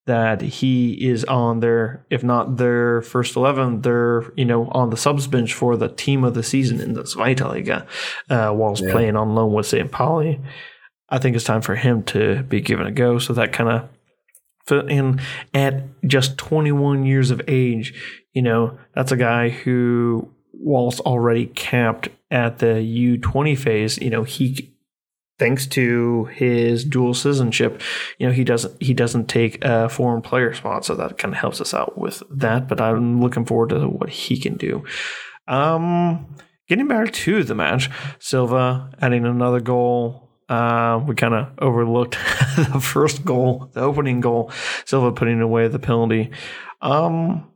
that 0.08 0.42
he 0.42 0.94
is 0.94 1.26
on 1.26 1.60
their, 1.60 2.06
if 2.10 2.24
not 2.24 2.58
their 2.58 3.02
first 3.02 3.36
11, 3.36 3.82
they're, 3.82 4.24
you 4.36 4.46
know, 4.46 4.70
on 4.70 4.90
the 4.90 4.98
subs 4.98 5.28
bench 5.28 5.54
for 5.54 5.76
the 5.76 5.90
team 5.90 6.24
of 6.24 6.34
the 6.34 6.44
season 6.44 6.80
in 6.80 6.94
the 6.94 7.04
Zweite 7.04 7.42
Liga 7.42 7.86
uh, 8.30 8.52
whilst 8.56 8.84
yeah. 8.84 8.92
playing 8.92 9.18
on 9.18 9.36
loan 9.36 9.54
with 9.54 9.66
St. 9.66 9.92
Pauli. 9.92 10.40
I 11.10 11.20
think 11.20 11.36
it's 11.36 11.46
time 11.46 11.62
for 11.62 11.76
him 11.76 12.04
to 12.04 12.44
be 12.44 12.62
given 12.62 12.88
a 12.88 12.92
go. 12.92 13.20
So 13.20 13.34
that 13.34 13.52
kind 13.52 13.70
of, 13.70 14.90
and 14.90 15.22
at 15.54 15.84
just 16.06 16.38
21 16.38 17.06
years 17.06 17.30
of 17.30 17.42
age, 17.48 17.94
you 18.34 18.42
know, 18.42 18.80
that's 18.96 19.12
a 19.12 19.18
guy 19.18 19.50
who, 19.50 20.34
whilst 20.54 21.02
already 21.02 21.48
capped 21.48 22.10
at 22.32 22.60
the 22.60 22.76
U20 23.22 23.58
phase, 23.58 23.98
you 23.98 24.10
know, 24.10 24.24
he 24.24 24.74
thanks 25.40 25.68
to 25.68 26.26
his 26.26 26.84
dual 26.84 27.14
citizenship, 27.14 27.82
you 28.18 28.28
know, 28.28 28.34
he 28.34 28.44
doesn't 28.44 28.82
he 28.82 28.94
doesn't 28.94 29.28
take 29.28 29.64
a 29.64 29.90
foreign 29.90 30.22
player 30.22 30.54
spot, 30.54 30.86
so 30.86 30.96
that 30.96 31.18
kind 31.18 31.34
of 31.34 31.40
helps 31.40 31.62
us 31.62 31.74
out 31.74 31.98
with 31.98 32.24
that. 32.30 32.68
But 32.68 32.82
I'm 32.82 33.22
looking 33.22 33.46
forward 33.46 33.70
to 33.70 33.88
what 33.88 34.10
he 34.10 34.38
can 34.40 34.56
do. 34.56 34.84
Um, 35.48 36.36
getting 36.68 36.88
back 36.88 37.12
to 37.14 37.44
the 37.44 37.56
match, 37.56 37.90
Silva 38.20 38.92
adding 39.02 39.26
another 39.26 39.60
goal. 39.60 40.24
Uh, 40.50 41.04
we 41.06 41.14
kind 41.14 41.34
of 41.34 41.50
overlooked 41.60 42.14
the 42.56 42.80
first 42.82 43.26
goal, 43.26 43.70
the 43.74 43.82
opening 43.82 44.22
goal. 44.22 44.52
Silva 44.86 45.12
putting 45.12 45.42
away 45.42 45.68
the 45.68 45.80
penalty. 45.80 46.32
Um, 46.82 47.52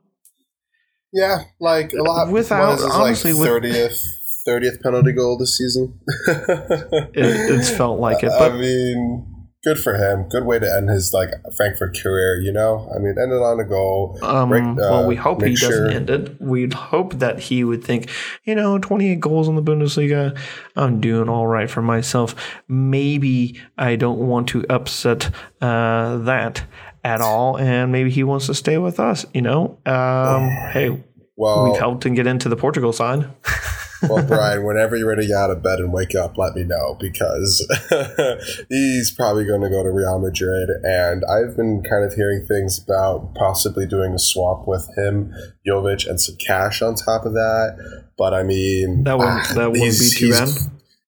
yeah, 1.14 1.44
like 1.60 1.94
a 1.94 2.04
lot. 2.04 2.32
Without 2.32 2.82
honestly, 2.82 3.34
like 3.34 3.48
thirtieth. 3.48 3.92
With, 3.92 4.21
30th 4.48 4.82
penalty 4.82 5.12
goal 5.12 5.38
this 5.38 5.58
season. 5.58 6.00
it, 6.28 7.12
it's 7.14 7.70
felt 7.70 8.00
like 8.00 8.24
it. 8.24 8.32
But 8.38 8.54
I 8.54 8.58
mean, 8.58 9.32
good 9.64 9.78
for 9.78 9.96
him. 9.96 10.28
Good 10.30 10.46
way 10.46 10.60
to 10.60 10.74
end 10.74 10.90
his 10.90 11.14
like 11.14 11.30
Frankfurt 11.56 11.98
career. 12.02 12.42
You 12.42 12.52
know, 12.52 12.90
I 12.94 13.00
mean, 13.00 13.16
ended 13.22 13.42
on 13.42 13.60
a 13.60 13.66
goal. 13.66 14.18
Um, 14.22 14.50
break, 14.50 14.64
uh, 14.64 14.76
well, 14.78 15.08
we 15.08 15.16
hope 15.16 15.44
he 15.44 15.56
sure. 15.56 15.70
doesn't 15.70 15.94
end 15.94 16.10
it. 16.10 16.42
We'd 16.42 16.74
hope 16.74 17.16
that 17.16 17.40
he 17.40 17.64
would 17.64 17.84
think, 17.84 18.10
you 18.44 18.56
know, 18.56 18.80
28 18.80 19.20
goals 19.20 19.48
in 19.48 19.56
the 19.56 19.64
Bundesliga. 19.64 20.38
I'm 20.76 21.00
doing 21.02 21.30
all 21.30 21.48
right 21.48 21.70
for 21.70 21.82
myself. 21.82 22.36
Maybe 22.68 23.60
I 23.78 23.96
don't 23.96 24.20
want 24.20 24.48
to 24.50 24.66
upset 24.70 25.30
uh, 25.62 26.18
that 26.20 26.64
at 27.04 27.22
all, 27.22 27.58
and 27.58 27.92
maybe 27.92 28.12
he 28.12 28.24
wants 28.24 28.46
to 28.48 28.54
stay 28.54 28.78
with 28.78 29.00
us. 29.00 29.26
You 29.34 29.42
know, 29.42 29.80
um, 29.86 30.50
hey. 30.72 31.04
Well, 31.38 31.72
we 31.72 31.78
helped 31.78 32.06
him 32.06 32.14
get 32.14 32.28
into 32.28 32.50
the 32.50 32.56
Portugal 32.56 32.94
side. 32.94 33.28
well, 34.04 34.26
Brian, 34.26 34.64
whenever 34.64 34.96
you're 34.96 35.08
ready 35.08 35.24
to 35.24 35.28
get 35.28 35.38
out 35.38 35.52
of 35.52 35.62
bed 35.62 35.80
and 35.80 35.94
wake 35.94 36.16
up, 36.16 36.38
let 36.38 36.56
me 36.56 36.64
know 36.64 36.98
because 37.00 37.66
he's 38.70 39.12
probably 39.12 39.46
going 39.46 39.62
to 39.62 39.70
go 39.70 39.84
to 39.84 39.92
Real 39.92 40.20
Madrid. 40.20 40.70
And 40.84 41.24
I've 41.26 41.56
been 41.56 41.84
kind 41.84 42.04
of 42.04 42.14
hearing 42.14 42.46
things 42.46 42.82
about 42.84 43.36
possibly 43.36 43.86
doing 43.86 44.14
a 44.14 44.20
swap 44.20 44.68
with 44.68 44.88
him, 44.98 45.34
Jovic, 45.68 46.08
and 46.10 46.20
some 46.20 46.36
cash 46.36 46.82
on 46.82 46.96
top 46.96 47.26
of 47.26 47.34
that. 47.34 48.06
But 48.18 48.34
I 48.34 48.44
mean, 48.44 49.04
that 49.04 49.18
wouldn't, 49.18 49.40
ah, 49.40 49.54
that 49.56 49.72
wouldn't 49.72 50.00
be 50.00 50.10
too 50.10 50.32
bad. 50.32 50.50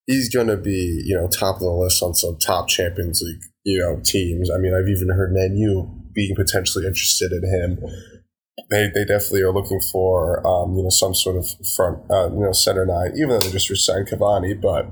He's 0.06 0.34
going 0.34 0.48
to 0.48 0.58
be, 0.58 1.04
you 1.06 1.16
know, 1.16 1.28
top 1.28 1.56
of 1.56 1.62
the 1.62 1.72
list 1.72 2.04
on 2.04 2.14
some 2.14 2.38
top 2.38 2.68
Champions 2.68 3.22
League, 3.22 3.42
you 3.64 3.80
know, 3.80 4.02
teams. 4.04 4.50
I 4.52 4.58
mean, 4.58 4.74
I've 4.74 4.90
even 4.90 5.10
heard 5.10 5.32
Man 5.34 5.56
U 5.56 5.90
being 6.14 6.36
potentially 6.36 6.86
interested 6.86 7.32
in 7.32 7.44
him 7.44 7.80
they, 8.74 8.90
they 8.94 9.06
definitely 9.06 9.42
are 9.42 9.54
looking 9.54 9.80
for 9.92 10.46
um, 10.46 10.76
you 10.76 10.84
know 10.84 10.90
some 10.90 11.14
sort 11.14 11.38
of 11.38 11.46
front 11.76 12.00
uh, 12.10 12.30
you 12.32 12.40
know 12.40 12.52
center 12.52 12.86
nine, 12.86 13.14
even 13.16 13.30
though 13.30 13.40
they 13.40 13.52
just 13.52 13.70
resigned 13.70 14.08
Cavani, 14.08 14.60
but 14.60 14.88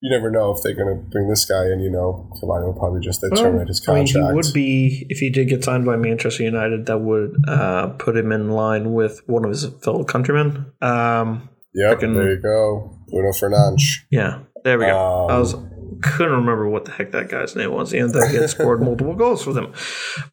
you 0.00 0.10
never 0.10 0.30
know 0.30 0.52
if 0.52 0.62
they're 0.62 0.74
going 0.74 0.94
to 0.94 1.02
bring 1.10 1.28
this 1.28 1.44
guy 1.44 1.64
in. 1.66 1.80
You 1.80 1.90
know, 1.90 2.28
Cavani 2.42 2.66
will 2.66 2.78
probably 2.78 3.00
just 3.00 3.22
well, 3.22 3.42
terminate 3.42 3.68
his 3.68 3.80
contract. 3.80 4.16
I 4.16 4.20
mean, 4.20 4.30
he 4.30 4.34
would 4.34 4.52
be 4.52 5.06
if 5.08 5.18
he 5.18 5.30
did 5.30 5.48
get 5.48 5.64
signed 5.64 5.84
by 5.84 5.96
Manchester 5.96 6.42
United. 6.42 6.86
That 6.86 6.98
would 6.98 7.36
uh, 7.48 7.88
put 7.98 8.16
him 8.16 8.32
in 8.32 8.50
line 8.50 8.92
with 8.92 9.20
one 9.26 9.44
of 9.44 9.50
his 9.50 9.66
fellow 9.82 10.04
countrymen. 10.04 10.72
Um, 10.82 11.48
yep, 11.74 12.00
there 12.00 12.34
you 12.34 12.42
go, 12.42 12.98
Bruno 13.08 13.30
Fernandes. 13.30 13.82
Yeah, 14.10 14.40
there 14.64 14.78
we 14.78 14.86
go. 14.86 15.24
Um, 15.24 15.30
I 15.30 15.38
was 15.38 15.54
couldn't 16.02 16.32
remember 16.32 16.68
what 16.68 16.84
the 16.84 16.90
heck 16.90 17.12
that 17.12 17.28
guy's 17.28 17.54
name 17.54 17.70
was, 17.72 17.92
and 17.92 18.12
that 18.12 18.28
he 18.30 18.36
had 18.36 18.50
scored 18.50 18.82
multiple 18.82 19.14
goals 19.14 19.44
for 19.44 19.52
them. 19.52 19.72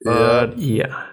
But 0.04 0.58
yeah. 0.58 0.88
yeah. 0.88 1.06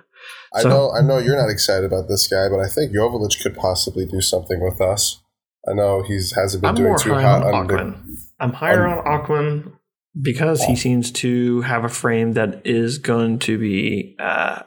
I 0.56 0.62
so, 0.62 0.68
know 0.68 0.92
I 0.92 1.02
know 1.02 1.18
you're 1.18 1.36
not 1.36 1.50
excited 1.50 1.84
about 1.84 2.08
this 2.08 2.26
guy, 2.26 2.48
but 2.48 2.60
I 2.60 2.68
think 2.68 2.92
Joveljic 2.92 3.42
could 3.42 3.56
possibly 3.56 4.06
do 4.06 4.20
something 4.20 4.60
with 4.60 4.80
us. 4.80 5.20
I 5.68 5.74
know 5.74 6.02
he's 6.02 6.34
hasn't 6.34 6.62
been 6.62 6.70
I'm 6.70 6.74
doing 6.74 6.98
too 6.98 7.14
hot 7.14 7.42
under, 7.42 7.94
I'm 8.40 8.52
higher 8.52 8.86
on 8.86 9.06
Akman 9.06 9.72
because 10.20 10.62
he 10.64 10.76
seems 10.76 11.10
to 11.12 11.60
have 11.62 11.84
a 11.84 11.88
frame 11.88 12.32
that 12.32 12.62
is 12.64 12.98
going 12.98 13.38
to 13.40 13.58
be 13.58 14.16
uh, 14.18 14.62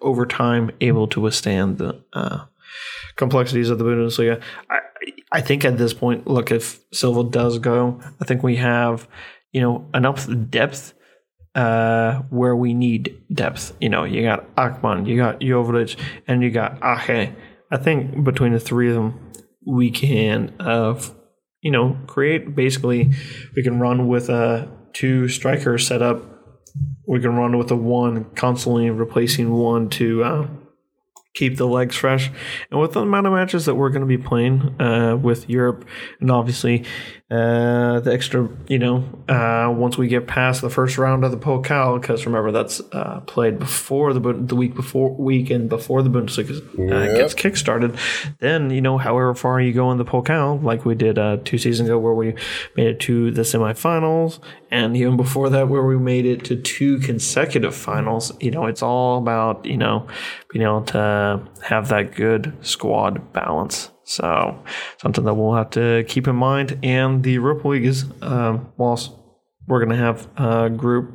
over 0.00 0.24
time 0.24 0.70
able 0.80 1.08
to 1.08 1.20
withstand 1.20 1.78
the 1.78 2.02
uh, 2.12 2.44
complexities 3.16 3.68
of 3.68 3.78
the 3.78 3.84
Bundesliga. 3.84 4.40
I, 4.70 4.78
I 5.32 5.40
think 5.40 5.64
at 5.64 5.76
this 5.76 5.92
point, 5.92 6.26
look, 6.26 6.50
if 6.50 6.80
Silva 6.92 7.28
does 7.28 7.58
go, 7.58 8.00
I 8.20 8.24
think 8.24 8.42
we 8.42 8.56
have 8.56 9.08
you 9.52 9.60
know 9.60 9.86
enough 9.92 10.26
depth 10.48 10.94
uh, 11.54 12.20
where 12.30 12.56
we 12.56 12.74
need 12.74 13.22
depth. 13.32 13.76
You 13.80 13.88
know, 13.88 14.04
you 14.04 14.22
got 14.22 14.46
Akman, 14.56 15.06
you 15.06 15.16
got 15.16 15.40
Joveljic, 15.40 15.98
and 16.26 16.42
you 16.42 16.50
got 16.50 16.78
Ache. 16.82 17.32
I 17.70 17.76
think 17.76 18.24
between 18.24 18.52
the 18.52 18.60
three 18.60 18.88
of 18.88 18.94
them, 18.94 19.32
we 19.66 19.90
can, 19.90 20.54
uh, 20.60 21.00
you 21.62 21.70
know, 21.70 21.96
create 22.06 22.54
basically, 22.54 23.12
we 23.56 23.62
can 23.62 23.80
run 23.80 24.08
with 24.08 24.28
a 24.28 24.68
two 24.92 25.28
striker 25.28 25.78
setup. 25.78 26.22
We 27.06 27.20
can 27.20 27.36
run 27.36 27.56
with 27.56 27.70
a 27.70 27.76
one, 27.76 28.24
constantly 28.34 28.90
replacing 28.90 29.52
one 29.52 29.88
to 29.90 30.24
uh, 30.24 30.46
keep 31.34 31.56
the 31.56 31.66
legs 31.66 31.96
fresh. 31.96 32.30
And 32.70 32.80
with 32.80 32.92
the 32.92 33.00
amount 33.00 33.26
of 33.26 33.32
matches 33.32 33.66
that 33.66 33.74
we're 33.74 33.90
going 33.90 34.02
to 34.02 34.06
be 34.06 34.18
playing 34.18 34.80
uh, 34.80 35.16
with 35.16 35.48
Europe, 35.48 35.84
and 36.20 36.30
obviously 36.30 36.84
uh, 37.30 38.00
the 38.00 38.12
extra, 38.12 38.46
you 38.68 38.78
know, 38.78 39.02
uh, 39.30 39.72
once 39.74 39.96
we 39.96 40.08
get 40.08 40.26
past 40.26 40.60
the 40.60 40.68
first 40.68 40.98
round 40.98 41.24
of 41.24 41.30
the 41.30 41.38
Pokal, 41.38 41.98
because 41.98 42.26
remember 42.26 42.52
that's 42.52 42.82
uh, 42.92 43.20
played 43.20 43.58
before 43.58 44.12
the 44.12 44.20
the 44.20 44.54
week 44.54 44.74
before 44.74 45.10
weekend 45.14 45.70
before 45.70 46.02
the 46.02 46.10
Bundesliga 46.10 46.60
uh, 46.78 46.82
yep. 46.82 47.16
gets 47.16 47.34
kickstarted. 47.34 47.98
Then 48.40 48.68
you 48.68 48.82
know, 48.82 48.98
however 48.98 49.34
far 49.34 49.58
you 49.58 49.72
go 49.72 49.90
in 49.90 49.96
the 49.96 50.04
Pokal, 50.04 50.62
like 50.62 50.84
we 50.84 50.94
did 50.94 51.18
uh, 51.18 51.38
two 51.46 51.56
seasons 51.56 51.88
ago, 51.88 51.98
where 51.98 52.12
we 52.12 52.34
made 52.76 52.88
it 52.88 53.00
to 53.00 53.30
the 53.30 53.42
semifinals, 53.42 54.38
and 54.70 54.94
even 54.94 55.16
before 55.16 55.48
that, 55.48 55.70
where 55.70 55.82
we 55.82 55.98
made 55.98 56.26
it 56.26 56.44
to 56.44 56.56
two 56.56 56.98
consecutive 56.98 57.74
finals. 57.74 58.32
You 58.38 58.50
know, 58.50 58.66
it's 58.66 58.82
all 58.82 59.16
about 59.16 59.64
you 59.64 59.78
know 59.78 60.06
being 60.50 60.62
able 60.62 60.82
to 60.82 61.40
have 61.62 61.88
that 61.88 62.14
good 62.14 62.54
squad 62.60 63.32
balance. 63.32 63.90
So 64.04 64.62
something 65.00 65.24
that 65.24 65.34
we'll 65.34 65.54
have 65.54 65.70
to 65.70 66.04
keep 66.08 66.28
in 66.28 66.36
mind. 66.36 66.78
And 66.82 67.22
the 67.22 67.32
Europa 67.32 67.68
League 67.68 67.86
is, 67.86 68.04
um, 68.22 68.72
whilst 68.76 69.12
we're 69.66 69.84
going 69.84 69.96
to 69.96 70.04
have 70.04 70.28
a 70.36 70.70
group 70.70 71.10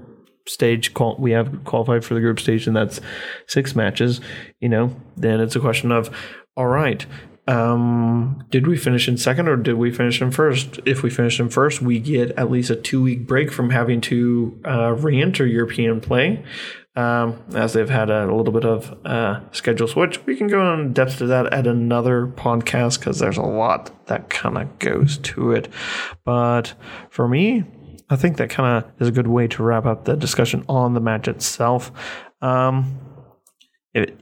stage, 0.47 0.93
qual- 0.93 1.17
we 1.19 1.31
have 1.31 1.63
qualified 1.63 2.03
for 2.03 2.15
the 2.15 2.19
group 2.19 2.39
stage, 2.39 2.67
and 2.67 2.75
that's 2.75 2.99
six 3.47 3.75
matches. 3.75 4.19
You 4.59 4.69
know, 4.69 4.95
then 5.15 5.39
it's 5.39 5.55
a 5.55 5.59
question 5.59 5.91
of, 5.91 6.09
all 6.57 6.67
right, 6.67 7.05
um, 7.47 8.45
did 8.51 8.67
we 8.67 8.77
finish 8.77 9.07
in 9.07 9.17
second 9.17 9.47
or 9.47 9.55
did 9.55 9.73
we 9.73 9.91
finish 9.91 10.21
in 10.21 10.29
first? 10.29 10.79
If 10.85 11.01
we 11.01 11.09
finish 11.09 11.39
in 11.39 11.49
first, 11.49 11.81
we 11.81 11.99
get 11.99 12.31
at 12.31 12.51
least 12.51 12.69
a 12.69 12.75
two 12.75 13.01
week 13.01 13.25
break 13.25 13.51
from 13.51 13.71
having 13.71 14.01
to 14.01 14.61
uh, 14.65 14.91
re 14.91 15.19
enter 15.19 15.47
European 15.47 15.99
play 15.99 16.43
um, 16.99 17.41
as 17.55 17.73
they've 17.73 17.89
had 17.89 18.09
a, 18.09 18.25
little 18.33 18.51
bit 18.51 18.65
of 18.65 18.93
uh, 19.05 19.39
schedule 19.53 19.87
switch. 19.87 20.25
We 20.25 20.35
can 20.35 20.47
go 20.47 20.73
in 20.73 20.91
depth 20.91 21.19
to 21.19 21.27
that 21.27 21.53
at 21.53 21.65
another 21.65 22.27
podcast 22.27 22.99
because 22.99 23.19
there's 23.19 23.37
a 23.37 23.41
lot 23.41 24.07
that 24.07 24.29
kind 24.29 24.57
of 24.57 24.79
goes 24.79 25.17
to 25.19 25.53
it. 25.53 25.69
But 26.25 26.73
for 27.09 27.29
me, 27.29 27.63
I 28.09 28.17
think 28.17 28.35
that 28.37 28.49
kind 28.49 28.83
of 28.83 28.91
is 28.99 29.07
a 29.07 29.11
good 29.13 29.27
way 29.27 29.47
to 29.47 29.63
wrap 29.63 29.85
up 29.85 30.03
the 30.03 30.17
discussion 30.17 30.65
on 30.67 30.93
the 30.93 30.99
match 30.99 31.29
itself. 31.29 31.89
Um, 32.41 32.99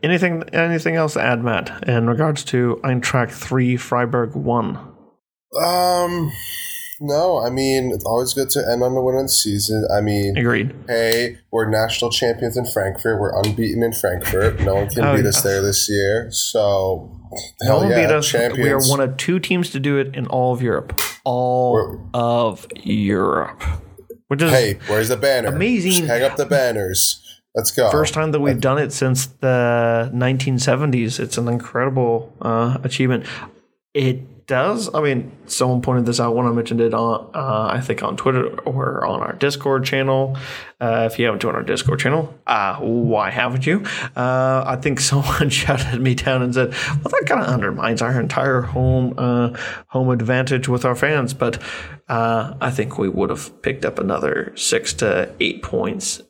anything 0.04 0.44
anything 0.54 0.96
else 0.96 1.14
to 1.14 1.22
add, 1.22 1.44
Matt, 1.44 1.88
in 1.88 2.08
regards 2.08 2.44
to 2.46 2.80
Eintracht 2.84 3.32
3, 3.32 3.76
Freiburg 3.78 4.36
1? 4.36 4.78
Um, 5.60 6.32
no, 7.00 7.40
I 7.40 7.50
mean 7.50 7.92
it's 7.92 8.06
always 8.06 8.34
good 8.34 8.50
to 8.52 8.70
end 8.70 8.84
on 8.84 8.94
the 8.96 9.02
winning 9.02 9.28
season. 9.28 9.88
I 9.96 10.02
mean, 10.02 10.38
agreed. 10.38 10.74
Hey, 10.88 11.38
we're 11.52 11.70
national 11.70 12.12
champions 12.12 12.58
in 12.58 12.66
Frankfurt. 12.66 13.20
We're 13.20 13.40
unbeaten 13.44 13.84
in 13.84 13.94
Frankfurt. 13.94 14.60
No 14.62 14.76
one 14.76 14.90
can 14.90 15.04
oh, 15.04 15.16
beat 15.16 15.26
us 15.26 15.42
there 15.42 15.62
this 15.62 15.90
year. 15.90 16.30
So, 16.32 17.12
no 17.64 17.78
one 17.78 17.90
yeah. 17.90 18.20
Champions. 18.22 18.64
We 18.64 18.70
are 18.70 18.82
one 18.90 19.00
of 19.00 19.18
two 19.18 19.40
teams 19.40 19.70
to 19.72 19.80
do 19.80 19.98
it 19.98 20.16
in 20.16 20.28
all 20.28 20.54
of 20.54 20.62
Europe. 20.62 21.00
All 21.24 21.74
we're, 21.74 22.00
of 22.14 22.68
Europe. 22.76 23.62
Which 24.28 24.42
is 24.42 24.52
hey, 24.52 24.80
where's 24.88 25.10
the 25.10 25.18
banner? 25.18 25.50
Amazing. 25.50 25.92
Just 25.92 26.04
hang 26.06 26.24
up 26.24 26.36
the 26.36 26.46
banners. 26.46 27.24
Let's 27.56 27.72
go. 27.72 27.90
First 27.90 28.14
time 28.14 28.32
that 28.32 28.40
we've 28.40 28.60
done 28.60 28.78
it 28.78 28.94
since 28.94 29.26
the 29.26 30.12
1970s. 30.14 31.20
It's 31.20 31.38
an 31.38 31.48
incredible 31.48 32.34
uh, 32.42 32.78
achievement. 32.84 33.26
It 33.94 34.22
does. 34.48 34.94
I 34.94 35.02
mean, 35.02 35.32
someone 35.46 35.82
pointed 35.82 36.06
this 36.06 36.20
out 36.20 36.36
when 36.36 36.48
I 36.48 36.52
mentioned 36.52 36.82
it 36.82 36.94
on, 36.94 37.30
uh, 37.34 37.68
I 37.72 37.82
think 37.82 38.02
on 38.02 38.18
Twitter 38.18 38.58
or 38.62 39.06
on 39.06 39.20
our 39.20 39.34
Discord 39.34 39.86
channel. 39.86 40.38
Uh, 40.80 41.10
if 41.12 41.18
you 41.18 41.26
haven't 41.26 41.42
joined 41.42 41.56
our 41.56 41.64
Discord 41.64 42.00
channel, 42.00 42.38
uh, 42.46 42.76
why 42.78 43.32
haven't 43.32 43.66
you? 43.66 43.84
Uh, 44.16 44.64
I 44.66 44.78
think 44.80 45.00
someone 45.12 45.50
shouted 45.50 46.00
me 46.00 46.14
down 46.14 46.42
and 46.42 46.54
said, 46.54 46.72
"Well, 46.72 47.12
that 47.12 47.24
kind 47.26 47.42
of 47.42 47.48
undermines 47.48 48.02
our 48.02 48.20
entire 48.20 48.62
home 48.62 49.16
uh, 49.18 49.58
home 49.88 50.10
advantage 50.10 50.68
with 50.68 50.86
our 50.86 50.96
fans." 50.96 51.34
But 51.34 51.62
uh, 52.08 52.54
I 52.62 52.70
think 52.70 52.98
we 52.98 53.10
would 53.10 53.32
have 53.32 53.62
picked 53.64 53.86
up 53.86 53.98
another 53.98 54.54
six 54.56 54.94
to 54.96 55.34
eight 55.40 55.64
points 55.64 56.22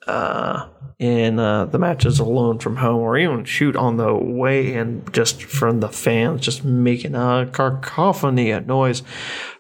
in 1.00 1.38
uh, 1.38 1.66
the 1.66 1.78
matches 1.78 2.20
alone 2.20 2.58
from 2.58 2.78
home, 2.78 3.02
or 3.02 3.18
even 3.18 3.46
shoot 3.46 3.76
on 3.76 3.98
the 3.98 4.14
way 4.14 4.74
and 4.74 5.14
just 5.14 5.44
from 5.44 5.80
the 5.80 5.90
fans, 5.90 6.42
just 6.42 6.64
making 6.64 7.14
a 7.14 7.48
cacophony 7.52 8.52
of 8.52 8.66
noise. 8.66 9.04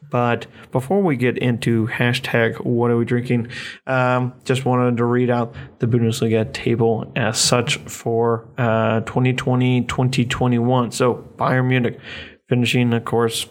But 0.09 0.47
before 0.71 1.01
we 1.01 1.15
get 1.15 1.37
into 1.37 1.87
hashtag 1.87 2.63
what 2.63 2.91
are 2.91 2.97
we 2.97 3.05
drinking, 3.05 3.49
um, 3.85 4.33
just 4.45 4.65
wanted 4.65 4.97
to 4.97 5.05
read 5.05 5.29
out 5.29 5.55
the 5.79 5.87
Bundesliga 5.87 6.51
table 6.53 7.11
as 7.15 7.37
such 7.39 7.77
for 7.77 8.47
uh, 8.57 9.01
2020 9.01 9.81
2021. 9.81 10.91
So 10.91 11.27
Bayern 11.37 11.67
Munich 11.67 11.99
finishing, 12.47 12.93
of 12.93 13.05
course, 13.05 13.47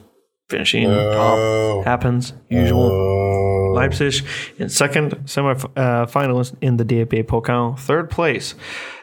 finishing 0.48 0.88
top 0.88 1.84
happens 1.84 2.32
usual. 2.48 3.74
Leipzig 3.74 4.26
in 4.58 4.68
second, 4.68 5.28
semi-finalist 5.28 6.54
uh, 6.54 6.58
in 6.62 6.78
the 6.78 6.84
DFB 6.84 7.24
Pokal. 7.24 7.78
Third 7.78 8.10
place, 8.10 8.54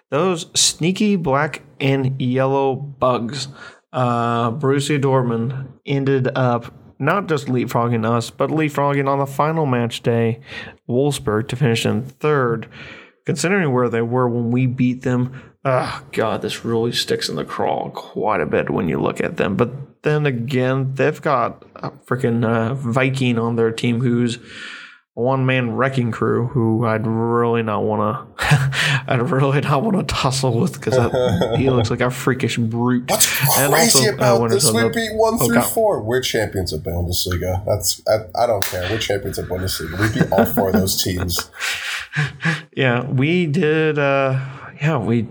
those 0.09 0.47
sneaky 0.59 1.15
black 1.15 1.61
and 1.79 2.19
yellow 2.21 2.75
bugs. 2.75 3.47
Uh, 3.91 4.49
Borussia 4.51 4.99
Dortmund 4.99 5.67
ended 5.85 6.27
up 6.35 6.73
not 7.03 7.27
just 7.27 7.47
leapfrogging 7.47 8.05
us, 8.09 8.29
but 8.29 8.49
leapfrogging 8.49 9.07
on 9.07 9.19
the 9.19 9.25
final 9.25 9.65
match 9.65 10.01
day, 10.01 10.39
Wolfsburg 10.87 11.47
to 11.49 11.55
finish 11.55 11.85
in 11.85 12.03
third. 12.03 12.69
Considering 13.25 13.71
where 13.71 13.87
they 13.87 14.01
were 14.01 14.27
when 14.27 14.51
we 14.51 14.65
beat 14.65 15.03
them, 15.03 15.53
oh 15.63 16.03
god, 16.11 16.41
this 16.41 16.65
really 16.65 16.91
sticks 16.91 17.29
in 17.29 17.35
the 17.35 17.45
craw 17.45 17.89
quite 17.89 18.41
a 18.41 18.45
bit 18.45 18.69
when 18.69 18.89
you 18.89 18.99
look 18.99 19.21
at 19.21 19.37
them. 19.37 19.55
But 19.55 20.03
then 20.03 20.25
again, 20.25 20.93
they've 20.95 21.21
got 21.21 21.63
a 21.75 21.91
freaking 21.91 22.45
uh, 22.45 22.73
Viking 22.73 23.39
on 23.39 23.55
their 23.55 23.71
team 23.71 24.01
who's 24.01 24.39
one 25.15 25.45
man 25.45 25.75
wrecking 25.75 26.11
crew 26.11 26.47
who 26.47 26.85
I'd 26.85 27.05
really 27.05 27.61
not 27.61 27.83
want 27.83 28.17
to, 28.39 29.03
I'd 29.07 29.21
really 29.21 29.61
not 29.61 29.83
want 29.83 29.95
to 29.97 30.03
tussle 30.03 30.59
with 30.59 30.73
because 30.73 30.95
he 31.57 31.69
looks 31.69 31.91
like 31.91 32.01
a 32.01 32.09
freakish 32.09 32.57
brute. 32.57 33.09
What's 33.11 33.27
crazy 33.27 33.99
also, 33.99 34.11
uh, 34.11 34.13
about 34.13 34.41
uh, 34.41 34.47
this? 34.47 34.71
We 34.71 34.89
beat 34.89 35.15
one 35.15 35.37
through 35.37 35.61
four. 35.61 36.01
We're 36.01 36.21
champions 36.21 36.73
of 36.73 36.81
Bundesliga. 36.81 37.63
That's 37.65 38.01
I, 38.07 38.43
I 38.43 38.47
don't 38.47 38.65
care. 38.65 38.89
We're 38.89 38.97
champions 38.97 39.37
of 39.37 39.47
Bundesliga. 39.47 39.99
We 39.99 40.19
beat 40.21 40.31
all 40.31 40.45
four 40.45 40.69
of 40.69 40.73
those 40.73 41.01
teams. 41.01 41.49
Yeah, 42.75 43.05
we 43.05 43.47
did. 43.47 43.97
Uh, 43.97 44.39
yeah, 44.81 44.97
we 44.97 45.27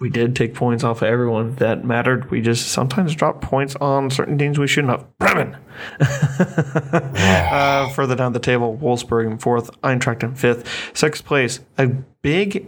we 0.00 0.08
did 0.10 0.36
take 0.36 0.54
points 0.54 0.84
off 0.84 1.02
of 1.02 1.08
everyone 1.08 1.56
that 1.56 1.84
mattered. 1.84 2.30
We 2.30 2.40
just 2.40 2.68
sometimes 2.68 3.14
drop 3.14 3.40
points 3.42 3.74
on 3.76 4.10
certain 4.10 4.38
teams 4.38 4.58
we 4.58 4.66
shouldn't 4.68 4.90
have. 4.92 5.18
Bremen. 5.18 5.56
uh, 6.00 7.88
further 7.90 8.14
down 8.14 8.32
the 8.32 8.38
table, 8.40 8.78
Wolfsburg 8.80 9.26
in 9.30 9.38
fourth, 9.38 9.70
Eintracht 9.82 10.22
in 10.22 10.34
fifth, 10.34 10.96
sixth 10.96 11.24
place. 11.24 11.60
A 11.78 11.86
big, 12.22 12.66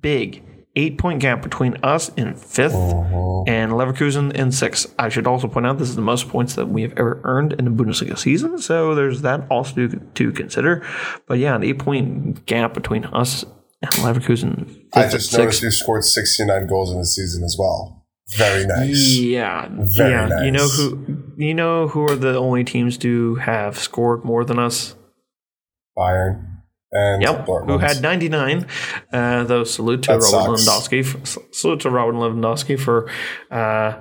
big 0.00 0.44
eight 0.76 0.96
point 0.96 1.18
gap 1.20 1.42
between 1.42 1.76
us 1.82 2.08
in 2.10 2.34
5th 2.34 2.72
Mhm. 2.72 3.48
and 3.48 3.72
Leverkusen 3.72 4.32
in 4.32 4.52
sixth. 4.52 4.94
I 4.96 5.08
should 5.08 5.26
also 5.26 5.48
point 5.48 5.66
out 5.66 5.78
this 5.78 5.88
is 5.88 5.96
the 5.96 6.02
most 6.02 6.28
points 6.28 6.54
that 6.54 6.68
we 6.68 6.82
have 6.82 6.92
ever 6.96 7.20
earned 7.24 7.54
in 7.54 7.66
a 7.66 7.70
Bundesliga 7.70 8.16
season, 8.16 8.58
so 8.58 8.94
there's 8.94 9.22
that 9.22 9.44
also 9.50 9.74
to, 9.88 9.88
to 10.14 10.30
consider. 10.30 10.84
But 11.26 11.38
yeah, 11.38 11.56
an 11.56 11.64
eight 11.64 11.80
point 11.80 12.46
gap 12.46 12.74
between 12.74 13.06
us 13.06 13.44
Leverkusen. 13.84 14.84
I 14.94 15.08
just 15.08 15.36
noticed 15.36 15.62
you 15.62 15.70
scored 15.70 16.04
69 16.04 16.66
goals 16.66 16.90
in 16.90 16.98
the 16.98 17.06
season 17.06 17.44
as 17.44 17.56
well. 17.58 18.06
Very 18.36 18.66
nice. 18.66 19.16
Yeah, 19.16 19.68
Very 19.70 20.10
yeah. 20.10 20.42
You 20.42 20.50
know 20.50 20.68
who? 20.68 21.22
You 21.38 21.54
know 21.54 21.88
who 21.88 22.02
are 22.04 22.16
the 22.16 22.36
only 22.36 22.62
teams 22.64 22.98
to 22.98 23.36
have 23.36 23.78
scored 23.78 24.24
more 24.24 24.44
than 24.44 24.58
us? 24.58 24.94
Bayern 25.96 26.44
and 26.92 27.22
Yep, 27.22 27.46
Dortmund. 27.46 27.66
who 27.70 27.78
had 27.78 28.02
99. 28.02 28.66
Uh, 29.12 29.44
though 29.44 29.64
salute 29.64 30.02
to 30.02 30.12
That 30.12 30.30
Robert 30.32 30.58
sucks. 30.58 30.88
Lewandowski. 30.88 31.54
Salute 31.54 31.80
to 31.80 31.90
Robert 31.90 32.14
Lewandowski 32.16 32.78
for 32.78 33.08
uh, 33.50 33.98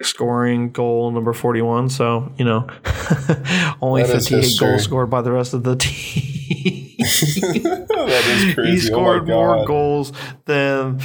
scoring 0.00 0.70
goal 0.70 1.10
number 1.10 1.32
41. 1.34 1.90
So 1.90 2.32
you 2.38 2.44
know, 2.46 2.66
only 3.82 4.04
That 4.04 4.16
is 4.16 4.28
58 4.28 4.58
goals 4.58 4.84
scored 4.84 5.10
by 5.10 5.20
the 5.20 5.32
rest 5.32 5.52
of 5.52 5.64
the 5.64 5.76
team. 5.80 6.85
that 7.40 8.24
is 8.26 8.54
crazy. 8.54 8.70
he 8.70 8.78
scored 8.78 9.22
oh 9.30 9.34
more 9.34 9.66
goals 9.66 10.12
than 10.44 11.00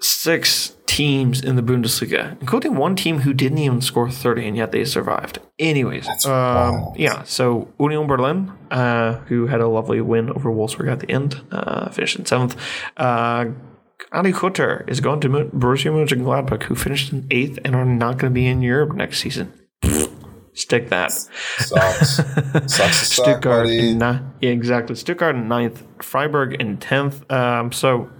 six 0.00 0.76
teams 0.86 1.40
in 1.40 1.56
the 1.56 1.62
Bundesliga, 1.62 2.36
including 2.40 2.74
one 2.74 2.96
team 2.96 3.20
who 3.20 3.32
didn't 3.32 3.58
even 3.58 3.80
score 3.80 4.10
30 4.10 4.48
and 4.48 4.56
yet 4.56 4.72
they 4.72 4.84
survived. 4.84 5.38
Anyways, 5.58 6.08
um, 6.26 6.92
yeah, 6.96 7.22
so 7.22 7.68
Union 7.78 8.06
Berlin, 8.06 8.52
uh, 8.70 9.14
who 9.28 9.46
had 9.46 9.60
a 9.60 9.68
lovely 9.68 10.00
win 10.00 10.30
over 10.30 10.50
Wolfsburg 10.50 10.90
at 10.90 11.00
the 11.00 11.10
end, 11.10 11.40
uh, 11.52 11.90
finished 11.90 12.18
in 12.18 12.26
seventh. 12.26 12.56
Uh, 12.96 13.46
Adi 14.12 14.32
Hütter 14.32 14.88
is 14.88 15.00
going 15.00 15.20
to 15.20 15.28
Borussia 15.28 15.92
Mönchengladbach, 15.92 16.64
who 16.64 16.74
finished 16.74 17.12
in 17.12 17.26
eighth 17.30 17.58
and 17.64 17.76
are 17.76 17.84
not 17.84 18.18
going 18.18 18.32
to 18.32 18.34
be 18.34 18.46
in 18.46 18.60
Europe 18.62 18.94
next 18.94 19.20
season. 19.20 19.52
Stick 20.60 20.88
that. 20.90 21.10
Sucks 21.12 23.08
Stuttgart 23.08 23.64
buddy. 23.66 23.94
ni- 23.94 23.98
yeah, 24.40 24.50
exactly. 24.50 24.94
Stuttgart 24.96 25.36
in 25.36 25.48
ninth, 25.48 25.82
Freiburg 26.02 26.54
in 26.60 26.76
tenth. 26.78 27.30
Um, 27.30 27.72
so 27.72 28.10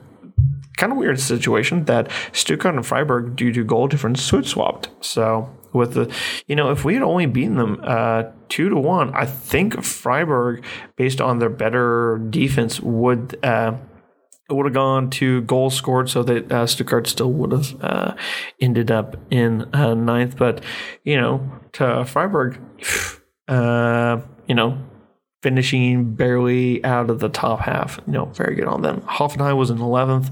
kind 0.76 0.92
of 0.92 0.98
weird 0.98 1.20
situation 1.20 1.84
that 1.84 2.10
Stuttgart 2.32 2.74
and 2.74 2.86
Freiburg, 2.86 3.36
due 3.36 3.52
to 3.52 3.64
goal 3.64 3.86
difference, 3.88 4.22
switch 4.22 4.48
swapped. 4.48 4.88
So 5.00 5.54
with 5.72 5.94
the, 5.94 6.12
you 6.46 6.56
know, 6.56 6.70
if 6.70 6.84
we 6.84 6.94
had 6.94 7.02
only 7.02 7.26
beaten 7.26 7.56
them 7.56 7.78
uh, 7.82 8.24
two 8.48 8.68
to 8.70 8.76
one, 8.76 9.12
I 9.14 9.26
think 9.26 9.82
Freiburg, 9.84 10.64
based 10.96 11.20
on 11.20 11.38
their 11.38 11.50
better 11.50 12.18
defense, 12.30 12.80
would. 12.80 13.38
Uh, 13.44 13.76
it 14.48 14.54
would 14.54 14.66
have 14.66 14.74
gone 14.74 15.10
to 15.10 15.42
goals 15.42 15.76
scored, 15.76 16.10
so 16.10 16.24
that 16.24 16.50
uh, 16.50 16.66
Stuttgart 16.66 17.06
still 17.06 17.30
would 17.30 17.52
have 17.52 17.84
uh, 17.84 18.14
ended 18.60 18.90
up 18.90 19.16
in 19.30 19.72
uh, 19.72 19.94
ninth. 19.94 20.36
But 20.36 20.64
you 21.04 21.16
know, 21.20 21.59
to 21.72 22.04
Freiburg, 22.04 22.58
uh, 23.48 24.20
you 24.46 24.54
know, 24.54 24.78
finishing 25.42 26.14
barely 26.14 26.84
out 26.84 27.10
of 27.10 27.20
the 27.20 27.28
top 27.28 27.60
half. 27.60 28.06
Know, 28.06 28.26
very 28.26 28.54
good 28.54 28.68
on 28.68 28.82
them. 28.82 29.00
Hoffenheim 29.02 29.56
was 29.56 29.70
in 29.70 29.80
eleventh. 29.80 30.30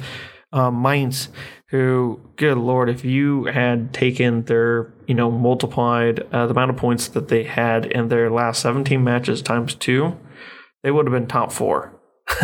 Uh, 0.51 0.70
Mainz, 0.70 1.28
who, 1.68 2.20
good 2.36 2.57
lord, 2.57 2.89
if 2.89 3.05
you 3.05 3.45
had 3.45 3.93
taken 3.93 4.45
their, 4.45 4.93
you 5.07 5.14
know, 5.14 5.30
multiplied 5.30 6.20
uh, 6.32 6.47
the 6.47 6.53
amount 6.53 6.70
of 6.70 6.76
points 6.78 7.09
that 7.09 7.28
they 7.28 7.45
had 7.45 7.84
in 7.84 8.09
their 8.09 8.30
last 8.30 8.62
seventeen 8.62 9.05
matches 9.05 9.43
times 9.43 9.74
two, 9.74 10.16
they 10.82 10.91
would 10.91 11.07
have 11.07 11.12
been 11.12 11.26
top 11.26 11.53
four. 11.53 11.95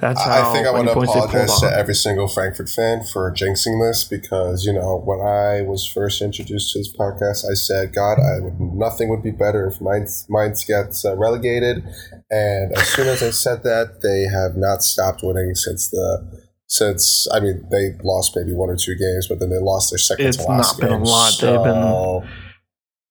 That's 0.00 0.22
how 0.22 0.50
I 0.50 0.52
think 0.52 0.66
I 0.66 0.70
want 0.70 0.88
to 0.88 0.94
points 0.94 1.12
they 1.14 1.20
pulled 1.20 1.30
apologize 1.30 1.60
to 1.60 1.66
every 1.76 1.94
single 1.94 2.28
Frankfurt 2.28 2.68
fan 2.68 3.02
for 3.04 3.30
jinxing 3.32 3.80
this 3.86 4.04
because 4.04 4.64
you 4.66 4.72
know 4.72 5.00
when 5.04 5.20
I 5.20 5.62
was 5.62 5.86
first 5.86 6.20
introduced 6.22 6.72
to 6.72 6.78
this 6.80 6.92
podcast, 6.94 7.44
I 7.50 7.54
said, 7.54 7.94
"God, 7.94 8.18
I 8.20 8.40
would 8.40 8.60
nothing 8.60 9.08
would 9.08 9.22
be 9.22 9.30
better 9.30 9.66
if 9.66 9.80
Mainz, 9.80 10.26
Mainz 10.28 10.64
gets 10.64 11.04
uh, 11.04 11.16
relegated." 11.16 11.82
And 12.30 12.72
as 12.76 12.86
soon 12.88 13.08
as 13.08 13.22
I 13.22 13.30
said 13.30 13.62
that, 13.64 14.00
they 14.02 14.24
have 14.24 14.56
not 14.56 14.82
stopped 14.82 15.20
winning 15.22 15.54
since 15.54 15.88
the 15.90 16.42
since 16.66 17.26
I 17.32 17.40
mean 17.40 17.66
they 17.70 17.92
lost 18.04 18.36
maybe 18.36 18.52
one 18.52 18.68
or 18.70 18.76
two 18.76 18.94
games, 18.94 19.26
but 19.28 19.40
then 19.40 19.50
they 19.50 19.58
lost 19.58 19.90
their 19.90 19.98
second 19.98 20.26
It's 20.26 20.36
to 20.38 20.44
last 20.44 20.80
not 20.80 20.88
been 20.88 20.94
a 20.94 20.98
game. 20.98 21.04
lot. 21.06 21.32
They've 21.40 21.50
been- 21.64 21.82
So, 21.82 22.24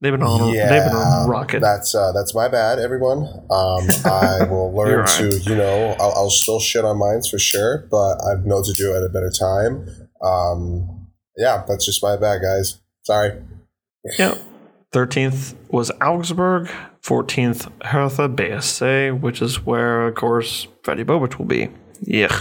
They've 0.03 0.11
been 0.11 0.21
on. 0.21 0.53
yeah, 0.53 0.67
they've 0.67 0.83
been 0.83 0.97
on 0.97 1.29
rocket. 1.29 1.61
That's 1.61 1.95
uh, 1.95 2.11
that's 2.11 2.35
my 2.35 2.49
bad, 2.49 2.77
everyone. 2.77 3.19
Um, 3.49 3.87
I 4.03 4.43
will 4.49 4.75
learn 4.75 4.99
right. 4.99 5.07
to, 5.19 5.37
you 5.39 5.55
know, 5.55 5.95
I'll, 5.97 6.11
I'll 6.11 6.29
still 6.29 6.59
shit 6.59 6.83
on 6.83 6.99
Mainz 6.99 7.29
for 7.29 7.39
sure, 7.39 7.87
but 7.89 8.21
I 8.21 8.35
know 8.43 8.61
to 8.61 8.73
do 8.73 8.91
it 8.91 8.97
at 8.97 9.03
a 9.03 9.09
better 9.09 9.31
time. 9.31 9.87
Um, 10.21 11.07
yeah, 11.37 11.63
that's 11.65 11.85
just 11.85 12.03
my 12.03 12.17
bad, 12.17 12.41
guys. 12.41 12.81
Sorry. 13.03 13.41
Yeah. 14.19 14.37
13th 14.91 15.55
was 15.69 15.89
Augsburg. 16.01 16.69
14th, 17.01 17.71
Hertha 17.85 18.27
BSC, 18.27 19.21
which 19.21 19.41
is 19.41 19.65
where, 19.65 20.07
of 20.07 20.15
course, 20.15 20.67
Fredi 20.83 21.05
Bobic 21.05 21.37
will 21.37 21.45
be. 21.45 21.69
Yeah. 22.01 22.37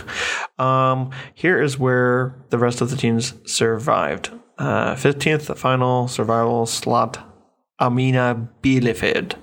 Um, 0.58 1.10
here 1.34 1.62
is 1.62 1.78
where 1.78 2.34
the 2.50 2.58
rest 2.58 2.80
of 2.80 2.90
the 2.90 2.96
teams 2.96 3.34
survived. 3.44 4.30
Uh, 4.58 4.94
15th, 4.94 5.46
the 5.46 5.54
final 5.54 6.08
survival 6.08 6.66
slot, 6.66 7.32
Arminia 7.80 8.48
Bielefeld. 8.62 9.34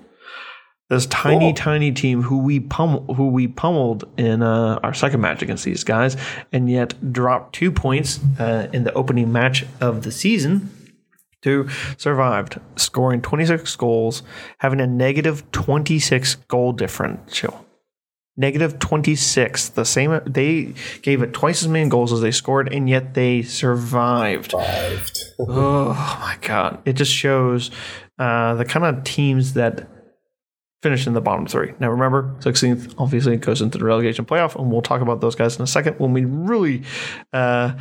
This 0.89 1.05
tiny, 1.05 1.47
Cool. 1.49 1.53
tiny 1.53 1.91
team 1.91 2.23
who 2.23 2.39
we 2.39 2.59
pummel, 2.59 3.13
who 3.13 3.29
we 3.29 3.47
pummeled 3.47 4.05
in 4.17 4.41
uh, 4.41 4.79
our 4.81 4.93
second 4.93 5.21
match 5.21 5.43
against 5.43 5.63
these 5.63 5.83
guys, 5.83 6.17
and 6.51 6.67
yet 6.69 7.13
dropped 7.13 7.53
two 7.53 7.71
points 7.71 8.19
uh, 8.39 8.67
in 8.73 8.85
the 8.85 8.93
opening 8.93 9.31
match 9.31 9.65
of 9.81 10.01
the 10.01 10.11
season 10.11 10.71
to 11.43 11.69
survived, 11.97 12.59
scoring 12.75 13.21
26 13.21 13.75
goals, 13.75 14.23
having 14.57 14.79
a 14.81 14.87
negative 14.87 15.49
26 15.51 16.35
goal 16.47 16.73
differential. 16.73 17.65
Negative 18.35 18.79
26. 18.79 19.69
The 19.69 19.83
same. 19.85 20.19
They 20.25 20.73
gave 21.03 21.21
it 21.21 21.33
twice 21.33 21.61
as 21.61 21.67
many 21.67 21.87
goals 21.89 22.11
as 22.13 22.21
they 22.21 22.31
scored, 22.31 22.73
and 22.73 22.89
yet 22.89 23.13
they 23.13 23.43
survived. 23.43 24.51
Survived. 24.51 25.19
Oh 25.41 25.93
my 26.19 26.37
god! 26.41 26.81
It 26.83 26.93
just 26.93 27.13
shows 27.13 27.71
uh, 28.19 28.55
the 28.55 28.65
kind 28.65 28.85
of 28.85 29.03
teams 29.03 29.53
that 29.53 29.87
finish 30.81 31.07
in 31.07 31.13
the 31.13 31.21
bottom 31.21 31.45
three. 31.45 31.73
Now 31.79 31.89
remember, 31.89 32.35
16th 32.39 32.95
obviously 32.97 33.35
goes 33.37 33.61
into 33.61 33.77
the 33.77 33.85
relegation 33.85 34.25
playoff, 34.25 34.55
and 34.55 34.71
we'll 34.71 34.81
talk 34.81 35.01
about 35.01 35.19
those 35.19 35.35
guys 35.35 35.57
in 35.57 35.63
a 35.63 35.67
second 35.67 35.99
when 35.99 36.13
we 36.13 36.23
really 36.23 36.83
uh, 37.33 37.73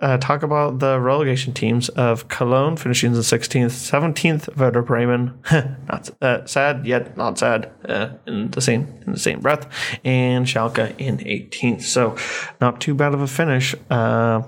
uh, 0.00 0.18
talk 0.18 0.42
about 0.42 0.78
the 0.78 1.00
relegation 1.00 1.52
teams 1.52 1.88
of 1.90 2.28
Cologne 2.28 2.76
finishing 2.76 3.12
in 3.12 3.18
16th, 3.18 3.66
17th 3.66 4.56
Werder 4.56 4.82
Bremen, 4.82 5.38
not 5.88 6.10
uh, 6.22 6.44
sad 6.46 6.86
yet 6.86 7.16
not 7.16 7.38
sad 7.38 7.72
uh, 7.88 8.10
in 8.26 8.50
the 8.50 8.60
same 8.60 8.82
in 9.06 9.12
the 9.12 9.18
same 9.18 9.40
breath, 9.40 9.66
and 10.04 10.46
Schalke 10.46 10.94
in 10.98 11.18
18th. 11.18 11.82
So 11.82 12.16
not 12.60 12.80
too 12.80 12.94
bad 12.94 13.14
of 13.14 13.20
a 13.20 13.26
finish. 13.26 13.74
Uh, 13.90 14.42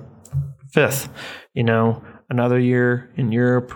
fifth, 0.71 1.09
you 1.55 1.65
know, 1.65 2.05
another 2.29 2.59
year 2.59 3.11
in 3.17 3.33
Europe. 3.33 3.73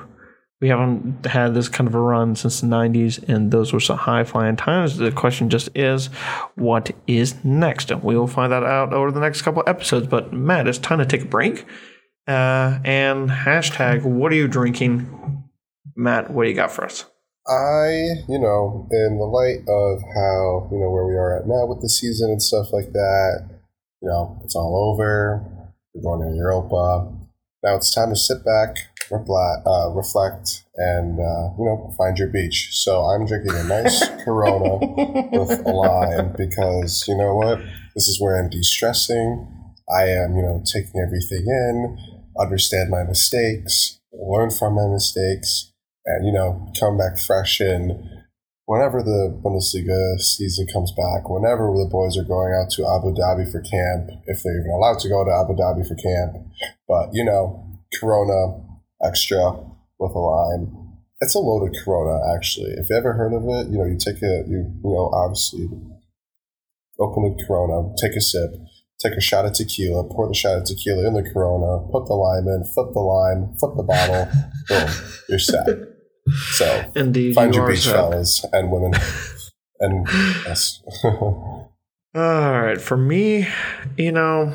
We 0.61 0.69
haven't 0.69 1.25
had 1.25 1.55
this 1.55 1.69
kind 1.69 1.89
of 1.89 1.95
a 1.95 2.01
run 2.01 2.37
since 2.37 2.61
the 2.61 2.67
90s, 2.67 3.27
and 3.29 3.51
those 3.51 3.73
were 3.73 3.81
some 3.81 3.97
high 3.97 4.25
flying 4.25 4.57
times. 4.57 4.99
The 4.99 5.11
question 5.11 5.49
just 5.49 5.71
is, 5.75 6.09
what 6.55 6.91
is 7.07 7.43
next? 7.43 7.91
And 7.91 8.03
we 8.03 8.17
will 8.17 8.27
find 8.27 8.53
that 8.53 8.63
out 8.63 8.93
over 8.93 9.11
the 9.11 9.21
next 9.21 9.41
couple 9.43 9.63
episodes. 9.67 10.07
But 10.07 10.35
Matt, 10.35 10.69
it's 10.69 10.79
time 10.79 10.99
to 10.99 11.07
take 11.07 11.23
a 11.23 11.27
break. 11.27 11.65
Uh, 12.27 12.79
and 12.85 13.31
hashtag, 13.31 14.05
what 14.05 14.33
are 14.33 14.37
you 14.37 14.49
drinking? 14.49 15.45
Matt, 15.97 16.31
what 16.31 16.45
do 16.45 16.51
you 16.51 16.55
got 16.55 16.71
for 16.71 16.85
us? 16.85 17.07
I, 17.49 18.23
you 18.29 18.39
know, 18.39 18.87
in 18.91 19.19
the 19.19 19.25
light 19.25 19.67
of 19.67 20.01
how, 20.15 20.69
you 20.71 20.79
know, 20.79 20.91
where 20.91 21.07
we 21.07 21.15
are 21.15 21.39
at 21.39 21.49
now 21.49 21.67
with 21.67 21.81
the 21.81 21.89
season 21.89 22.31
and 22.31 22.43
stuff 22.43 22.73
like 22.73 22.93
that, 22.93 23.49
you 24.03 24.09
know, 24.09 24.39
it's 24.45 24.55
all 24.55 24.93
over. 24.93 25.45
We're 25.95 26.03
going 26.03 26.29
to 26.29 26.37
Europa. 26.37 27.13
Now 27.63 27.77
it's 27.77 27.95
time 27.95 28.11
to 28.11 28.17
sit 28.17 28.45
back, 28.45 28.77
reflect, 29.11 29.67
uh, 29.67 29.91
reflect 29.91 30.65
and, 30.77 31.19
uh, 31.19 31.55
you 31.59 31.65
know, 31.65 31.93
find 31.97 32.17
your 32.19 32.29
beach. 32.29 32.71
So 32.73 33.03
I'm 33.03 33.27
drinking 33.27 33.55
a 33.55 33.65
nice 33.65 34.07
Corona 34.25 34.79
with 35.33 35.67
a 35.67 35.71
lime 35.71 36.35
because, 36.37 37.05
you 37.09 37.17
know 37.17 37.35
what? 37.35 37.61
This 37.95 38.09
is 38.09 38.21
where 38.21 38.41
I'm 38.41 38.51
de 38.51 38.63
stressing. 38.63 39.47
I 39.93 40.05
am, 40.05 40.37
you 40.37 40.43
know, 40.43 40.63
taking 40.65 41.01
everything 41.01 41.45
in, 41.47 41.99
understand 42.39 42.91
my 42.91 43.03
mistakes, 43.03 44.01
learn 44.13 44.51
from 44.51 44.75
my 44.75 44.87
mistakes, 44.87 45.73
and 46.07 46.27
you 46.27 46.33
know 46.33 46.67
come 46.79 46.97
back 46.97 47.19
fresh 47.19 47.61
in 47.61 48.09
whenever 48.67 49.03
the 49.03 49.37
Bundesliga 49.43 50.21
season 50.21 50.65
comes 50.73 50.93
back, 50.93 51.29
whenever 51.29 51.67
the 51.75 51.89
boys 51.91 52.17
are 52.17 52.23
going 52.23 52.55
out 52.55 52.71
to 52.71 52.87
Abu 52.87 53.11
Dhabi 53.11 53.51
for 53.51 53.61
camp, 53.61 54.11
if 54.27 54.45
they're 54.45 54.61
even 54.61 54.71
allowed 54.71 55.01
to 55.01 55.09
go 55.09 55.25
to 55.25 55.31
Abu 55.31 55.59
Dhabi 55.59 55.83
for 55.87 55.97
camp. 55.97 56.47
But 56.87 57.11
you 57.13 57.25
know, 57.25 57.67
Corona 57.99 58.63
extra 59.05 59.53
with 59.99 60.13
a 60.13 60.19
lime. 60.19 60.77
It's 61.21 61.35
a 61.35 61.39
loaded 61.39 61.77
Corona, 61.85 62.19
actually. 62.35 62.71
If 62.73 62.89
you 62.89 62.97
ever 62.97 63.13
heard 63.13 63.35
of 63.35 63.43
it, 63.45 63.71
you 63.71 63.79
know, 63.79 63.85
you 63.85 63.99
take 63.99 64.23
a 64.23 64.45
you 64.49 64.73
you 64.83 64.91
know 64.91 65.11
obviously 65.13 65.69
open 66.99 67.37
the 67.37 67.45
Corona, 67.45 67.95
take 68.01 68.17
a 68.17 68.21
sip, 68.21 68.51
take 69.01 69.13
a 69.13 69.21
shot 69.21 69.45
of 69.47 69.53
tequila, 69.53 70.05
pour 70.05 70.29
the 70.29 70.35
shot 70.35 70.59
of 70.59 70.65
tequila 70.65 71.07
in 71.07 71.15
the 71.15 71.23
Corona, 71.23 71.87
put 71.91 72.07
the 72.07 72.15
lime 72.15 72.49
in, 72.49 72.65
flip 72.65 72.93
the 72.93 73.01
lime, 73.01 73.55
flip 73.59 73.73
the 73.77 73.83
bottle, 73.83 74.29
boom, 74.69 74.91
you're 75.29 75.39
set. 75.39 75.67
So 76.53 76.93
Indeed, 76.95 77.35
find 77.35 77.55
you 77.55 77.61
your 77.61 77.71
beach 77.71 77.81
set. 77.81 77.95
fellas 77.95 78.45
and 78.53 78.71
women, 78.71 78.93
and 79.81 80.07
yes. 80.47 80.83
All 81.05 81.71
right, 82.15 82.81
for 82.81 82.97
me, 82.97 83.47
you 83.97 84.11
know, 84.13 84.55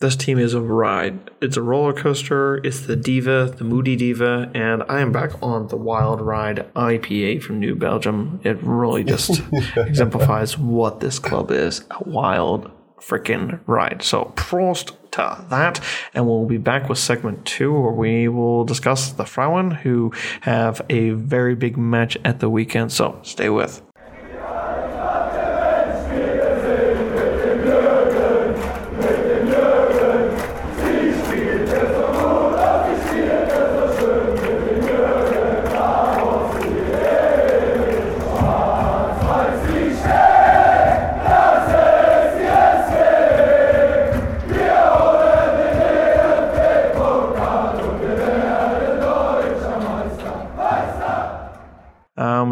this 0.00 0.16
team 0.16 0.38
is 0.38 0.54
a 0.54 0.60
ride. 0.60 1.30
It's 1.40 1.56
a 1.56 1.62
roller 1.62 1.92
coaster. 1.92 2.56
It's 2.64 2.80
the 2.80 2.96
diva, 2.96 3.54
the 3.56 3.64
moody 3.64 3.96
diva, 3.96 4.50
and 4.54 4.82
I 4.88 5.00
am 5.00 5.12
back 5.12 5.30
on 5.42 5.68
the 5.68 5.76
Wild 5.76 6.20
Ride 6.20 6.72
IPA 6.74 7.42
from 7.42 7.60
New 7.60 7.74
Belgium. 7.74 8.40
It 8.44 8.62
really 8.62 9.04
just 9.04 9.42
exemplifies 9.76 10.58
what 10.58 11.00
this 11.00 11.18
club 11.18 11.50
is—a 11.50 12.08
wild 12.08 12.70
freaking 13.00 13.60
ride. 13.66 14.02
So 14.02 14.32
prost 14.36 14.96
to 15.12 15.44
that, 15.50 15.80
and 16.12 16.26
we'll 16.26 16.46
be 16.46 16.58
back 16.58 16.88
with 16.88 16.98
segment 16.98 17.44
two, 17.44 17.72
where 17.72 17.92
we 17.92 18.28
will 18.28 18.64
discuss 18.64 19.12
the 19.12 19.24
Frauen, 19.24 19.70
who 19.70 20.12
have 20.42 20.82
a 20.90 21.10
very 21.10 21.54
big 21.54 21.76
match 21.76 22.16
at 22.24 22.40
the 22.40 22.50
weekend. 22.50 22.92
So 22.92 23.20
stay 23.22 23.48
with. 23.48 23.82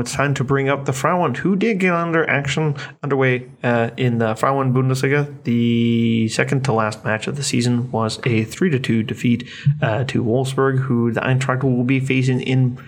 It's 0.02 0.12
time 0.12 0.34
to 0.34 0.44
bring 0.44 0.68
up 0.68 0.84
the 0.84 0.92
Frauen, 0.92 1.34
who 1.34 1.54
did 1.54 1.78
get 1.78 1.94
under 1.94 2.28
action 2.28 2.74
underway 3.02 3.48
uh, 3.62 3.90
in 3.96 4.18
the 4.18 4.34
Frauen 4.34 4.74
Bundesliga. 4.74 5.32
The 5.44 6.28
second 6.28 6.64
to 6.64 6.72
last 6.72 7.04
match 7.04 7.28
of 7.28 7.36
the 7.36 7.42
season 7.44 7.90
was 7.92 8.20
a 8.26 8.44
three 8.44 8.68
to 8.70 8.80
two 8.80 9.04
defeat 9.04 9.48
uh, 9.80 10.04
to 10.04 10.24
Wolfsburg, 10.24 10.80
who 10.80 11.12
the 11.12 11.20
Eintracht 11.20 11.62
will 11.62 11.84
be 11.84 12.00
facing 12.00 12.40
in 12.40 12.82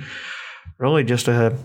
really 0.79 1.05
just 1.05 1.29
a 1.29 1.57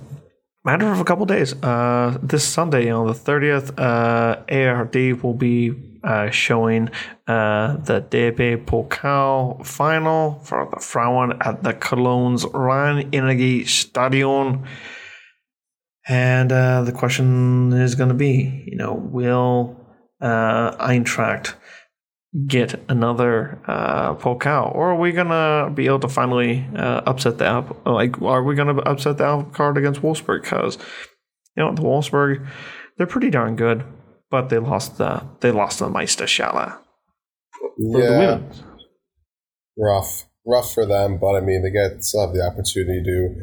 matter 0.64 0.92
of 0.92 1.00
a 1.00 1.04
couple 1.04 1.24
of 1.24 1.30
days. 1.30 1.54
Uh, 1.64 2.18
this 2.22 2.48
Sunday 2.48 2.92
on 2.92 3.08
the 3.08 3.16
thirtieth, 3.16 3.78
uh, 3.80 4.44
ARD 4.50 5.24
will 5.24 5.34
be 5.34 5.74
uh, 6.04 6.30
showing 6.30 6.90
uh, 7.28 7.78
the 7.78 8.02
DB 8.02 8.64
Pokal 8.64 9.66
final 9.66 10.40
for 10.44 10.70
the 10.72 10.80
Frauen 10.80 11.42
at 11.42 11.64
the 11.64 11.74
Cologne's 11.74 12.46
Rhein 12.46 13.10
Energie 13.12 13.68
Stadion. 13.68 14.66
And 16.10 16.52
uh, 16.52 16.82
the 16.82 16.92
question 16.92 17.72
is 17.72 17.96
going 17.96 18.10
to 18.10 18.16
be, 18.16 18.64
you 18.66 18.76
know, 18.76 18.94
will 18.94 19.78
uh, 20.20 20.76
Eintracht 20.78 21.54
get 22.48 22.80
another 22.90 23.60
uh, 23.68 24.16
Pokal, 24.16 24.76
or 24.76 24.92
are 24.92 25.00
we 25.00 25.12
gonna 25.12 25.72
be 25.74 25.88
able 25.88 26.00
to 26.00 26.08
finally 26.08 26.68
uh, 26.76 27.02
upset 27.06 27.40
the 27.40 27.46
apple? 27.46 27.78
Like, 27.86 28.22
are 28.22 28.44
we 28.44 28.54
gonna 28.54 28.78
upset 28.82 29.18
the 29.18 29.24
apple 29.24 29.52
card 29.52 29.78
against 29.78 30.02
Wolfsburg? 30.02 30.44
Because 30.44 30.78
you 31.58 31.64
know 31.64 31.74
the 31.74 31.82
Wolfsburg, 31.82 32.48
they're 32.98 33.08
pretty 33.08 33.32
darn 33.32 33.56
good, 33.56 33.84
but 34.30 34.50
they 34.50 34.60
lost 34.60 35.00
the 35.00 35.24
they 35.40 35.50
lost 35.50 35.80
the 35.80 35.90
Meisterschale 35.90 36.80
yeah, 37.80 38.40
rough, 39.78 40.26
rough 40.46 40.74
for 40.74 40.86
them, 40.86 41.18
but 41.20 41.36
I 41.36 41.42
mean, 41.42 41.64
they 41.64 41.72
get 41.72 42.04
still 42.04 42.28
have 42.28 42.34
the 42.36 42.46
opportunity 42.46 43.02
to 43.04 43.36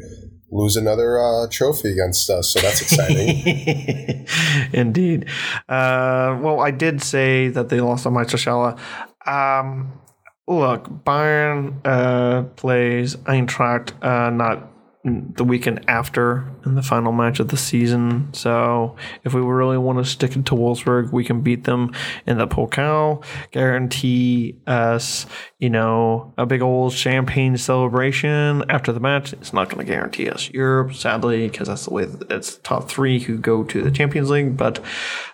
lose 0.51 0.77
another 0.77 1.19
uh, 1.19 1.47
trophy 1.49 1.91
against 1.91 2.29
us, 2.29 2.53
so 2.53 2.59
that's 2.59 2.81
exciting. 2.81 4.25
Indeed. 4.73 5.25
Uh, 5.67 6.37
well, 6.41 6.59
I 6.61 6.71
did 6.71 7.01
say 7.01 7.49
that 7.49 7.69
they 7.69 7.81
lost 7.81 8.03
to 8.03 8.09
Meisterschale. 8.09 8.79
Um, 9.25 9.99
look, 10.47 10.87
Bayern 11.03 11.75
uh, 11.85 12.43
plays 12.55 13.15
Eintracht 13.17 13.91
uh, 14.01 14.29
not 14.29 14.71
the 15.03 15.43
weekend 15.43 15.87
after 15.87 16.51
in 16.65 16.75
the 16.75 16.81
final 16.81 17.11
match 17.11 17.39
of 17.39 17.47
the 17.47 17.57
season. 17.57 18.33
So 18.33 18.95
if 19.23 19.33
we 19.33 19.41
really 19.41 19.77
want 19.77 19.99
to 19.99 20.05
stick 20.05 20.35
it 20.35 20.45
to 20.47 20.55
Wolfsburg, 20.55 21.13
we 21.13 21.23
can 21.23 21.41
beat 21.41 21.63
them 21.63 21.93
in 22.25 22.37
the 22.37 22.47
Pokal, 22.47 23.23
guarantee 23.51 24.59
us, 24.67 25.25
you 25.59 25.69
know, 25.69 26.33
a 26.37 26.45
big 26.45 26.61
old 26.61 26.93
champagne 26.93 27.55
celebration 27.57 28.63
after 28.69 28.91
the 28.91 28.99
match. 28.99 29.33
It's 29.33 29.53
not 29.53 29.69
going 29.69 29.85
to 29.85 29.89
guarantee 29.89 30.29
us 30.29 30.49
Europe, 30.49 30.93
sadly, 30.93 31.47
because 31.47 31.69
that's 31.69 31.85
the 31.85 31.93
way 31.93 32.05
that 32.05 32.29
it's 32.29 32.57
top 32.57 32.89
three 32.89 33.19
who 33.19 33.37
go 33.37 33.63
to 33.63 33.81
the 33.81 33.91
Champions 33.91 34.29
League. 34.29 34.57
But 34.57 34.83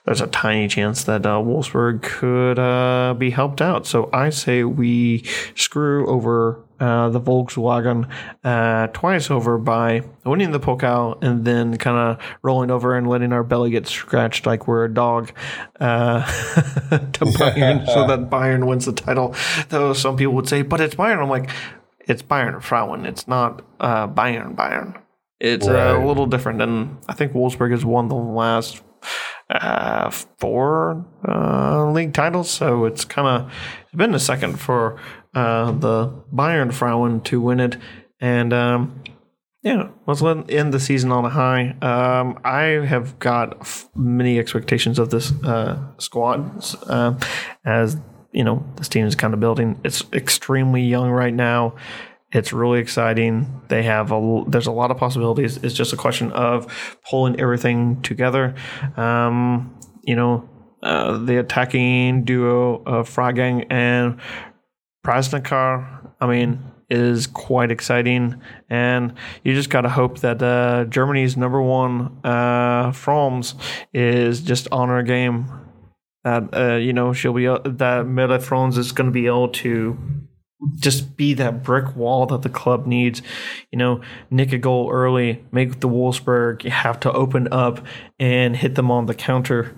there's 0.05 0.21
a 0.21 0.27
tiny 0.27 0.67
chance 0.67 1.05
that 1.05 1.25
uh, 1.25 1.37
Wolfsburg 1.37 2.03
could 2.03 2.59
uh, 2.59 3.15
be 3.17 3.31
helped 3.31 3.61
out. 3.61 3.87
So 3.87 4.09
I 4.13 4.29
say 4.29 4.63
we 4.63 5.25
screw 5.55 6.07
over 6.07 6.63
uh, 6.83 7.09
the 7.09 7.21
Volkswagen 7.21 8.09
uh, 8.43 8.87
twice 8.87 9.31
over 9.31 9.57
by 9.57 10.03
winning 10.25 10.51
the 10.51 10.59
Pokal 10.59 11.23
and 11.23 11.45
then 11.45 11.77
kind 11.77 11.97
of 11.97 12.25
rolling 12.41 12.69
over 12.71 12.95
and 12.97 13.07
letting 13.07 13.31
our 13.31 13.43
belly 13.43 13.69
get 13.71 13.87
scratched 13.87 14.45
like 14.45 14.67
we're 14.67 14.83
a 14.85 14.93
dog 14.93 15.31
uh, 15.79 16.25
to 16.89 17.25
Bayern 17.39 17.85
so 17.87 18.05
that 18.07 18.29
Bayern 18.29 18.67
wins 18.67 18.85
the 18.85 18.91
title. 18.93 19.33
Though 19.69 19.93
some 19.93 20.17
people 20.17 20.33
would 20.33 20.49
say, 20.49 20.61
but 20.61 20.81
it's 20.81 20.95
Bayern. 20.95 21.19
I'm 21.21 21.29
like, 21.29 21.49
it's 22.05 22.21
Bayern 22.21 22.61
Frauen. 22.61 23.05
It's 23.05 23.27
not 23.27 23.61
uh, 23.79 24.07
Bayern 24.07 24.55
Bayern. 24.55 24.99
It's 25.39 25.67
uh, 25.67 25.71
Right. 25.73 26.03
a 26.03 26.05
little 26.07 26.25
different. 26.25 26.61
And 26.61 26.97
I 27.07 27.13
think 27.13 27.31
Wolfsburg 27.33 27.71
has 27.71 27.85
won 27.85 28.07
the 28.09 28.15
last 28.15 28.81
uh, 29.49 30.09
four 30.39 31.05
uh, 31.27 31.91
league 31.91 32.13
titles. 32.13 32.49
So 32.49 32.85
it's 32.85 33.05
kind 33.05 33.27
of 33.27 33.53
it's 33.83 33.93
been 33.95 34.13
a 34.13 34.19
second 34.19 34.59
for 34.59 34.99
uh, 35.33 35.71
the 35.71 36.09
Bayern 36.33 36.73
Frauen 36.73 37.21
to 37.21 37.41
win 37.41 37.59
it. 37.59 37.77
And 38.19 38.53
um, 38.53 39.03
yeah, 39.63 39.89
let's 40.07 40.21
let 40.21 40.49
end 40.49 40.73
the 40.73 40.79
season 40.79 41.11
on 41.11 41.25
a 41.25 41.29
high. 41.29 41.75
Um, 41.81 42.39
I 42.43 42.85
have 42.85 43.17
got 43.19 43.61
f- 43.61 43.89
many 43.95 44.39
expectations 44.39 44.99
of 44.99 45.09
this 45.09 45.31
uh, 45.43 45.79
squad, 45.97 46.63
uh, 46.87 47.17
as 47.65 47.97
you 48.33 48.43
know, 48.43 48.65
this 48.75 48.89
team 48.89 49.05
is 49.05 49.15
kind 49.15 49.33
of 49.33 49.39
building. 49.39 49.79
It's 49.83 50.03
extremely 50.11 50.81
young 50.81 51.09
right 51.09 51.33
now. 51.33 51.75
It's 52.31 52.51
really 52.51 52.79
exciting. 52.79 53.61
They 53.69 53.83
have 53.83 54.11
a 54.11 54.43
there's 54.47 54.67
a 54.67 54.71
lot 54.71 54.89
of 54.89 54.97
possibilities. 54.97 55.57
It's 55.57 55.75
just 55.75 55.93
a 55.93 55.97
question 55.97 56.31
of 56.31 56.99
pulling 57.07 57.39
everything 57.39 58.01
together. 58.01 58.55
Um, 58.97 59.77
you 60.01 60.15
know, 60.15 60.49
uh, 60.81 61.19
the 61.19 61.37
attacking 61.37 62.23
duo 62.23 62.81
of 62.85 63.07
Freigang 63.07 63.67
and 63.69 64.19
Prasnikar, 65.03 66.11
I 66.19 66.27
mean, 66.27 66.59
is 66.89 67.27
quite 67.27 67.71
exciting. 67.71 68.41
And 68.69 69.13
you 69.43 69.53
just 69.53 69.69
got 69.69 69.81
to 69.81 69.89
hope 69.89 70.19
that 70.19 70.41
uh, 70.41 70.85
Germany's 70.85 71.35
number 71.35 71.61
one, 71.61 72.19
uh, 72.23 72.91
Frohms, 72.91 73.55
is 73.93 74.41
just 74.41 74.67
on 74.71 74.89
her 74.89 75.03
game. 75.03 75.47
That, 76.23 76.55
uh, 76.55 76.75
you 76.75 76.93
know, 76.93 77.11
she'll 77.11 77.33
be, 77.33 77.47
uh, 77.47 77.59
that 77.65 78.07
Meta 78.07 78.39
Franz 78.39 78.77
is 78.77 78.91
going 78.91 79.07
to 79.07 79.11
be 79.11 79.25
able 79.25 79.49
to 79.49 79.97
just 80.75 81.17
be 81.17 81.33
that 81.33 81.63
brick 81.63 81.95
wall 81.95 82.25
that 82.27 82.41
the 82.41 82.49
club 82.49 82.85
needs. 82.85 83.21
You 83.71 83.77
know, 83.77 84.01
nick 84.29 84.53
a 84.53 84.57
goal 84.57 84.89
early, 84.91 85.43
make 85.51 85.81
the 85.81 85.89
Wolfsburg 85.89 86.63
have 86.63 86.99
to 87.01 87.11
open 87.11 87.49
up 87.51 87.85
and 88.19 88.55
hit 88.55 88.75
them 88.75 88.89
on 88.89 89.05
the 89.05 89.15
counter. 89.15 89.75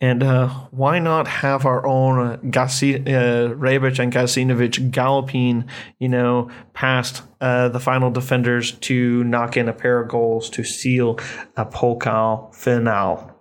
And 0.00 0.22
uh, 0.22 0.48
why 0.70 1.00
not 1.00 1.26
have 1.26 1.66
our 1.66 1.84
own 1.84 2.24
uh, 2.24 2.36
Gasi, 2.36 3.00
uh, 3.00 3.54
Rebic 3.54 3.98
and 3.98 4.12
Gasinovic 4.12 4.92
galloping, 4.92 5.68
you 5.98 6.08
know, 6.08 6.50
past 6.72 7.22
uh, 7.40 7.68
the 7.68 7.80
final 7.80 8.10
defenders 8.10 8.72
to 8.72 9.24
knock 9.24 9.56
in 9.56 9.68
a 9.68 9.72
pair 9.72 10.00
of 10.00 10.08
goals 10.08 10.50
to 10.50 10.62
seal 10.62 11.18
a 11.56 11.66
Pokal 11.66 12.54
final? 12.54 13.34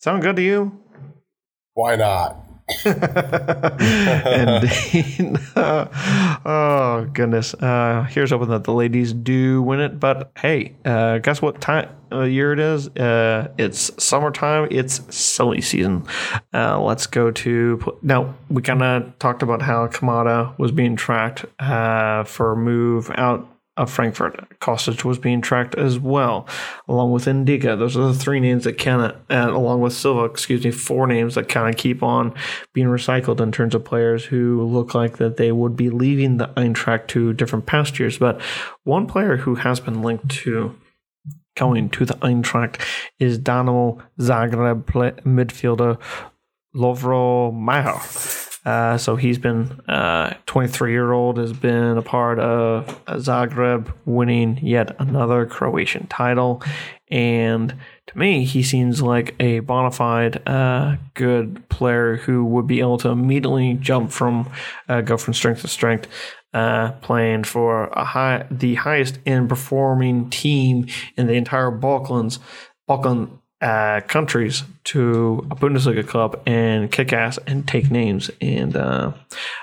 Sound 0.00 0.22
good 0.22 0.36
to 0.36 0.42
you? 0.42 0.76
Why 1.74 1.94
not? 1.94 2.36
Indeed. 2.84 5.38
oh 5.56 7.08
goodness. 7.12 7.54
Uh, 7.54 8.06
here's 8.10 8.30
hoping 8.30 8.48
that 8.48 8.64
the 8.64 8.72
ladies 8.72 9.12
do 9.12 9.62
win 9.62 9.80
it. 9.80 10.00
But 10.00 10.32
hey, 10.36 10.74
uh, 10.84 11.18
guess 11.18 11.40
what 11.40 11.60
time 11.60 11.88
uh, 12.12 12.22
year 12.22 12.52
it 12.52 12.58
is? 12.58 12.88
Uh, 12.88 13.48
it's 13.58 13.90
summertime. 14.02 14.68
It's 14.70 15.00
silly 15.14 15.60
season. 15.60 16.04
Uh, 16.52 16.80
let's 16.80 17.06
go 17.06 17.30
to 17.30 17.98
now. 18.02 18.34
We 18.48 18.62
kind 18.62 18.82
of 18.82 19.18
talked 19.18 19.42
about 19.42 19.62
how 19.62 19.86
Kamada 19.88 20.56
was 20.58 20.72
being 20.72 20.96
tracked 20.96 21.44
uh, 21.58 22.24
for 22.24 22.52
a 22.52 22.56
move 22.56 23.10
out 23.14 23.48
of 23.76 23.90
Frankfurt. 23.90 24.58
Kostic 24.60 25.02
was 25.02 25.18
being 25.18 25.40
tracked 25.40 25.74
as 25.76 25.98
well, 25.98 26.46
along 26.88 27.12
with 27.12 27.24
Ndicka. 27.24 27.78
Those 27.78 27.96
are 27.96 28.06
the 28.06 28.14
three 28.14 28.38
names 28.38 28.64
that 28.64 28.78
kind 28.78 29.00
of, 29.00 29.16
and 29.30 29.50
along 29.50 29.80
with 29.80 29.94
Silva, 29.94 30.24
excuse 30.24 30.62
me, 30.62 30.70
four 30.70 31.06
names 31.06 31.36
that 31.36 31.48
kind 31.48 31.72
of 31.72 31.78
keep 31.80 32.02
on 32.02 32.34
being 32.74 32.88
recycled 32.88 33.40
in 33.40 33.50
terms 33.50 33.74
of 33.74 33.84
players 33.84 34.26
who 34.26 34.62
look 34.62 34.94
like 34.94 35.16
that 35.16 35.38
they 35.38 35.52
would 35.52 35.74
be 35.74 35.88
leaving 35.88 36.36
the 36.36 36.48
Eintracht 36.48 37.06
to 37.08 37.32
different 37.32 37.64
pastures. 37.64 38.18
But 38.18 38.40
one 38.84 39.06
player 39.06 39.38
who 39.38 39.54
has 39.54 39.80
been 39.80 40.02
linked 40.02 40.28
to 40.28 40.78
going 41.56 41.90
to 41.90 42.04
the 42.04 42.14
Eintracht 42.14 42.80
is 43.18 43.38
Dynamo 43.38 43.98
Zagreb 44.18 44.84
midfielder 44.84 45.98
Lovro 46.74 47.52
Majer. 47.52 48.48
Uh, 48.64 48.96
so 48.96 49.16
he's 49.16 49.38
been 49.38 49.72
uh, 49.88 50.34
23 50.46 50.92
year 50.92 51.12
old 51.12 51.36
has 51.36 51.52
been 51.52 51.98
a 51.98 52.02
part 52.02 52.38
of 52.38 53.04
Zagreb 53.06 53.92
winning 54.04 54.58
yet 54.62 54.94
another 55.00 55.46
Croatian 55.46 56.06
title, 56.06 56.62
and 57.10 57.74
to 58.06 58.18
me 58.18 58.44
he 58.44 58.62
seems 58.62 59.02
like 59.02 59.34
a 59.40 59.58
bona 59.60 59.90
fide 59.90 60.46
uh, 60.48 60.96
good 61.14 61.68
player 61.70 62.16
who 62.18 62.44
would 62.44 62.68
be 62.68 62.78
able 62.78 62.98
to 62.98 63.08
immediately 63.08 63.74
jump 63.74 64.12
from 64.12 64.48
uh, 64.88 65.00
go 65.00 65.16
from 65.16 65.34
strength 65.34 65.62
to 65.62 65.68
strength. 65.68 66.06
Uh, 66.54 66.92
playing 67.00 67.44
for 67.44 67.84
a 67.86 68.04
high, 68.04 68.46
the 68.50 68.74
highest 68.74 69.18
end 69.24 69.48
performing 69.48 70.28
team 70.28 70.86
in 71.16 71.26
the 71.26 71.32
entire 71.32 71.70
Balkans, 71.70 72.38
Balkan 72.86 73.38
uh, 73.62 74.00
countries 74.08 74.64
to 74.84 75.46
a 75.50 75.54
Bundesliga 75.54 76.06
club 76.06 76.42
and 76.46 76.90
kick 76.90 77.12
ass 77.12 77.38
and 77.46 77.66
take 77.66 77.90
names. 77.90 78.30
And 78.40 78.76
uh, 78.76 79.12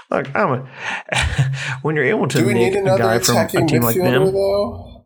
look, 0.10 0.34
I'm 0.36 0.52
a, 0.52 1.52
when 1.82 1.96
you're 1.96 2.06
able 2.06 2.28
to 2.30 2.38
Do 2.40 2.48
we 2.48 2.54
make 2.54 2.74
need 2.74 2.80
a 2.80 2.82
another 2.82 3.04
guy 3.04 3.20
from 3.20 3.36
a 3.36 3.40
attacking 3.42 3.68
team 3.68 3.82
like 3.82 3.98
midfielder 3.98 4.26
them, 4.26 4.34
though? 4.34 5.06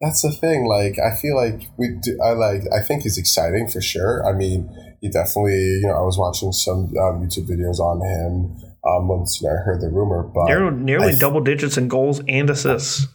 That's 0.00 0.22
the 0.22 0.32
thing. 0.32 0.66
Like, 0.66 0.98
I 0.98 1.14
feel 1.14 1.36
like 1.36 1.68
we 1.76 1.96
do. 2.02 2.18
I 2.22 2.32
like. 2.32 2.62
I 2.72 2.82
think 2.82 3.02
he's 3.02 3.18
exciting 3.18 3.68
for 3.68 3.80
sure. 3.80 4.26
I 4.26 4.32
mean, 4.32 4.68
he 5.00 5.08
definitely. 5.08 5.52
You 5.54 5.88
know, 5.88 5.98
I 5.98 6.02
was 6.02 6.18
watching 6.18 6.52
some 6.52 6.92
um, 6.98 7.22
YouTube 7.22 7.46
videos 7.46 7.78
on 7.78 8.00
him 8.00 8.73
um, 8.86 9.08
once 9.08 9.40
you 9.40 9.48
know, 9.48 9.54
I 9.54 9.64
heard 9.64 9.80
the 9.80 9.88
rumor, 9.88 10.22
but 10.22 10.44
nearly, 10.44 10.76
nearly 10.76 11.08
th- 11.10 11.20
double 11.20 11.40
digits 11.40 11.76
in 11.76 11.88
goals 11.88 12.20
and 12.28 12.50
assists. 12.50 13.06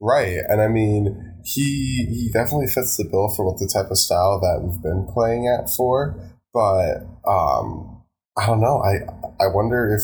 Right, 0.00 0.38
and 0.48 0.60
I 0.60 0.68
mean, 0.68 1.38
he 1.44 2.06
he 2.08 2.30
definitely 2.32 2.66
fits 2.68 2.96
the 2.96 3.04
bill 3.04 3.32
for 3.34 3.44
what 3.44 3.58
the 3.58 3.70
type 3.72 3.90
of 3.90 3.98
style 3.98 4.40
that 4.40 4.62
we've 4.62 4.82
been 4.82 5.06
playing 5.12 5.48
at 5.48 5.70
for. 5.70 6.18
But 6.52 7.06
um, 7.26 8.02
I 8.36 8.46
don't 8.46 8.60
know. 8.60 8.82
I 8.82 9.06
I 9.42 9.48
wonder 9.48 9.94
if, 9.94 10.02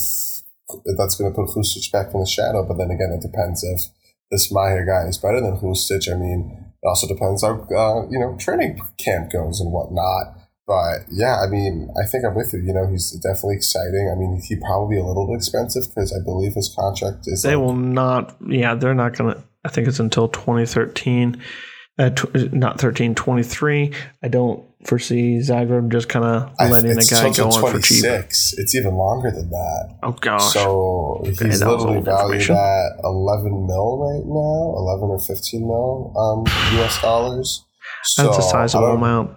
if 0.84 0.98
that's 0.98 1.16
going 1.16 1.30
to 1.30 1.36
put 1.36 1.50
Hrustic 1.54 1.90
back 1.92 2.14
in 2.14 2.20
the 2.20 2.26
shadow. 2.26 2.66
But 2.66 2.78
then 2.78 2.90
again, 2.90 3.12
it 3.12 3.22
depends 3.22 3.62
if 3.62 3.80
this 4.30 4.52
Majer 4.52 4.86
guy 4.86 5.08
is 5.08 5.18
better 5.18 5.40
than 5.40 5.58
Hrustic. 5.58 6.10
I 6.10 6.16
mean, 6.16 6.72
it 6.82 6.86
also 6.86 7.06
depends 7.06 7.42
how 7.42 7.62
uh, 7.62 8.08
you 8.10 8.18
know 8.18 8.36
training 8.38 8.80
camp 8.98 9.32
goes 9.32 9.60
and 9.60 9.72
whatnot. 9.72 10.38
But 10.66 11.04
yeah, 11.10 11.40
I 11.44 11.46
mean, 11.50 11.90
I 12.02 12.06
think 12.06 12.24
I'm 12.24 12.34
with 12.34 12.52
you. 12.54 12.60
You 12.60 12.72
know, 12.72 12.86
he's 12.90 13.10
definitely 13.20 13.56
exciting. 13.56 14.10
I 14.10 14.18
mean, 14.18 14.40
he 14.42 14.56
probably 14.56 14.96
a 14.96 15.04
little 15.04 15.26
bit 15.26 15.36
expensive 15.36 15.84
because 15.88 16.12
I 16.12 16.24
believe 16.24 16.54
his 16.54 16.74
contract 16.74 17.24
is. 17.26 17.42
They 17.42 17.54
like, 17.54 17.64
will 17.64 17.76
not. 17.76 18.36
Yeah, 18.46 18.74
they're 18.74 18.94
not 18.94 19.16
going 19.16 19.34
to. 19.34 19.44
I 19.64 19.68
think 19.68 19.88
it's 19.88 20.00
until 20.00 20.28
2013. 20.28 21.42
Uh, 21.96 22.10
tw- 22.10 22.52
not 22.52 22.80
13, 22.80 23.14
23. 23.14 23.92
I 24.22 24.28
don't 24.28 24.64
foresee 24.84 25.38
Zagreb 25.38 25.92
just 25.92 26.08
kind 26.08 26.24
of 26.24 26.52
letting 26.58 26.90
a 26.90 27.04
guy 27.04 27.32
go 27.32 27.50
on 27.50 27.52
for 27.52 27.80
cheap. 27.80 28.02
26. 28.02 28.54
It's 28.58 28.74
even 28.74 28.94
longer 28.94 29.30
than 29.30 29.48
that. 29.48 29.98
Oh 30.02 30.12
gosh. 30.12 30.52
So 30.52 31.22
he's 31.24 31.38
that 31.38 31.68
literally 31.68 32.00
valued 32.00 32.50
at 32.50 32.92
11 33.04 33.66
mil 33.66 33.98
right 33.98 34.26
now, 34.26 34.74
11 34.76 35.08
or 35.08 35.18
15 35.20 35.60
mil 35.60 36.12
um, 36.18 36.80
US 36.80 37.00
dollars. 37.00 37.64
So 38.02 38.24
That's 38.24 38.38
a 38.38 38.42
sizable 38.42 38.86
amount. 38.88 39.36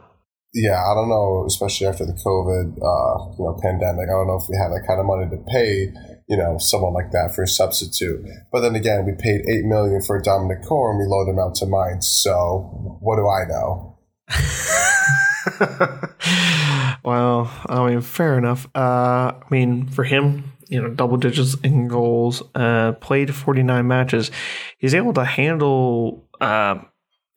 Yeah, 0.53 0.79
I 0.79 0.93
don't 0.95 1.09
know, 1.09 1.43
especially 1.45 1.87
after 1.87 2.05
the 2.05 2.13
COVID, 2.13 2.77
uh, 2.79 3.35
you 3.37 3.43
know, 3.45 3.59
pandemic. 3.61 4.07
I 4.09 4.13
don't 4.13 4.27
know 4.27 4.39
if 4.41 4.47
we 4.49 4.55
have 4.57 4.71
that 4.71 4.85
kind 4.87 4.99
of 4.99 5.05
money 5.05 5.29
to 5.29 5.37
pay, 5.51 5.93
you 6.27 6.37
know, 6.37 6.57
someone 6.57 6.93
like 6.93 7.11
that 7.11 7.33
for 7.35 7.43
a 7.43 7.47
substitute. 7.47 8.25
But 8.51 8.61
then 8.61 8.75
again, 8.75 9.05
we 9.05 9.13
paid 9.13 9.41
eight 9.47 9.65
million 9.65 10.01
for 10.01 10.21
Dominik 10.21 10.65
Kohr 10.65 10.91
and 10.91 10.99
we 10.99 11.05
loaned 11.05 11.29
him 11.29 11.39
out 11.39 11.55
to 11.55 11.65
Mainz. 11.65 12.07
So 12.07 12.97
what 13.01 13.17
do 13.17 13.27
I 13.27 13.45
know? 13.47 13.97
well, 17.03 17.51
I 17.67 17.89
mean, 17.89 18.01
fair 18.01 18.37
enough. 18.37 18.67
Uh, 18.73 19.33
I 19.35 19.43
mean, 19.49 19.87
for 19.87 20.03
him, 20.03 20.53
you 20.69 20.81
know, 20.81 20.89
double 20.89 21.17
digits 21.17 21.55
in 21.63 21.87
goals, 21.87 22.43
uh, 22.55 22.93
played 22.93 23.33
49 23.33 23.87
matches. 23.87 24.31
He's 24.77 24.95
able 24.95 25.13
to 25.13 25.23
handle, 25.23 26.27
uh, 26.41 26.79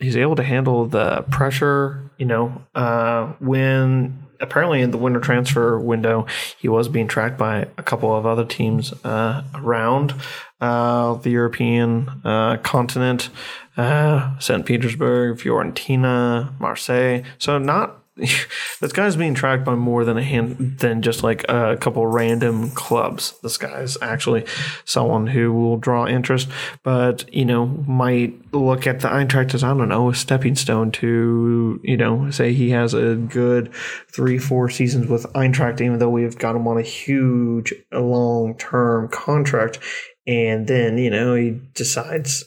he's 0.01 0.16
able 0.16 0.36
to 0.36 0.42
handle 0.42 0.86
the 0.86 1.22
pressure, 1.30 2.11
you 2.18 2.26
know, 2.26 2.62
uh, 2.74 3.26
when 3.38 4.26
apparently 4.40 4.80
in 4.80 4.90
the 4.90 4.98
winter 4.98 5.20
transfer 5.20 5.78
window, 5.78 6.26
he 6.59 6.68
was 6.68 6.88
being 6.88 7.07
tracked 7.07 7.38
by 7.38 7.68
a 7.76 7.82
couple 7.82 8.14
of 8.14 8.24
other 8.26 8.44
teams, 8.44 8.92
uh, 9.05 9.44
around, 9.55 10.14
uh, 10.61 11.14
the 11.14 11.30
European, 11.30 12.09
uh, 12.24 12.57
continent, 12.59 13.28
uh, 13.76 14.38
St. 14.38 14.64
Petersburg, 14.64 15.38
Fiorentina, 15.38 16.59
Marseille. 16.59 17.22
So 17.38 17.59
not 17.59 17.99
this 18.80 18.92
guy's 18.92 19.16
being 19.16 19.34
tracked 19.34 19.64
by 19.64 19.74
more 19.74 20.04
than 20.04 20.16
a 20.16 20.22
hand 20.22 20.78
than 20.78 21.02
just 21.02 21.22
like 21.22 21.44
a 21.48 21.76
couple 21.78 22.06
random 22.06 22.70
clubs. 22.70 23.34
This 23.42 23.56
guy's 23.56 23.96
actually 24.02 24.44
someone 24.84 25.26
who 25.26 25.52
will 25.52 25.76
draw 25.76 26.06
interest, 26.06 26.48
but 26.82 27.32
you 27.32 27.44
know 27.44 27.66
might 27.66 28.34
look 28.54 28.86
at 28.86 29.00
the 29.00 29.08
Eintracht 29.08 29.54
as 29.54 29.64
I 29.64 29.68
don't 29.68 29.88
know 29.88 30.10
a 30.10 30.14
stepping 30.14 30.54
stone 30.54 30.90
to 30.92 31.80
you 31.82 31.96
know 31.96 32.30
say 32.30 32.52
he 32.52 32.70
has 32.70 32.94
a 32.94 33.14
good 33.14 33.72
three 34.12 34.38
four 34.38 34.68
seasons 34.68 35.08
with 35.08 35.24
Eintracht, 35.32 35.80
even 35.80 35.98
though 35.98 36.10
we've 36.10 36.38
got 36.38 36.56
him 36.56 36.68
on 36.68 36.78
a 36.78 36.82
huge 36.82 37.72
long 37.92 38.56
term 38.56 39.08
contract, 39.08 39.78
and 40.26 40.66
then 40.66 40.98
you 40.98 41.10
know 41.10 41.34
he 41.34 41.60
decides 41.74 42.44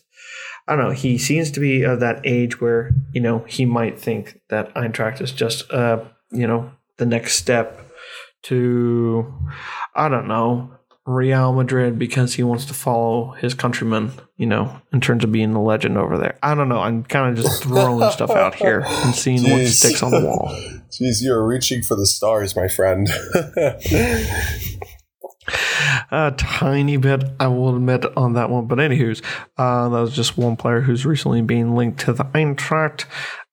I 0.68 0.76
don't 0.76 0.86
know. 0.86 0.92
He 0.92 1.18
seems 1.18 1.52
to 1.52 1.60
be 1.60 1.84
of 1.84 2.00
that 2.00 2.22
age 2.24 2.62
where 2.62 2.92
you 3.14 3.22
know 3.22 3.40
he 3.48 3.66
might 3.66 4.00
think 4.00 4.40
that 4.50 4.74
Eintracht 4.76 5.22
is 5.22 5.32
just 5.32 5.70
uh 5.72 6.04
you 6.32 6.48
know 6.48 6.72
the 6.98 7.06
next 7.06 7.36
step 7.36 7.80
to 8.44 9.34
I 9.96 10.10
don't 10.10 10.28
know 10.28 10.72
Real 11.06 11.52
Madrid 11.52 12.00
because 12.00 12.36
he 12.36 12.44
wants 12.44 12.64
to 12.66 12.74
follow 12.74 13.32
his 13.32 13.54
countrymen. 13.54 14.14
You 14.38 14.48
know, 14.48 14.82
in 14.92 15.02
terms 15.02 15.24
of 15.24 15.32
being 15.32 15.54
a 15.54 15.62
legend 15.62 15.98
over 15.98 16.18
there. 16.18 16.38
I 16.42 16.56
don't 16.56 16.70
know. 16.70 16.80
I'm 16.80 17.04
kind 17.04 17.38
of 17.38 17.44
just 17.44 17.64
throwing 17.64 18.10
stuff 18.12 18.32
out 18.32 18.56
here 18.56 18.84
and 18.86 19.16
seeing 19.16 19.50
what 19.50 19.68
sticks 19.68 20.04
on 20.04 20.12
the 20.12 20.22
wall. 20.22 20.50
Jeez, 20.92 21.22
you're 21.22 21.46
reaching 21.46 21.82
for 21.82 21.96
the 21.96 22.06
stars, 22.06 22.56
my 22.56 22.68
friend. 22.68 23.10
A 26.14 26.30
tiny 26.38 26.98
bit, 26.98 27.24
I 27.40 27.48
will 27.48 27.76
admit, 27.76 28.06
on 28.16 28.34
that 28.34 28.52
one. 28.52 28.68
But 28.68 28.78
anywho's, 28.78 29.24
uh, 29.58 29.90
that 29.90 30.00
was 30.00 30.16
just 30.16 30.38
one 30.38 30.56
player 30.56 30.80
who's 30.80 31.08
recently 31.08 31.42
being 31.42 31.76
linked 31.76 32.02
to 32.02 32.14
the 32.14 32.24
Eintracht. 32.24 33.06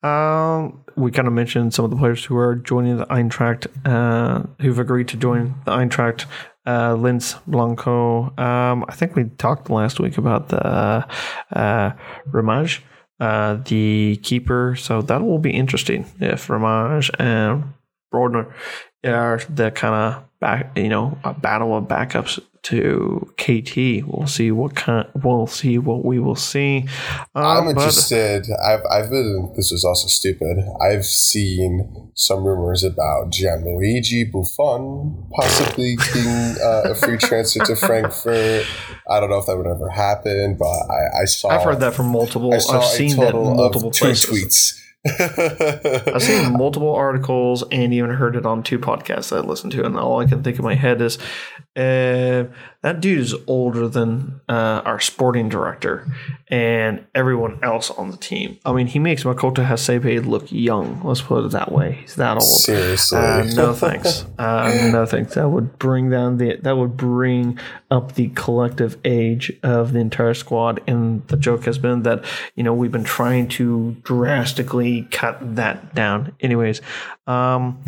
Um, 0.05 0.85
we 0.95 1.11
kind 1.11 1.27
of 1.27 1.33
mentioned 1.33 1.73
some 1.73 1.87
of 1.87 1.91
the 1.91 1.97
players 1.97 2.23
who 2.23 2.37
are 2.37 2.57
joining 2.57 2.99
the 2.99 3.07
Eintracht, 3.07 3.67
uh, 3.87 4.47
who've 4.61 4.79
agreed 4.79 5.09
to 5.09 5.17
join 5.17 5.55
the 5.65 5.71
Eintracht. 5.71 6.27
Uh, 6.67 6.95
Lenz 6.97 7.37
Blanco. 7.47 8.25
Um, 8.37 8.85
I 8.87 8.95
think 8.95 9.17
we 9.17 9.25
talked 9.39 9.71
last 9.71 9.99
week 9.99 10.19
about 10.19 10.51
the 10.51 10.63
uh, 10.63 11.95
uh, 13.19 13.55
the 13.65 14.21
keeper. 14.23 14.77
So 14.79 15.01
that 15.01 15.23
will 15.23 15.39
be 15.39 15.51
interesting 15.51 16.05
if 16.21 16.49
Ramaj 16.49 17.09
and 17.19 17.73
Brodner 18.13 18.53
are 19.03 19.41
the 19.49 19.71
kind 19.71 19.95
of 19.95 20.25
back, 20.41 20.77
you 20.77 20.91
know, 20.91 21.19
a 21.25 21.33
battle 21.33 21.75
of 21.75 21.85
backups 21.85 22.39
to 22.63 23.33
KT. 23.39 24.07
We'll 24.07 24.27
see 24.27 24.51
what 24.51 24.75
kind. 24.75 25.07
We'll 25.23 25.47
see 25.47 25.79
what 25.79 26.05
we 26.05 26.19
will 26.19 26.37
see. 26.37 26.87
Uh, 27.35 27.41
I'm 27.59 27.65
but- 27.65 27.71
interested. 27.71 28.47
I've 28.65 28.81
I've 28.91 29.11
been. 29.11 29.53
This 29.57 29.73
is 29.73 29.85
also 29.85 30.09
stupid. 30.09 30.59
I've 30.81 31.05
seen 31.07 32.11
some 32.15 32.45
rumors 32.45 32.85
about 32.85 33.31
Gianluigi 33.31 34.31
Buffon 34.31 35.27
possibly 35.33 35.97
being 36.13 36.57
uh, 36.63 36.91
a 36.91 36.95
free 36.95 37.17
transfer 37.17 37.65
to 37.65 37.77
Frankfurt. 37.77 38.67
I 39.09 39.21
don't 39.21 39.31
know 39.31 39.39
if 39.39 39.47
that 39.47 39.57
would 39.57 39.67
ever 39.67 39.89
happen, 39.89 40.57
but 40.59 40.67
I, 40.67 41.23
I 41.23 41.25
saw. 41.25 41.49
I've 41.49 41.63
heard 41.65 41.81
that 41.81 41.95
from 41.95 42.07
multiple. 42.09 42.53
I 42.53 42.59
saw 42.59 42.81
I've 42.81 42.85
seen 42.85 43.17
that 43.17 43.33
multiple 43.35 43.91
two 43.91 44.05
places. 44.07 44.31
tweets. 44.31 44.77
I've 45.19 46.23
seen 46.23 46.53
multiple 46.53 46.95
articles 46.95 47.65
and 47.71 47.95
even 47.95 48.11
heard 48.11 48.37
it 48.37 48.45
on 48.45 48.63
two 48.63 48.79
podcasts 48.79 49.31
that 49.31 49.45
I 49.45 49.49
listened 49.49 49.73
to, 49.73 49.85
and 49.85 49.99
all 49.99 50.21
I 50.21 50.27
can 50.27 50.43
think 50.43 50.59
in 50.59 50.65
my 50.65 50.75
head 50.75 51.01
is 51.01 51.19
uh, 51.75 52.45
that 52.83 53.01
dude 53.01 53.19
is 53.21 53.35
older 53.47 53.89
than 53.89 54.41
uh, 54.49 54.81
our 54.87 54.99
sporting 54.99 55.51
director 55.51 56.07
and 56.49 57.07
everyone 57.15 57.59
else 57.63 57.91
on 57.91 58.11
the 58.11 58.17
team. 58.17 58.59
I 58.65 58.73
mean, 58.73 58.87
he 58.87 58.99
makes 58.99 59.25
Makoto 59.25 59.67
Hasebe 59.67 60.25
look 60.25 60.51
young. 60.51 61.03
Let's 61.05 61.21
put 61.21 61.45
it 61.45 61.51
that 61.51 61.71
way. 61.71 61.99
He's 62.01 62.15
that 62.15 62.39
old. 62.39 62.43
Seriously, 62.43 63.19
uh, 63.19 63.45
no 63.55 63.75
thanks. 63.75 64.25
Uh, 64.39 64.89
no 64.93 65.05
thanks. 65.05 65.35
That 65.35 65.51
would 65.51 65.79
bring 65.79 66.09
down 66.09 66.39
the. 66.39 66.57
That 66.57 66.77
would 66.79 66.97
bring 66.97 67.59
up 67.91 68.15
the 68.15 68.29
collective 68.31 68.97
age 69.05 69.53
of 69.63 69.93
the 69.93 69.99
entire 69.99 70.35
squad. 70.35 70.81
And 70.87 71.27
the 71.29 71.37
joke 71.37 71.65
has 71.65 71.77
been 71.77 72.03
that 72.05 72.25
you 72.55 72.63
know 72.63 72.73
we've 72.73 72.93
been 72.93 73.05
trying 73.05 73.49
to 73.49 73.97
drastically 74.03 75.03
cut 75.11 75.57
that 75.57 75.95
down. 75.95 76.35
Anyways, 76.41 76.81
um, 77.27 77.83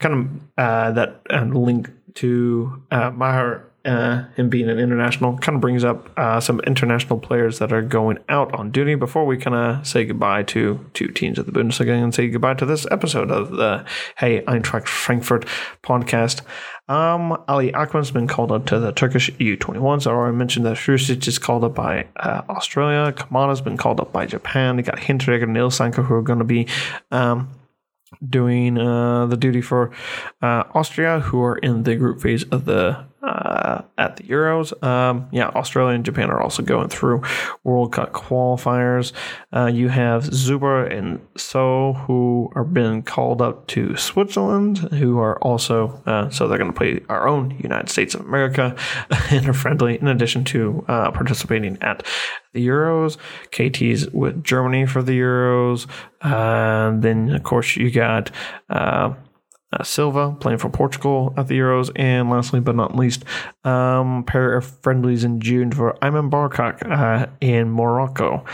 kind 0.00 0.14
of 0.14 0.40
uh, 0.58 0.90
that 0.92 1.22
uh, 1.30 1.44
link 1.44 1.90
to 2.16 2.82
uh, 2.90 3.10
Majer 3.10 3.62
uh, 3.84 4.24
him 4.34 4.48
being 4.48 4.68
an 4.68 4.78
international 4.78 5.36
kind 5.38 5.56
of 5.56 5.60
brings 5.60 5.84
up 5.84 6.10
uh, 6.18 6.40
some 6.40 6.60
international 6.60 7.18
players 7.18 7.58
that 7.58 7.72
are 7.72 7.82
going 7.82 8.18
out 8.28 8.52
on 8.54 8.70
duty 8.70 8.94
before 8.94 9.26
we 9.26 9.36
kind 9.36 9.54
of 9.54 9.86
say 9.86 10.04
goodbye 10.04 10.42
to 10.42 10.84
two 10.94 11.08
teams 11.08 11.38
of 11.38 11.46
the 11.46 11.52
Bundesliga 11.52 12.02
and 12.02 12.14
say 12.14 12.28
goodbye 12.28 12.54
to 12.54 12.64
this 12.64 12.86
episode 12.90 13.30
of 13.30 13.50
the 13.50 13.84
Hey 14.16 14.42
Eintracht 14.42 14.88
Frankfurt 14.88 15.46
podcast. 15.82 16.40
Um, 16.88 17.32
Ali 17.48 17.72
Akman's 17.72 18.10
been 18.10 18.28
called 18.28 18.52
up 18.52 18.66
to 18.66 18.78
the 18.78 18.92
Turkish 18.92 19.30
U21s. 19.32 20.06
I 20.06 20.10
already 20.10 20.36
mentioned 20.36 20.66
that 20.66 20.76
Hrustic 20.76 21.26
is 21.26 21.38
called 21.38 21.64
up 21.64 21.74
by 21.74 22.06
uh, 22.16 22.42
Australia. 22.48 23.12
Kamada's 23.12 23.60
been 23.60 23.76
called 23.76 24.00
up 24.00 24.12
by 24.12 24.26
Japan. 24.26 24.76
They 24.76 24.82
got 24.82 24.96
Hinteregger 24.96 25.44
and 25.44 25.56
Ilsanker 25.56 26.04
who 26.04 26.14
are 26.14 26.22
going 26.22 26.40
to 26.40 26.44
be 26.44 26.66
um, 27.10 27.50
doing 28.28 28.78
uh, 28.78 29.26
the 29.26 29.36
duty 29.36 29.60
for 29.60 29.90
uh, 30.42 30.64
Austria, 30.74 31.20
who 31.20 31.42
are 31.42 31.56
in 31.56 31.84
the 31.84 31.96
group 31.96 32.20
phase 32.20 32.44
of 32.44 32.64
the 32.64 33.04
uh, 33.24 33.82
at 33.98 34.16
the 34.16 34.24
Euros. 34.24 34.82
Um, 34.82 35.28
yeah, 35.32 35.48
Australia 35.48 35.94
and 35.94 36.04
Japan 36.04 36.30
are 36.30 36.40
also 36.40 36.62
going 36.62 36.88
through 36.88 37.22
World 37.62 37.92
Cup 37.92 38.12
qualifiers. 38.12 39.12
Uh, 39.52 39.66
you 39.66 39.88
have 39.88 40.24
Zuber 40.24 40.90
and 40.92 41.20
Sow, 41.36 41.94
who 42.06 42.50
are 42.54 42.64
being 42.64 43.02
called 43.02 43.40
up 43.40 43.66
to 43.68 43.96
Switzerland, 43.96 44.78
who 44.78 45.18
are 45.18 45.38
also, 45.38 46.02
uh, 46.06 46.28
so 46.28 46.46
they're 46.46 46.58
going 46.58 46.72
to 46.72 46.76
play 46.76 47.00
our 47.08 47.26
own 47.26 47.52
United 47.58 47.88
States 47.88 48.14
of 48.14 48.20
America 48.22 48.76
in 49.30 49.48
a 49.48 49.54
friendly, 49.54 49.98
in 49.98 50.08
addition 50.08 50.44
to 50.44 50.84
uh, 50.88 51.10
participating 51.10 51.78
at 51.80 52.06
the 52.52 52.66
Euros. 52.66 53.16
KT's 53.50 54.08
with 54.10 54.44
Germany 54.44 54.86
for 54.86 55.02
the 55.02 55.18
Euros. 55.18 55.86
And 56.20 57.02
then, 57.02 57.30
of 57.30 57.42
course, 57.42 57.76
you 57.76 57.90
got 57.90 58.30
uh, 59.74 59.82
Silva 59.82 60.36
playing 60.38 60.58
for 60.58 60.68
Portugal 60.68 61.34
at 61.36 61.48
the 61.48 61.58
Euros, 61.58 61.90
and 61.96 62.30
lastly 62.30 62.60
but 62.60 62.76
not 62.76 62.96
least, 62.96 63.24
um, 63.64 64.24
pair 64.24 64.56
of 64.56 64.64
friendlies 64.82 65.24
in 65.24 65.40
June 65.40 65.72
for 65.72 65.96
Aymen 66.02 66.30
Barkok 66.30 66.82
uh, 66.88 67.26
in 67.40 67.70
Morocco. 67.70 68.44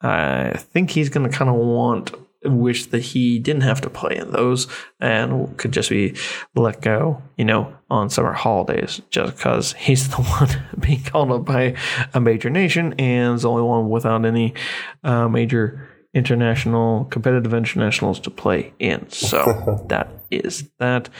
I 0.00 0.52
think 0.56 0.90
he's 0.90 1.08
going 1.08 1.28
to 1.28 1.36
kind 1.36 1.50
of 1.50 1.56
want 1.56 2.12
wish 2.44 2.86
that 2.86 3.00
he 3.00 3.38
didn't 3.38 3.62
have 3.62 3.80
to 3.80 3.90
play 3.90 4.16
in 4.16 4.30
those 4.30 4.68
and 5.00 5.56
could 5.58 5.72
just 5.72 5.90
be 5.90 6.14
let 6.54 6.80
go, 6.80 7.20
you 7.36 7.44
know, 7.44 7.74
on 7.90 8.08
summer 8.10 8.32
holidays 8.32 9.00
just 9.10 9.36
because 9.36 9.72
he's 9.72 10.08
the 10.16 10.22
one 10.22 10.80
being 10.80 11.02
called 11.02 11.32
up 11.32 11.44
by 11.44 11.74
a 12.14 12.20
major 12.20 12.50
nation 12.50 12.94
and 12.98 13.34
is 13.34 13.42
the 13.42 13.50
only 13.50 13.62
one 13.62 13.88
without 13.88 14.24
any 14.24 14.54
uh, 15.02 15.28
major 15.28 15.88
international 16.16 17.04
competitive 17.04 17.52
internationals 17.52 18.18
to 18.18 18.30
play 18.30 18.72
in. 18.78 19.08
So 19.10 19.84
that 19.88 20.10
is 20.30 20.68
that. 20.78 21.10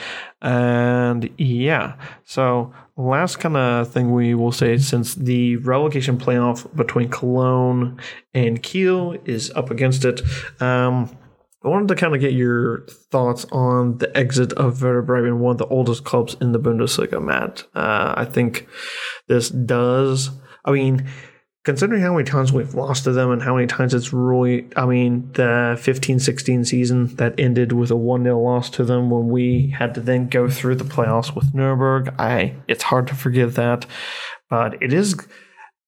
And 0.41 1.29
yeah, 1.37 1.95
so 2.25 2.73
last 2.97 3.37
kind 3.37 3.55
of 3.55 3.91
thing 3.93 4.11
we 4.11 4.33
will 4.33 4.51
say 4.51 4.79
since 4.79 5.13
the 5.13 5.57
relegation 5.57 6.17
playoff 6.17 6.75
between 6.75 7.09
Cologne 7.09 8.01
and 8.33 8.61
Kiel 8.61 9.15
is 9.23 9.51
up 9.51 9.69
against 9.69 10.03
it. 10.03 10.21
Um, 10.59 11.15
I 11.63 11.69
wanted 11.69 11.89
to 11.89 11.95
kind 11.95 12.15
of 12.15 12.21
get 12.21 12.33
your 12.33 12.87
thoughts 13.11 13.45
on 13.51 13.99
the 13.99 14.15
exit 14.17 14.53
of 14.53 14.81
Werder 14.81 15.03
Bremen, 15.03 15.39
one 15.39 15.51
of 15.51 15.57
the 15.59 15.67
oldest 15.67 16.05
clubs 16.05 16.35
in 16.41 16.53
the 16.53 16.59
Bundesliga, 16.59 17.23
Matt. 17.23 17.63
Uh, 17.75 18.13
I 18.17 18.25
think 18.25 18.67
this 19.27 19.49
does. 19.49 20.31
I 20.65 20.71
mean, 20.71 21.07
considering 21.67 22.01
how 22.01 22.13
many 22.13 22.23
times 22.23 22.53
we've 22.53 22.75
lost 22.75 23.03
to 23.03 23.11
them 23.11 23.29
and 23.29 23.43
how 23.43 23.53
many 23.53 23.67
times 23.67 23.93
it's 23.93 24.13
really, 24.13 24.69
I 24.77 24.85
mean, 24.85 25.29
the 25.33 25.77
15 25.77 26.17
16 26.17 26.63
season 26.63 27.13
that 27.17 27.37
ended 27.37 27.73
with 27.73 27.91
a 27.91 27.95
1 27.97 28.23
0 28.23 28.39
loss 28.39 28.69
to 28.69 28.85
them 28.85 29.09
when 29.09 29.27
we 29.27 29.75
had 29.77 29.93
to 29.95 29.99
then 29.99 30.29
go 30.29 30.49
through 30.49 30.75
the 30.75 30.85
playoffs 30.85 31.35
with 31.35 31.53
Nuremberg. 31.53 32.15
I, 32.17 32.55
it's 32.69 32.83
hard 32.83 33.07
to 33.07 33.15
forgive 33.15 33.55
that, 33.55 33.85
but 34.49 34.81
it 34.81 34.93
is, 34.93 35.17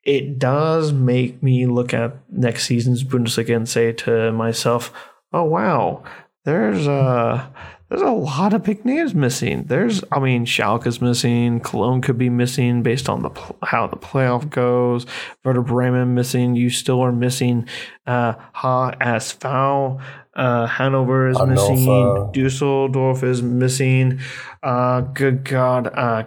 it 0.03 0.37
does 0.37 0.91
make 0.91 1.41
me 1.41 1.65
look 1.65 1.93
at 1.93 2.17
next 2.29 2.65
season's 2.65 3.05
Bundesliga 3.05 3.55
and 3.55 3.69
say 3.69 3.93
to 3.93 4.33
myself, 4.33 4.91
oh, 5.31 5.45
wow, 5.45 6.03
there's 6.43 6.87
a, 6.87 7.53
there's 7.89 8.01
a 8.01 8.11
lot 8.11 8.53
of 8.53 8.63
big 8.63 8.85
names 8.85 9.15
missing. 9.15 9.63
There's, 9.63 10.03
I 10.11 10.19
mean, 10.19 10.45
Schalke's 10.45 11.01
missing. 11.01 11.59
Cologne 11.59 12.01
could 12.01 12.17
be 12.17 12.29
missing 12.29 12.83
based 12.83 13.09
on 13.09 13.23
the 13.23 13.29
how 13.63 13.87
the 13.87 13.97
playoff 13.97 14.49
goes. 14.49 15.05
Werder 15.43 15.63
Bremen 15.63 16.13
missing. 16.13 16.55
You 16.55 16.69
still 16.69 17.01
are 17.01 17.11
missing. 17.11 17.67
Uh, 18.05 18.33
HSV. 18.55 20.01
Uh, 20.35 20.67
Hanover 20.67 21.29
is 21.29 21.37
Hannover. 21.37 21.71
missing. 21.73 22.31
Dusseldorf 22.31 23.23
is 23.23 23.41
missing. 23.41 24.19
Uh, 24.61 25.01
good 25.01 25.43
God. 25.43 25.87
Uh, 25.87 26.25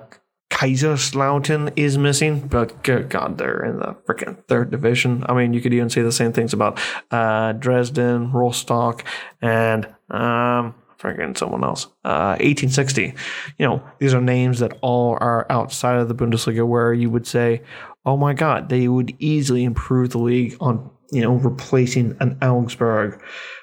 Kaiserslautern 0.51 1.73
is 1.77 1.97
missing, 1.97 2.47
but 2.47 2.83
good 2.85 3.09
God, 3.09 3.39
they're 3.39 3.65
in 3.65 3.79
the 3.79 3.97
freaking 4.07 4.37
third 4.47 4.71
division. 4.71 5.25
I 5.29 5.35
mean, 5.35 5.55
you 5.55 5.61
could 5.61 5.73
even 5.73 5.89
say 5.91 6.03
the 6.03 6.13
same 6.13 6.33
things 6.33 6.53
about 6.53 6.79
uh, 7.11 7.53
Dresden, 7.53 8.31
Rostock, 8.33 9.03
and 9.41 9.89
um, 10.11 10.75
freaking 11.03 11.37
someone 11.37 11.65
else. 11.65 11.87
Uh, 12.05 12.37
1860. 12.41 13.15
You 13.59 13.67
know, 13.67 13.83
these 13.99 14.15
are 14.15 14.21
names 14.21 14.61
that 14.61 14.79
all 14.81 15.19
are 15.21 15.47
outside 15.51 15.99
of 15.99 16.09
the 16.09 16.15
Bundesliga 16.15 16.67
where 16.67 16.93
you 16.93 17.11
would 17.11 17.27
say, 17.27 17.63
oh 18.07 18.17
my 18.17 18.35
God, 18.35 18.69
they 18.69 18.89
would 18.89 19.15
easily 19.19 19.65
improve 19.65 20.11
the 20.11 20.19
league 20.19 20.57
on, 20.61 20.91
you 21.11 21.23
know, 21.23 21.35
replacing 21.35 22.17
an 22.21 22.39
Augsburg, 22.43 23.23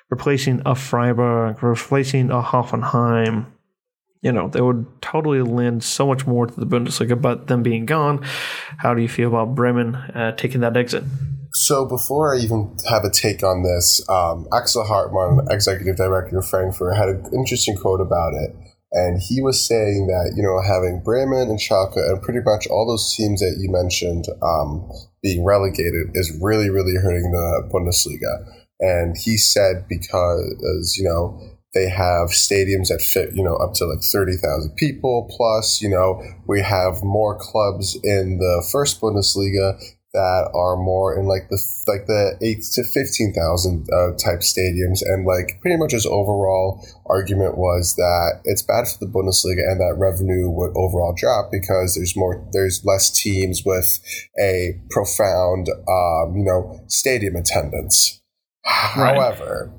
replacing 0.10 0.62
a 0.66 0.76
Freiburg, 0.76 1.64
replacing 1.64 2.30
a 2.32 2.42
Hoffenheim. 2.42 3.48
You 4.22 4.34
know, 4.34 4.50
they 4.50 4.60
would 4.60 5.02
totally 5.02 5.42
lend 5.42 5.84
so 5.84 6.06
much 6.06 6.28
more 6.28 6.46
to 6.46 6.60
the 6.60 6.66
Bundesliga, 6.66 7.20
but 7.20 7.48
them 7.48 7.64
being 7.64 7.86
gone, 7.86 8.26
how 8.78 8.94
do 8.94 9.02
you 9.02 9.08
feel 9.08 9.30
about 9.30 9.56
Bremen 9.56 9.96
uh, 9.96 10.34
taking 10.36 10.60
that 10.62 10.76
exit? 10.76 11.06
So 11.52 11.86
before 11.86 12.36
I 12.36 12.40
even 12.40 12.78
have 12.90 13.04
a 13.04 13.10
take 13.10 13.44
on 13.44 13.64
this, 13.64 14.08
um, 14.10 14.48
Axel 14.54 14.84
Hellmann, 14.84 15.52
executive 15.52 15.96
director 15.96 16.40
of 16.40 16.48
Frankfurt, 16.48 16.96
had 16.96 17.10
an 17.10 17.26
interesting 17.34 17.76
quote 17.76 18.02
about 18.02 18.34
it. 18.34 18.56
And 18.92 19.22
he 19.22 19.42
was 19.42 19.62
saying 19.62 20.08
that, 20.08 20.34
you 20.36 20.42
know, 20.42 20.60
having 20.62 21.02
Bremen 21.04 21.50
and 21.50 21.60
Schalke 21.60 21.98
and 21.98 22.22
pretty 22.22 22.40
much 22.44 22.68
all 22.68 22.88
those 22.88 23.16
teams 23.16 23.40
that 23.42 23.58
you 23.60 23.72
mentioned 23.72 24.26
um, 24.42 24.90
being 25.22 25.46
relegated 25.46 26.10
is 26.16 26.36
really, 26.42 26.70
really 26.70 26.96
hurting 26.96 27.32
the 27.32 27.70
Bundesliga. 27.72 28.46
And 28.80 29.16
he 29.18 29.38
said 29.38 29.86
because, 29.88 30.96
you 30.98 31.04
know, 31.04 31.40
they 31.76 31.88
have 31.88 32.30
stadiums 32.30 32.88
that 32.88 33.02
fit, 33.02 33.36
you 33.36 33.44
know, 33.44 33.56
up 33.58 33.74
to 33.76 33.86
like 33.86 34.02
30,000 34.02 34.76
people. 34.76 35.30
Plus, 35.38 35.82
you 35.82 35.90
know, 35.90 36.24
we 36.48 36.62
have 36.62 37.04
more 37.04 37.38
clubs 37.38 37.96
in 38.04 38.40
the 38.40 38.68
first 38.72 39.00
Bundesliga 39.00 39.80
that 40.20 40.52
are 40.54 40.76
more 40.76 41.18
in 41.18 41.28
like 41.28 41.48
the 41.50 41.60
like 41.88 42.06
the 42.08 42.36
eight 42.42 42.62
to 42.74 42.84
fifteen 42.84 43.32
thousand 43.34 43.88
uh, 43.94 44.12
type 44.18 44.42
stadiums, 44.42 45.00
and 45.02 45.26
like 45.26 45.60
pretty 45.62 45.78
much 45.78 45.94
his 45.94 46.06
overall 46.06 46.86
argument 47.06 47.58
was 47.58 47.96
that 47.96 48.42
it's 48.44 48.62
bad 48.62 48.86
for 48.86 49.00
the 49.00 49.12
Bundesliga 49.12 49.64
and 49.64 49.80
that 49.80 49.96
revenue 49.98 50.50
would 50.50 50.76
overall 50.76 51.16
drop 51.16 51.50
because 51.52 51.96
there's 51.96 52.18
more 52.18 52.46
there's 52.52 52.84
less 52.84 53.10
teams 53.10 53.64
with 53.64 53.88
a 54.38 54.78
profound 54.90 55.70
um, 55.88 56.36
you 56.36 56.44
know 56.44 56.84
stadium 56.88 57.36
attendance. 57.38 58.22
Right. 58.98 59.16
However, 59.16 59.72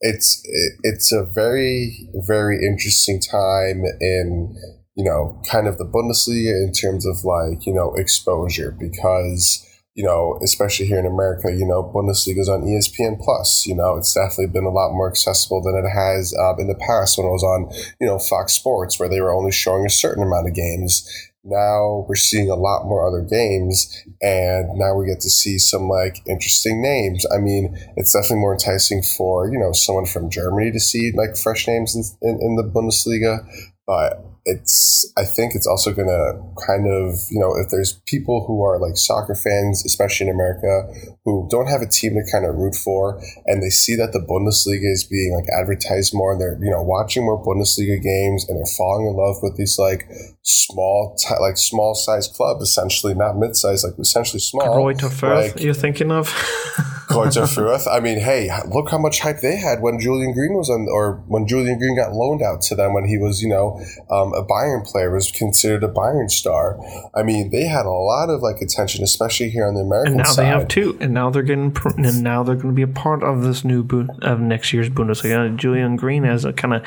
it's 0.00 0.42
it, 0.44 0.72
it's 0.82 1.12
a 1.12 1.24
very 1.24 2.08
very 2.14 2.56
interesting 2.56 3.20
time 3.20 3.84
in 4.00 4.54
you 4.96 5.04
know, 5.04 5.40
kind 5.50 5.66
of 5.66 5.78
the 5.78 5.84
Bundesliga 5.84 6.50
in 6.64 6.72
terms 6.72 7.06
of 7.06 7.24
like, 7.24 7.66
you 7.66 7.72
know, 7.72 7.94
exposure 7.94 8.76
because, 8.78 9.66
you 9.94 10.04
know, 10.04 10.38
especially 10.42 10.86
here 10.86 10.98
in 10.98 11.06
America, 11.06 11.52
you 11.52 11.66
know, 11.66 11.82
Bundesliga 11.94 12.40
is 12.40 12.48
on 12.48 12.62
ESPN 12.62 13.20
Plus. 13.20 13.66
You 13.66 13.76
know, 13.76 13.96
it's 13.96 14.14
definitely 14.14 14.48
been 14.48 14.64
a 14.64 14.70
lot 14.70 14.92
more 14.92 15.08
accessible 15.08 15.62
than 15.62 15.76
it 15.76 15.88
has 15.88 16.34
uh, 16.38 16.56
in 16.56 16.68
the 16.68 16.74
past 16.74 17.18
when 17.18 17.26
it 17.26 17.30
was 17.30 17.44
on, 17.44 17.70
you 18.00 18.06
know, 18.06 18.18
Fox 18.18 18.54
Sports, 18.54 18.98
where 18.98 19.08
they 19.08 19.20
were 19.20 19.32
only 19.32 19.52
showing 19.52 19.86
a 19.86 19.90
certain 19.90 20.22
amount 20.22 20.48
of 20.48 20.54
games. 20.54 21.08
Now 21.42 22.04
we're 22.06 22.16
seeing 22.16 22.50
a 22.50 22.54
lot 22.54 22.84
more 22.84 23.06
other 23.06 23.22
games, 23.22 24.04
and 24.20 24.68
now 24.78 24.94
we 24.94 25.06
get 25.06 25.20
to 25.20 25.30
see 25.30 25.56
some 25.56 25.88
like 25.88 26.20
interesting 26.26 26.82
names. 26.82 27.24
I 27.34 27.38
mean, 27.38 27.74
it's 27.96 28.12
definitely 28.12 28.40
more 28.40 28.52
enticing 28.52 29.02
for 29.02 29.50
you 29.50 29.58
know 29.58 29.72
someone 29.72 30.04
from 30.04 30.28
Germany 30.28 30.70
to 30.72 30.80
see 30.80 31.12
like 31.16 31.38
fresh 31.38 31.66
names 31.66 31.96
in, 31.96 32.28
in, 32.28 32.38
in 32.42 32.56
the 32.56 32.62
Bundesliga, 32.62 33.48
but 33.86 34.29
it's 34.50 35.10
I 35.16 35.24
think 35.24 35.54
it's 35.54 35.66
also 35.66 35.92
gonna 35.92 36.42
kind 36.66 36.90
of 36.90 37.14
you 37.30 37.38
know 37.38 37.54
if 37.56 37.70
there's 37.70 38.00
people 38.06 38.44
who 38.46 38.62
are 38.62 38.78
like 38.78 38.96
soccer 38.96 39.34
fans, 39.34 39.84
especially 39.84 40.26
in 40.26 40.34
America, 40.34 40.92
who 41.24 41.46
don't 41.50 41.68
have 41.68 41.82
a 41.82 41.86
team 41.86 42.14
to 42.14 42.24
kind 42.30 42.44
of 42.44 42.56
root 42.56 42.74
for, 42.74 43.20
and 43.46 43.62
they 43.62 43.70
see 43.70 43.94
that 43.96 44.12
the 44.12 44.18
Bundesliga 44.18 44.90
is 44.90 45.04
being 45.04 45.34
like 45.34 45.46
advertised 45.58 46.12
more, 46.12 46.32
and 46.32 46.40
they're 46.40 46.58
you 46.60 46.70
know 46.70 46.82
watching 46.82 47.24
more 47.24 47.42
Bundesliga 47.42 48.02
games, 48.02 48.48
and 48.48 48.58
they're 48.58 48.76
falling 48.76 49.06
in 49.06 49.14
love 49.14 49.36
with 49.42 49.56
these 49.56 49.78
like 49.78 50.10
small 50.42 51.16
t- 51.16 51.40
like 51.40 51.56
small 51.56 51.94
size 51.94 52.26
clubs, 52.26 52.62
essentially 52.62 53.14
not 53.14 53.38
mid 53.38 53.56
size, 53.56 53.84
like 53.84 53.98
essentially 53.98 54.40
small. 54.40 54.76
Greuther 54.76 55.10
Fürth, 55.10 55.54
like, 55.54 55.62
you're 55.62 55.74
thinking 55.74 56.10
of? 56.10 56.28
Greuther 57.10 57.46
Fürth. 57.46 57.86
I 57.90 58.00
mean, 58.00 58.20
hey, 58.20 58.50
look 58.68 58.90
how 58.90 58.98
much 58.98 59.20
hype 59.20 59.40
they 59.40 59.56
had 59.56 59.80
when 59.80 59.98
Julian 59.98 60.32
Green 60.32 60.54
was 60.54 60.70
on, 60.70 60.86
or 60.90 61.22
when 61.26 61.46
Julian 61.46 61.78
Green 61.78 61.96
got 61.96 62.12
loaned 62.12 62.42
out 62.42 62.62
to 62.62 62.74
them 62.74 62.94
when 62.94 63.04
he 63.04 63.18
was, 63.18 63.42
you 63.42 63.48
know, 63.48 63.80
um, 64.10 64.32
a 64.34 64.44
Bayern 64.44 64.84
player, 64.84 65.12
was 65.12 65.30
considered 65.30 65.84
a 65.84 65.88
Bayern 65.88 66.30
star. 66.30 66.78
I 67.14 67.22
mean, 67.22 67.50
they 67.50 67.64
had 67.64 67.86
a 67.86 67.90
lot 67.90 68.30
of 68.30 68.42
like 68.42 68.60
attention, 68.60 69.04
especially 69.04 69.50
here 69.50 69.66
on 69.66 69.74
the 69.74 69.80
American 69.80 70.14
and 70.14 70.18
now 70.18 70.30
side. 70.30 70.44
they 70.44 70.48
have 70.48 70.68
two, 70.68 70.96
and 71.00 71.12
now 71.12 71.30
they're 71.30 71.42
getting, 71.42 71.72
pr- 71.72 71.98
and 71.98 72.22
now 72.22 72.42
they're 72.42 72.56
going 72.56 72.68
to 72.68 72.74
be 72.74 72.82
a 72.82 72.88
part 72.88 73.22
of 73.22 73.42
this 73.42 73.64
new 73.64 73.82
Bu- 73.82 74.08
of 74.22 74.40
next 74.40 74.72
year's 74.72 74.88
Bundesliga. 74.88 75.56
Julian 75.56 75.96
Green 75.96 76.24
as 76.24 76.44
a 76.44 76.52
kind 76.52 76.74
of 76.74 76.82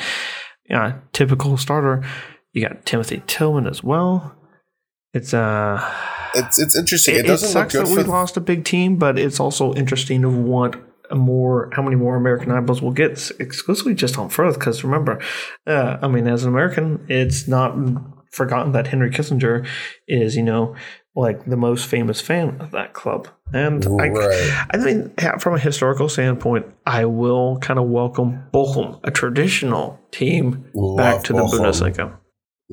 you 0.65 0.75
know, 0.75 0.99
typical 1.11 1.57
starter. 1.57 2.03
You 2.53 2.67
got 2.67 2.85
Timothy 2.85 3.23
Tillman 3.27 3.67
as 3.67 3.83
well. 3.83 4.35
It's 5.13 5.33
uh 5.33 5.77
It's 6.35 6.59
it's 6.59 6.77
interesting. 6.77 7.15
It, 7.15 7.25
it, 7.25 7.27
doesn't 7.27 7.47
look 7.47 7.53
sucks 7.53 7.73
good 7.73 7.87
that 7.87 7.95
we 7.95 8.03
lost 8.03 8.37
a 8.37 8.41
big 8.41 8.65
team, 8.65 8.97
but 8.97 9.19
it's 9.19 9.39
also 9.39 9.73
interesting 9.73 10.23
of 10.23 10.35
what 10.35 10.75
more 11.11 11.69
how 11.73 11.81
many 11.81 11.95
more 11.95 12.15
American 12.15 12.51
eyeballs 12.51 12.81
we'll 12.81 12.91
get 12.91 13.31
exclusively 13.39 13.93
just 13.93 14.17
on 14.17 14.29
Fürth. 14.29 14.55
Because 14.55 14.83
remember, 14.83 15.21
uh, 15.67 15.97
I 16.01 16.07
mean, 16.07 16.27
as 16.27 16.43
an 16.43 16.49
American, 16.49 17.05
it's 17.09 17.47
not 17.47 17.75
forgotten 18.31 18.71
that 18.71 18.87
Henry 18.87 19.11
Kissinger 19.11 19.67
is 20.07 20.35
you 20.35 20.43
know 20.43 20.75
like 21.15 21.45
the 21.45 21.57
most 21.57 21.85
famous 21.85 22.19
fan 22.19 22.59
of 22.59 22.71
that 22.71 22.93
club. 22.93 23.27
And 23.53 23.85
I, 23.85 24.09
Right. 24.09 24.67
I 24.71 24.77
mean, 24.77 25.13
from 25.39 25.53
a 25.53 25.59
historical 25.59 26.09
standpoint, 26.09 26.65
I 26.87 27.05
will 27.05 27.59
kind 27.59 27.79
of 27.79 27.87
welcome 27.87 28.43
Bochum, 28.51 28.99
a 29.03 29.11
traditional 29.11 29.99
team, 30.11 30.51
back 30.51 30.73
Love 30.73 31.23
to 31.25 31.33
the 31.33 31.39
Bundesliga. 31.39 32.17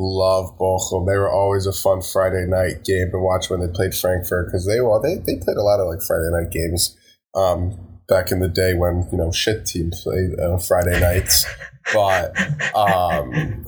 Love 0.00 0.56
Bochum. 0.58 1.06
They 1.06 1.16
were 1.16 1.30
always 1.30 1.66
a 1.66 1.72
fun 1.72 2.00
Friday 2.00 2.46
night 2.46 2.84
game 2.84 3.10
to 3.10 3.18
watch 3.18 3.50
when 3.50 3.60
they 3.60 3.68
played 3.68 3.94
Frankfurt 3.94 4.46
because 4.46 4.66
they 4.66 4.80
well 4.80 5.00
they, 5.00 5.16
they 5.16 5.36
played 5.36 5.58
a 5.58 5.62
lot 5.62 5.78
of 5.78 5.88
like 5.88 6.00
Friday 6.00 6.30
night 6.30 6.50
games 6.50 6.96
um, 7.34 7.78
back 8.08 8.32
in 8.32 8.40
the 8.40 8.48
day 8.48 8.72
when 8.72 9.06
you 9.12 9.18
know 9.18 9.30
shit 9.30 9.66
teams 9.66 10.02
played 10.02 10.40
uh, 10.40 10.56
Friday 10.56 10.98
nights. 10.98 11.44
but 11.92 12.34
um, 12.74 13.66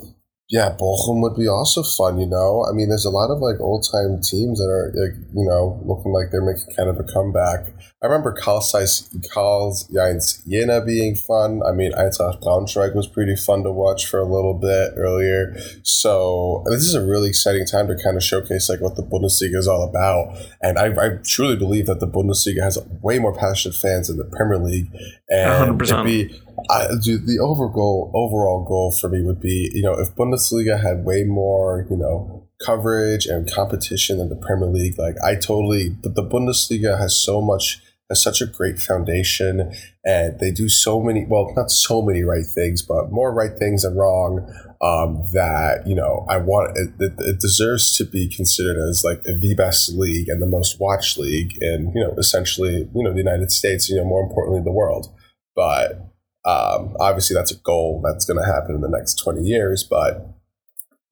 yeah, 0.53 0.77
Bochum 0.79 1.23
would 1.23 1.35
be 1.35 1.49
also 1.49 1.83
fun. 1.83 2.19
You 2.19 2.27
know, 2.27 2.67
I 2.69 2.75
mean, 2.75 2.91
there's 2.91 3.07
a 3.07 3.11
lot 3.11 3.31
of 3.31 3.41
like 3.41 3.59
old 3.59 3.89
time 3.91 4.21
teams 4.21 4.59
that 4.59 4.69
are 4.69 4.93
like 4.95 5.17
you 5.35 5.49
know 5.49 5.81
looking 5.83 6.13
like 6.13 6.31
they're 6.31 6.45
making 6.45 6.77
kind 6.77 6.91
of 6.91 7.01
a 7.01 7.05
comeback. 7.11 7.73
I 8.03 8.07
remember 8.07 8.33
Carl 8.33 8.61
Zeiss, 8.61 9.09
Karl's 9.33 9.85
Jens 9.85 10.43
Jena 10.47 10.85
being 10.85 11.15
fun. 11.15 11.63
I 11.67 11.73
mean, 11.73 11.93
Eintracht 11.93 12.43
Braunschweig 12.43 12.95
was 12.95 13.07
pretty 13.07 13.35
fun 13.35 13.63
to 13.63 13.73
watch 13.73 14.07
for 14.07 14.19
a 14.19 14.27
little 14.27 14.53
bit 14.53 14.93
earlier. 14.97 15.57
So 15.85 16.65
this 16.67 16.83
is 16.83 16.95
a 16.95 17.01
really 17.01 17.31
exciting 17.31 17.65
time 17.65 17.89
to 17.89 17.97
kind 17.97 18.19
of 18.19 18.23
showcase 18.23 18.69
like 18.69 18.83
what 18.83 18.97
the 18.97 19.05
Bundesliga 19.05 19.57
is 19.57 19.69
all 19.69 19.89
about. 19.89 20.37
And 20.61 20.79
I, 20.79 20.89
I 20.89 21.17
truly 21.25 21.57
believe 21.57 21.87
that 21.87 22.01
the 22.01 22.09
Bundesliga 22.09 22.61
has 22.63 22.77
way 23.01 23.19
more 23.19 23.35
passionate 23.35 23.77
fans 23.77 24.09
than 24.09 24.19
the 24.19 24.25
Premier 24.25 24.59
League. 24.59 24.91
And 25.31 25.81
100%. 25.81 25.83
it'd 25.83 26.05
be 26.05 26.43
I, 26.71 26.89
dude, 27.01 27.27
the 27.27 27.39
over 27.39 27.69
goal, 27.69 28.11
overall 28.15 28.65
goal 28.65 28.95
for 29.01 29.09
me 29.09 29.23
would 29.23 29.41
be, 29.41 29.71
you 29.75 29.83
know, 29.83 29.95
if 29.95 30.15
Bundesliga 30.15 30.81
had 30.81 31.05
way 31.05 31.25
more, 31.25 31.87
you 31.91 31.97
know, 31.97 32.49
coverage 32.65 33.27
and 33.27 33.51
competition 33.51 34.19
than 34.19 34.29
the 34.29 34.37
Premier 34.37 34.69
League, 34.69 34.99
like 34.99 35.17
I 35.25 35.35
totally, 35.35 35.91
but 35.91 36.15
the 36.15 36.23
Bundesliga 36.23 36.99
has 36.99 37.21
so 37.21 37.41
much, 37.41 37.81
has 38.09 38.23
such 38.23 38.41
a 38.41 38.47
great 38.47 38.79
foundation, 38.79 39.73
and 40.05 40.39
they 40.39 40.51
do 40.51 40.69
so 40.69 41.01
many, 41.03 41.27
well, 41.29 41.53
not 41.57 41.71
so 41.71 42.03
many 42.03 42.23
right 42.23 42.47
things, 42.55 42.83
but 42.83 43.11
more 43.11 43.33
right 43.33 43.59
things 43.59 43.83
than 43.83 43.97
wrong. 43.97 44.47
Um, 44.81 45.23
that 45.33 45.87
you 45.87 45.95
know, 45.95 46.27
I 46.29 46.39
want 46.39 46.77
it, 46.77 46.91
it, 46.99 47.13
it 47.19 47.41
deserves 47.41 47.97
to 47.99 48.05
be 48.05 48.29
considered 48.29 48.77
as 48.89 49.05
like 49.05 49.23
the 49.23 49.55
best 49.57 49.93
league 49.95 50.29
and 50.29 50.43
the 50.43 50.47
most 50.47 50.81
watched 50.81 51.19
league 51.19 51.57
in 51.61 51.93
you 51.95 52.03
know 52.03 52.17
essentially 52.19 52.89
you 52.93 53.05
know 53.05 53.13
the 53.13 53.19
United 53.19 53.53
States, 53.53 53.89
you 53.89 53.97
know, 53.97 54.05
more 54.05 54.25
importantly 54.25 54.61
the 54.61 54.73
world. 54.73 55.15
But 55.55 56.12
um, 56.45 56.97
obviously, 56.99 57.35
that's 57.35 57.53
a 57.53 57.57
goal 57.57 58.03
that's 58.05 58.25
going 58.25 58.39
to 58.39 58.53
happen 58.53 58.75
in 58.75 58.81
the 58.81 58.89
next 58.89 59.15
20 59.23 59.43
years. 59.43 59.85
But 59.85 60.27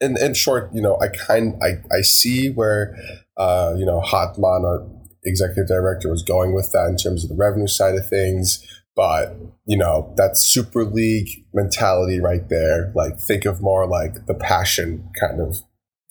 in, 0.01 0.19
in 0.19 0.35
short, 0.35 0.71
you 0.75 0.83
know, 0.83 0.99
I 1.01 1.09
kind 1.09 1.61
I, 1.63 1.83
I 1.95 2.01
see 2.03 2.51
where, 2.51 2.97
uh, 3.37 3.75
you 3.77 3.85
know, 3.85 4.01
Hellmann, 4.01 4.65
our 4.65 4.87
executive 5.25 5.69
director, 5.69 6.11
was 6.11 6.23
going 6.23 6.55
with 6.55 6.73
that 6.73 6.87
in 6.89 6.97
terms 6.97 7.23
of 7.23 7.31
the 7.31 7.37
revenue 7.37 7.69
side 7.69 7.95
of 7.95 8.09
things. 8.09 8.67
But, 8.97 9.37
you 9.67 9.79
know, 9.79 10.13
that 10.17 10.37
Super 10.37 10.85
League 10.85 11.29
mentality 11.55 12.21
right 12.21 12.49
there, 12.49 12.93
like 12.97 13.21
think 13.21 13.45
of 13.45 13.63
more 13.63 13.87
like 13.87 14.27
the 14.27 14.35
passion 14.35 15.09
kind 15.19 15.41
of 15.41 15.59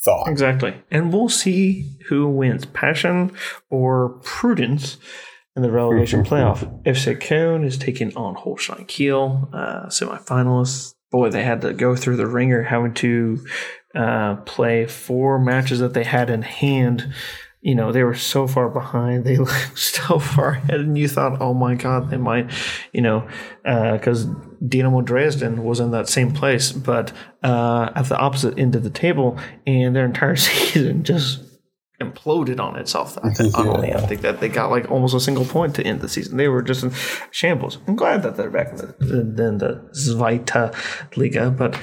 thought. 0.02 0.30
Exactly. 0.30 0.74
And 0.90 1.12
we'll 1.12 1.30
see 1.30 1.98
who 2.08 2.28
wins 2.28 2.66
passion 2.66 3.32
or 3.70 4.10
prudence 4.24 4.98
in 5.60 5.64
the 5.64 5.72
relegation 5.72 6.24
playoff. 6.24 6.84
FC 6.84 7.20
Köln 7.20 7.66
is 7.66 7.78
taking 7.78 8.16
on 8.16 8.36
Holstein 8.36 8.86
Kiel, 8.86 9.50
uh, 9.52 9.88
semifinalists. 9.88 10.94
Boy, 11.12 11.30
they 11.30 11.44
had 11.44 11.62
to 11.62 11.74
go 11.74 11.98
through 11.98 12.16
the 12.16 12.28
ringer 12.28 12.64
having 12.64 12.94
to 12.96 13.46
uh, 13.94 14.36
play 14.38 14.86
four 14.86 15.38
matches 15.38 15.80
that 15.80 15.94
they 15.94 16.06
had 16.06 16.30
in 16.30 16.44
hand. 16.44 17.12
You 17.62 17.76
know, 17.76 17.92
they 17.92 18.04
were 18.04 18.16
so 18.16 18.48
far 18.48 18.70
behind. 18.70 19.26
They 19.26 19.36
looked 19.40 19.78
so 19.78 20.18
far 20.18 20.52
ahead, 20.52 20.80
and 20.80 20.98
you 20.98 21.10
thought, 21.10 21.42
oh 21.42 21.54
my 21.54 21.76
God, 21.76 22.10
they 22.10 22.18
might, 22.18 22.52
you 22.94 23.02
know, 23.02 23.28
because 23.64 24.28
Dynamo 24.66 25.02
Dresden 25.02 25.66
was 25.66 25.82
in 25.82 25.92
that 25.92 26.08
same 26.08 26.32
place, 26.32 26.72
but 26.72 27.12
uh, 27.44 27.90
at 27.96 28.08
the 28.08 28.18
opposite 28.18 28.58
end 28.58 28.76
of 28.76 28.84
the 28.84 28.90
table, 28.90 29.38
and 29.68 29.94
their 29.94 30.06
entire 30.06 30.36
season 30.38 31.04
just 31.04 31.49
imploded 32.00 32.60
on 32.60 32.76
itself. 32.78 33.18
I 33.24 33.32
think, 33.32 33.54
utterly. 33.58 33.94
I 33.94 34.02
think 34.06 34.22
that 34.22 34.40
they 34.40 34.50
got 34.50 34.72
like 34.72 34.90
almost 34.90 35.14
a 35.16 35.20
single 35.20 35.46
point 35.46 35.76
to 35.76 35.84
end 35.84 36.02
the 36.02 36.10
season. 36.10 36.38
They 36.38 36.48
were 36.48 36.62
just 36.62 36.84
in 36.84 36.92
shambles. 37.32 37.78
I'm 37.88 37.96
glad 37.96 38.24
that 38.24 38.38
they're 38.38 38.50
back 38.50 38.70
in 38.70 38.78
the, 38.78 39.46
in 39.48 39.58
the 39.58 39.90
Zweite 39.94 40.74
Liga, 41.18 41.52
but 41.52 41.80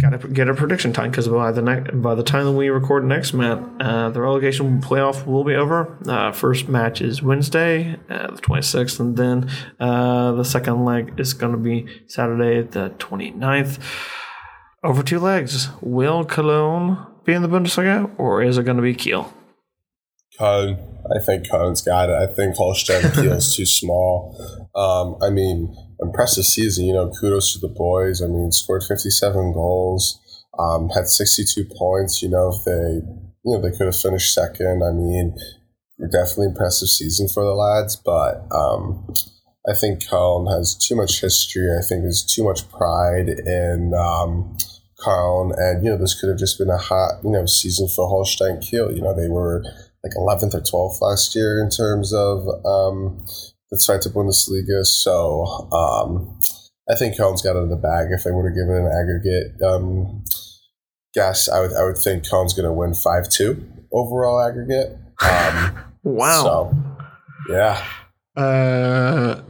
got 0.00 0.10
to 0.10 0.28
get 0.28 0.48
a 0.48 0.54
prediction 0.54 0.92
time 0.92 1.10
because 1.10 1.28
by 1.28 1.52
the 1.52 1.62
ne- 1.62 1.90
by 1.92 2.14
the 2.14 2.22
time 2.22 2.44
that 2.44 2.52
we 2.52 2.68
record 2.68 3.04
next, 3.04 3.32
Matt, 3.32 3.62
uh, 3.80 4.10
the 4.10 4.20
relegation 4.20 4.80
playoff 4.80 5.26
will 5.26 5.44
be 5.44 5.54
over. 5.54 5.98
Uh, 6.06 6.32
first 6.32 6.68
match 6.68 7.00
is 7.00 7.22
Wednesday, 7.22 7.96
uh, 8.08 8.30
the 8.30 8.42
26th, 8.42 9.00
and 9.00 9.16
then 9.16 9.50
uh, 9.80 10.32
the 10.32 10.44
second 10.44 10.84
leg 10.84 11.18
is 11.18 11.34
going 11.34 11.52
to 11.52 11.58
be 11.58 11.86
Saturday, 12.06 12.66
the 12.66 12.90
29th. 12.98 13.78
Over 14.82 15.02
two 15.02 15.18
legs. 15.18 15.68
Will 15.80 16.24
Cologne 16.24 17.06
be 17.26 17.34
in 17.34 17.42
the 17.42 17.48
Bundesliga, 17.48 18.10
or 18.18 18.42
is 18.42 18.56
it 18.56 18.64
going 18.64 18.76
to 18.76 18.82
be 18.82 18.94
Kiel? 18.94 19.32
Köln. 20.38 20.78
I 21.14 21.24
think 21.24 21.46
Köln's 21.46 21.82
got 21.82 22.08
it. 22.08 22.14
I 22.14 22.26
think 22.26 22.56
Holstein 22.56 23.02
Kiel's 23.14 23.54
too 23.54 23.66
small. 23.66 24.36
Um, 24.74 25.16
I 25.22 25.30
mean, 25.30 25.74
impressive 26.00 26.44
season. 26.44 26.84
You 26.84 26.94
know, 26.94 27.10
kudos 27.10 27.52
to 27.52 27.58
the 27.58 27.68
boys. 27.68 28.22
I 28.22 28.26
mean, 28.26 28.52
scored 28.52 28.82
57 28.82 29.52
goals, 29.52 30.18
um, 30.58 30.88
had 30.90 31.08
62 31.08 31.66
points. 31.76 32.22
You 32.22 32.30
know, 32.30 32.48
if 32.48 32.64
they, 32.64 33.06
you 33.44 33.54
know, 33.54 33.60
they 33.60 33.76
could 33.76 33.86
have 33.86 33.96
finished 33.96 34.34
second. 34.34 34.82
I 34.82 34.92
mean, 34.92 35.36
definitely 36.10 36.46
impressive 36.46 36.88
season 36.88 37.28
for 37.28 37.44
the 37.44 37.54
lads. 37.54 37.96
But 37.96 38.46
um, 38.54 39.06
I 39.68 39.74
think 39.74 40.02
Köln 40.04 40.52
has 40.56 40.74
too 40.74 40.96
much 40.96 41.20
history. 41.20 41.68
I 41.76 41.82
think 41.82 42.02
there's 42.02 42.24
too 42.24 42.44
much 42.44 42.68
pride 42.70 43.28
in 43.28 43.92
um, 43.94 44.56
Köln, 45.04 45.52
and 45.56 45.84
you 45.84 45.90
know, 45.90 45.96
this 45.96 46.18
could 46.18 46.28
have 46.28 46.38
just 46.38 46.58
been 46.58 46.70
a 46.70 46.78
hot, 46.78 47.20
you 47.22 47.30
know, 47.30 47.46
season 47.46 47.88
for 47.88 48.08
Holstein 48.08 48.60
Kiel. 48.60 48.92
You 48.92 49.02
know, 49.02 49.14
they 49.14 49.28
were 49.28 49.62
like 50.02 50.12
11th 50.16 50.54
or 50.54 50.60
12th 50.60 51.00
last 51.00 51.34
year 51.34 51.60
in 51.62 51.68
terms 51.70 52.12
of 52.12 52.46
um, 52.64 53.24
the 53.70 53.76
Zweite 53.76 54.08
Bundesliga. 54.12 54.84
So 54.84 55.68
um, 55.72 56.38
I 56.90 56.94
think 56.94 57.16
Köln's 57.16 57.42
got 57.42 57.56
it 57.56 57.60
in 57.62 57.70
the 57.70 57.76
bag. 57.76 58.08
If 58.10 58.24
they 58.24 58.30
would 58.30 58.46
have 58.46 58.54
given 58.54 58.76
an 58.76 58.92
aggregate 58.92 59.60
um, 59.62 60.24
guess, 61.14 61.48
I 61.48 61.60
would 61.60 61.72
I 61.74 61.84
would 61.84 61.98
think 61.98 62.24
Köln's 62.24 62.54
going 62.54 62.66
to 62.66 62.72
win 62.72 62.94
five 62.94 63.28
two 63.28 63.66
overall 63.92 64.40
aggregate. 64.40 64.96
Um, 65.22 65.78
Wow. 66.06 66.42
So 66.44 66.76
yeah, 67.50 67.84
Uh, 68.36 69.40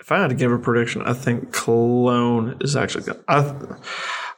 if 0.00 0.12
I 0.12 0.18
had 0.20 0.28
to 0.28 0.34
give 0.34 0.52
a 0.52 0.58
prediction, 0.58 1.00
I 1.00 1.14
think 1.14 1.50
Cologne 1.50 2.58
is 2.60 2.76
actually 2.76 3.04
going. 3.04 3.18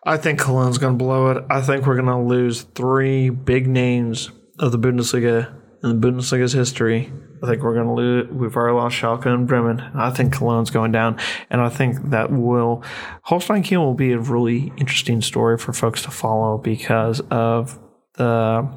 I 0.05 0.17
think 0.17 0.41
Cologne's 0.41 0.79
going 0.79 0.99
to 0.99 1.05
blow 1.05 1.31
it. 1.31 1.45
I 1.51 1.61
think 1.61 1.87
we're 1.87 2.01
going 2.01 2.07
to 2.07 2.19
lose 2.19 2.63
three 2.63 3.31
big 3.31 3.67
names 3.67 4.31
of 4.59 4.73
the 4.73 4.79
Bundesliga 4.79 5.55
in 5.83 6.01
the 6.01 6.09
Bundesliga's 6.09 6.53
history 6.53 7.13
I 7.43 7.47
think 7.47 7.63
we're 7.63 7.75
going 7.75 7.87
to 7.87 7.93
lose. 7.93 8.29
We've 8.31 8.55
already 8.55 8.77
lost 8.77 8.97
Schalke 8.97 9.27
and 9.27 9.47
Bremen. 9.47 9.81
I 9.95 10.11
think 10.11 10.35
Cologne's 10.35 10.71
going 10.71 10.93
down, 10.93 11.19
and 11.49 11.61
I 11.61 11.69
think 11.69 12.11
that 12.11 12.31
will 12.31 12.85
Holstein 13.23 13.63
Kiel 13.63 13.85
will 13.85 13.95
be 13.95 14.13
a 14.13 14.19
really 14.19 14.73
interesting 14.77 15.23
story 15.23 15.57
for 15.57 15.73
folks 15.73 16.03
to 16.03 16.11
follow 16.11 16.59
because 16.59 17.21
of 17.31 17.79
the 18.15 18.71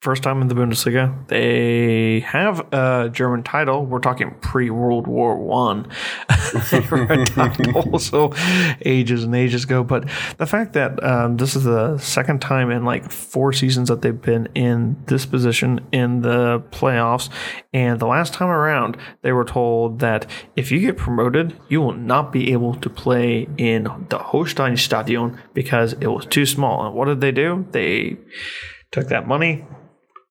first 0.00 0.22
time 0.22 0.40
in 0.40 0.48
the 0.48 0.54
Bundesliga. 0.54 1.26
They 1.26 2.20
have 2.20 2.72
a 2.72 3.10
German 3.12 3.42
title. 3.42 3.84
We're 3.84 3.98
talking 3.98 4.34
pre 4.40 4.70
World 4.70 5.06
War 5.06 5.36
One. 5.36 5.90
also 7.74 8.32
ages 8.84 9.24
and 9.24 9.34
ages 9.34 9.64
ago. 9.64 9.82
But 9.82 10.08
the 10.36 10.46
fact 10.46 10.74
that 10.74 11.02
um, 11.02 11.36
this 11.36 11.56
is 11.56 11.64
the 11.64 11.98
second 11.98 12.40
time 12.40 12.70
in 12.70 12.84
like 12.84 13.10
four 13.10 13.52
seasons 13.52 13.88
that 13.88 14.02
they've 14.02 14.20
been 14.20 14.48
in 14.54 15.02
this 15.06 15.26
position 15.26 15.80
in 15.90 16.22
the 16.22 16.62
playoffs, 16.70 17.28
and 17.72 17.98
the 17.98 18.06
last 18.06 18.34
time 18.34 18.48
around 18.48 18.96
they 19.22 19.32
were 19.32 19.44
told 19.44 19.98
that 19.98 20.26
if 20.54 20.70
you 20.70 20.78
get 20.78 20.96
promoted, 20.96 21.56
you 21.68 21.80
will 21.80 21.94
not 21.94 22.32
be 22.32 22.52
able 22.52 22.74
to 22.76 22.88
play 22.88 23.48
in 23.56 23.88
the 24.10 24.18
Holstein 24.18 24.76
Stadion 24.76 25.38
because 25.54 25.94
it 25.94 26.06
was 26.06 26.24
too 26.26 26.46
small. 26.46 26.86
And 26.86 26.94
what 26.94 27.06
did 27.06 27.20
they 27.20 27.32
do? 27.32 27.66
They 27.72 28.16
took 28.90 29.08
that 29.08 29.26
money, 29.26 29.66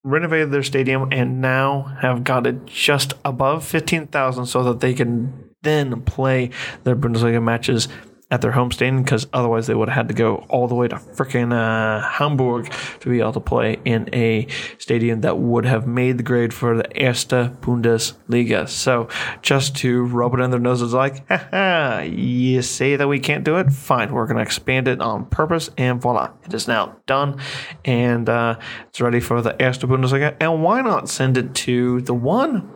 renovated 0.03 0.51
their 0.51 0.63
stadium 0.63 1.09
and 1.11 1.41
now 1.41 1.97
have 2.01 2.23
got 2.23 2.47
it 2.47 2.65
just 2.65 3.13
above 3.25 3.65
15,000 3.65 4.45
so 4.45 4.63
that 4.63 4.79
they 4.79 4.93
can 4.93 5.49
then 5.63 6.01
play 6.03 6.49
their 6.83 6.95
Bundesliga 6.95 7.43
matches 7.43 7.87
at 8.29 8.41
their 8.41 8.51
home 8.51 8.71
stadium 8.71 9.03
because 9.03 9.25
otherwise 9.31 9.67
they 9.67 9.73
would 9.73 9.87
have 9.87 9.95
had 9.95 10.07
to 10.09 10.13
go 10.13 10.45
all 10.49 10.67
the 10.67 10.75
way 10.75 10.87
to 10.87 10.95
freaking 10.95 11.53
uh, 11.53 12.01
Hamburg 12.01 12.69
to 12.99 13.09
be 13.09 13.19
able 13.19 13.31
to 13.31 13.39
play 13.39 13.79
in 13.85 14.09
a 14.13 14.47
stadium 14.77 15.21
that 15.21 15.37
would 15.37 15.65
have 15.65 15.87
made 15.87 16.17
the 16.17 16.23
grade 16.23 16.53
for 16.53 16.75
the 16.75 16.83
Erste 16.95 17.55
Bundesliga. 17.61 18.67
So 18.67 19.07
just 19.41 19.77
to 19.77 20.03
rub 20.03 20.33
it 20.33 20.41
in 20.41 20.51
their 20.51 20.59
noses 20.59 20.93
like, 20.93 21.25
haha, 21.29 22.01
you 22.01 22.61
say 22.61 22.97
that 22.97 23.07
we 23.07 23.19
can't 23.19 23.45
do 23.45 23.57
it? 23.57 23.71
Fine, 23.71 24.11
we're 24.11 24.25
going 24.25 24.37
to 24.37 24.43
expand 24.43 24.89
it 24.89 24.99
on 24.99 25.25
purpose 25.27 25.69
and 25.77 26.01
voila, 26.01 26.31
it 26.45 26.53
is 26.53 26.67
now 26.67 26.97
done 27.05 27.39
and 27.85 28.27
uh, 28.27 28.59
it's 28.89 28.99
ready 28.99 29.21
for 29.21 29.41
the 29.41 29.53
Erste 29.53 29.87
Bundesliga. 29.87 30.35
And 30.41 30.61
why 30.61 30.81
not 30.81 31.07
send 31.07 31.37
it 31.37 31.55
to 31.55 32.01
the 32.01 32.13
one 32.13 32.69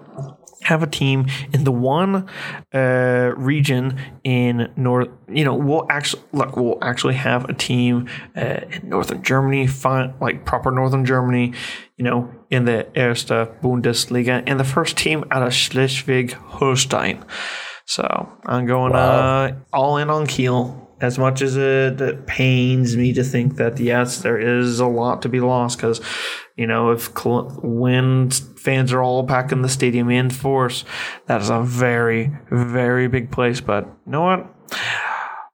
have 0.62 0.84
a 0.84 0.88
team 0.88 1.28
in 1.54 1.64
the 1.64 1.72
one 1.72 2.30
uh, 2.74 3.32
region 3.36 4.00
in 4.24 4.72
north. 4.76 5.10
You 5.28 5.44
know, 5.44 5.56
we'll 5.56 5.88
actually 5.90 6.24
look. 6.32 6.56
We'll 6.56 6.78
actually 6.82 7.16
have 7.16 7.46
a 7.46 7.54
team 7.54 8.08
uh, 8.36 8.62
in 8.70 8.90
northern 8.90 9.24
Germany, 9.24 9.68
fine, 9.68 10.14
like 10.22 10.46
proper 10.46 10.72
northern 10.72 11.06
Germany. 11.06 11.54
You 11.98 12.06
know, 12.06 12.32
in 12.50 12.66
the 12.66 12.88
Erste 12.96 13.62
Bundesliga, 13.62 14.44
and 14.48 14.60
the 14.60 14.64
first 14.64 14.98
team 14.98 15.24
out 15.30 15.44
of 15.44 15.54
Schleswig-Holstein. 15.54 17.24
So 17.86 18.32
I'm 18.46 18.66
going 18.66 18.94
wow. 18.94 19.44
uh, 19.46 19.52
all 19.72 19.98
in 19.98 20.10
on 20.10 20.26
Kiel. 20.26 20.91
As 21.02 21.18
much 21.18 21.42
as 21.42 21.58
it, 21.58 22.28
pains 22.28 22.96
me 22.96 23.12
to 23.14 23.24
think 23.24 23.56
that 23.56 23.80
yes, 23.80 24.20
there 24.20 24.38
is 24.38 24.80
a 24.80 24.86
lot 24.86 25.24
to 25.24 25.30
be 25.30 25.40
lost 25.40 25.78
because 25.78 26.00
you 26.56 26.68
know, 26.68 26.92
if 26.92 27.10
when 27.26 28.30
fans 28.30 28.94
are 28.94 29.02
all 29.02 29.24
back 29.24 29.52
in 29.52 29.64
the 29.64 29.70
stadium 29.70 30.10
in 30.12 30.30
force, 30.30 30.84
that 31.26 31.42
is 31.42 31.50
a 31.50 31.62
very, 31.62 32.32
very 32.52 33.08
big 33.08 33.32
place. 33.32 33.62
But 33.62 33.86
you 34.06 34.12
know 34.12 34.22
what? 34.22 34.56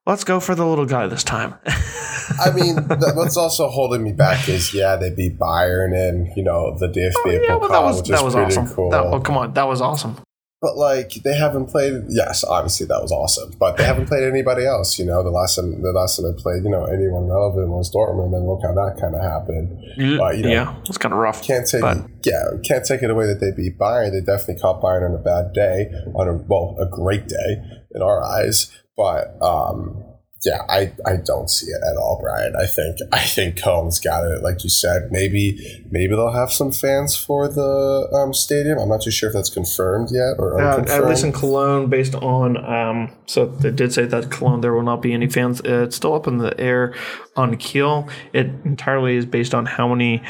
Let's 0.05 0.23
go 0.23 0.39
for 0.39 0.55
the 0.55 0.65
little 0.65 0.85
guy 0.85 1.07
this 1.07 1.23
time. 1.23 1.55
I 1.65 2.51
mean, 2.51 2.75
what's 3.15 3.37
also 3.37 3.69
holding 3.69 4.03
me 4.03 4.11
back 4.11 4.49
is 4.49 4.73
yeah, 4.73 4.95
they 4.95 5.11
beat 5.11 5.39
Bayern 5.39 5.95
and 5.95 6.27
you 6.35 6.43
know 6.43 6.77
the 6.77 6.87
DFB 6.87 7.13
oh, 7.15 7.29
yeah, 7.29 7.49
Pokal, 7.49 7.69
that 7.69 7.83
was, 7.83 7.97
which 7.99 8.09
that 8.09 8.23
was 8.23 8.33
pretty 8.33 8.51
awesome. 8.51 8.67
cool. 8.67 8.89
That, 8.89 9.03
oh, 9.03 9.19
come 9.21 9.37
on, 9.37 9.53
that 9.53 9.67
was 9.67 9.81
awesome. 9.81 10.17
But 10.59 10.75
like 10.75 11.13
they 11.23 11.35
haven't 11.35 11.67
played. 11.67 12.05
Yes, 12.09 12.43
obviously 12.43 12.87
that 12.87 12.99
was 12.99 13.11
awesome. 13.11 13.53
But 13.59 13.77
they 13.77 13.83
haven't 13.83 14.07
played 14.07 14.23
anybody 14.23 14.65
else. 14.65 14.97
You 14.97 15.05
know, 15.05 15.21
the 15.23 15.29
last 15.29 15.55
time 15.55 15.79
the 15.81 15.91
last 15.91 16.17
time 16.17 16.31
they 16.31 16.41
played, 16.41 16.63
you 16.63 16.69
know, 16.71 16.85
anyone 16.85 17.27
relevant 17.27 17.69
was 17.69 17.93
Dortmund, 17.93 18.35
and 18.35 18.47
look 18.47 18.61
how 18.63 18.73
that 18.73 18.99
kind 18.99 19.13
of 19.13 19.21
happened. 19.21 19.77
But, 20.17 20.37
you 20.37 20.43
know, 20.43 20.49
yeah, 20.49 20.75
it's 20.87 20.97
kind 20.97 21.13
of 21.13 21.19
rough. 21.19 21.43
Can't 21.43 21.67
take 21.67 21.81
but. 21.81 22.09
yeah, 22.25 22.43
can't 22.63 22.83
take 22.83 23.03
it 23.03 23.11
away 23.11 23.27
that 23.27 23.39
they 23.39 23.51
beat 23.51 23.77
Bayern. 23.77 24.11
They 24.11 24.21
definitely 24.21 24.59
caught 24.59 24.81
Bayern 24.81 25.07
on 25.07 25.13
a 25.13 25.19
bad 25.19 25.53
day, 25.53 25.91
on 26.15 26.27
a 26.27 26.33
well, 26.33 26.75
a 26.79 26.87
great 26.87 27.27
day 27.27 27.61
in 27.93 28.01
our 28.01 28.23
eyes. 28.23 28.71
But 28.95 29.39
um, 29.43 30.03
yeah, 30.45 30.61
I, 30.69 30.93
I 31.05 31.17
don't 31.17 31.49
see 31.49 31.67
it 31.67 31.81
at 31.89 31.97
all, 31.97 32.19
Brian. 32.21 32.55
I 32.55 32.67
think 32.67 32.97
I 33.11 33.19
think 33.19 33.55
Köln's 33.55 33.99
got 33.99 34.23
it. 34.25 34.43
Like 34.43 34.63
you 34.63 34.69
said, 34.69 35.11
maybe 35.11 35.83
maybe 35.89 36.15
they'll 36.15 36.31
have 36.31 36.51
some 36.51 36.71
fans 36.71 37.15
for 37.15 37.47
the 37.47 38.09
um, 38.13 38.33
stadium. 38.33 38.77
I'm 38.77 38.89
not 38.89 39.01
too 39.01 39.11
sure 39.11 39.29
if 39.29 39.33
that's 39.33 39.49
confirmed 39.49 40.09
yet 40.11 40.35
or 40.37 40.61
uh, 40.61 40.85
at 40.87 41.05
least 41.05 41.23
in 41.23 41.31
Cologne, 41.31 41.89
based 41.89 42.15
on 42.15 42.57
um, 42.63 43.11
so 43.25 43.45
they 43.45 43.71
did 43.71 43.93
say 43.93 44.05
that 44.05 44.29
Cologne 44.29 44.61
there 44.61 44.73
will 44.73 44.83
not 44.83 45.01
be 45.01 45.13
any 45.13 45.27
fans. 45.27 45.59
It's 45.65 45.95
still 45.95 46.13
up 46.13 46.27
in 46.27 46.37
the 46.37 46.57
air 46.59 46.93
on 47.35 47.57
Kiel. 47.57 48.07
It 48.31 48.47
entirely 48.63 49.17
is 49.17 49.25
based 49.25 49.55
on 49.55 49.65
how 49.65 49.87
many 49.87 50.23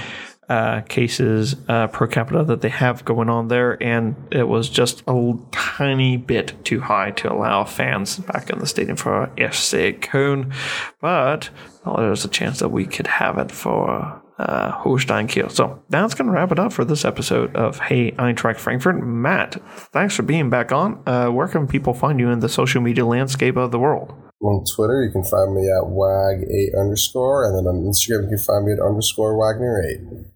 uh, 0.49 0.81
cases 0.81 1.55
uh, 1.67 1.87
per 1.87 2.07
capita 2.07 2.43
that 2.43 2.61
they 2.61 2.69
have 2.69 3.03
going 3.03 3.29
on 3.29 3.47
there, 3.49 3.81
and 3.83 4.15
it 4.31 4.47
was 4.47 4.69
just 4.69 5.03
a 5.07 5.33
tiny 5.51 6.17
bit 6.17 6.53
too 6.63 6.81
high 6.81 7.11
to 7.11 7.31
allow 7.31 7.63
fans 7.65 8.17
back 8.17 8.49
in 8.49 8.59
the 8.59 8.67
stadium 8.67 8.95
for 8.95 9.27
FC 9.37 9.99
Köln. 9.99 10.53
But 11.01 11.49
well, 11.85 11.97
there's 11.97 12.25
a 12.25 12.29
chance 12.29 12.59
that 12.59 12.69
we 12.69 12.85
could 12.85 13.07
have 13.07 13.37
it 13.37 13.51
for 13.51 14.21
uh, 14.39 14.71
Holstein 14.71 15.27
Kiel. 15.27 15.49
So 15.49 15.83
that's 15.89 16.13
going 16.13 16.27
to 16.27 16.31
wrap 16.31 16.51
it 16.51 16.59
up 16.59 16.71
for 16.71 16.85
this 16.85 17.03
episode 17.03 17.55
of 17.55 17.79
Hey 17.79 18.11
Eintracht 18.11 18.57
Frankfurt. 18.57 19.03
Matt, 19.03 19.61
thanks 19.91 20.15
for 20.15 20.23
being 20.23 20.49
back 20.49 20.71
on. 20.71 21.01
Uh, 21.05 21.27
where 21.29 21.47
can 21.47 21.67
people 21.67 21.93
find 21.93 22.19
you 22.19 22.29
in 22.29 22.39
the 22.39 22.49
social 22.49 22.81
media 22.81 23.05
landscape 23.05 23.57
of 23.57 23.71
the 23.71 23.79
world? 23.79 24.13
On 24.41 24.63
Twitter, 24.63 25.03
you 25.03 25.11
can 25.11 25.23
find 25.23 25.55
me 25.55 25.67
at 25.67 25.89
wag8 25.89 26.79
underscore, 26.79 27.45
and 27.45 27.57
then 27.57 27.65
on 27.65 27.83
Instagram, 27.83 28.23
you 28.23 28.37
can 28.37 28.37
find 28.37 28.65
me 28.65 28.73
at 28.73 28.79
underscore 28.79 29.33
wagner8. 29.33 30.27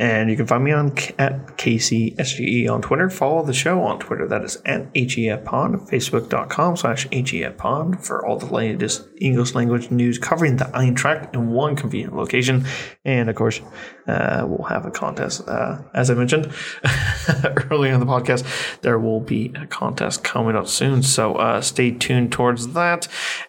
And 0.00 0.30
you 0.30 0.36
can 0.36 0.46
find 0.46 0.64
me 0.64 0.72
on 0.72 0.96
at 1.18 1.58
KCSGE 1.58 2.70
on 2.70 2.80
Twitter. 2.80 3.10
Follow 3.10 3.44
the 3.44 3.52
show 3.52 3.82
on 3.82 3.98
Twitter. 3.98 4.26
That 4.26 4.42
is 4.42 4.56
at 4.64 4.90
HEFPod. 4.94 5.90
Facebook.com 5.90 6.78
slash 6.78 7.06
HEFPod 7.08 8.02
for 8.02 8.24
all 8.24 8.38
the 8.38 8.46
latest 8.46 9.06
English 9.20 9.54
language 9.54 9.90
news 9.90 10.18
covering 10.18 10.56
the 10.56 10.64
Eintracht 10.64 11.34
in 11.34 11.50
one 11.50 11.76
convenient 11.76 12.16
location. 12.16 12.64
And 13.04 13.28
of 13.28 13.36
course, 13.36 13.60
uh, 14.10 14.44
we'll 14.46 14.68
have 14.68 14.84
a 14.86 14.90
contest. 14.90 15.46
Uh, 15.46 15.78
as 15.94 16.10
I 16.10 16.14
mentioned 16.14 16.52
earlier 17.70 17.92
in 17.92 18.00
the 18.00 18.06
podcast, 18.06 18.44
there 18.80 18.98
will 18.98 19.20
be 19.20 19.52
a 19.54 19.66
contest 19.66 20.24
coming 20.24 20.56
up 20.56 20.66
soon. 20.66 21.02
So 21.02 21.36
uh, 21.36 21.60
stay 21.60 21.92
tuned 21.92 22.32
towards 22.32 22.68
that. 22.74 23.06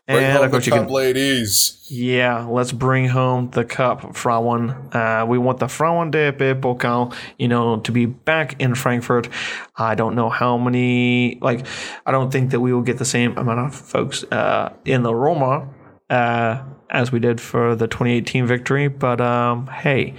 Bring 0.08 0.24
and 0.24 0.44
of 0.44 0.52
course, 0.52 0.68
you 0.68 0.74
can, 0.74 0.88
ladies. 0.88 1.78
Yeah, 1.90 2.46
let's 2.46 2.72
bring 2.72 3.08
home 3.10 3.50
the 3.52 3.66
cup, 3.66 4.16
Frauen. 4.16 4.70
Uh, 4.94 5.26
we 5.28 5.38
want 5.38 5.60
the 5.60 5.68
Frauen 5.68 6.12
DFB 6.12 6.62
Pokal, 6.62 7.14
you 7.38 7.48
know, 7.48 7.80
to 7.80 7.92
be 7.92 8.06
back 8.06 8.62
in 8.62 8.76
Frankfurt. 8.76 9.30
I 9.76 9.96
don't 9.96 10.16
know 10.16 10.30
how 10.30 10.58
many, 10.58 11.40
like, 11.42 11.66
I 12.06 12.12
don't 12.12 12.32
think 12.32 12.52
that 12.52 12.60
we 12.60 12.72
will 12.72 12.84
get 12.84 12.98
the 12.98 13.06
same 13.06 13.38
amount 13.38 13.60
of 13.60 13.76
folks 13.76 14.24
uh, 14.26 14.74
in 14.86 15.02
the 15.02 15.12
Römer 15.12 15.68
uh, 16.12 16.64
as 16.92 17.12
we 17.12 17.20
did 17.20 17.42
for 17.42 17.76
the 17.76 17.88
2018 17.88 18.46
victory, 18.46 18.88
but 18.88 19.22
um, 19.22 19.68
hey. 19.68 20.16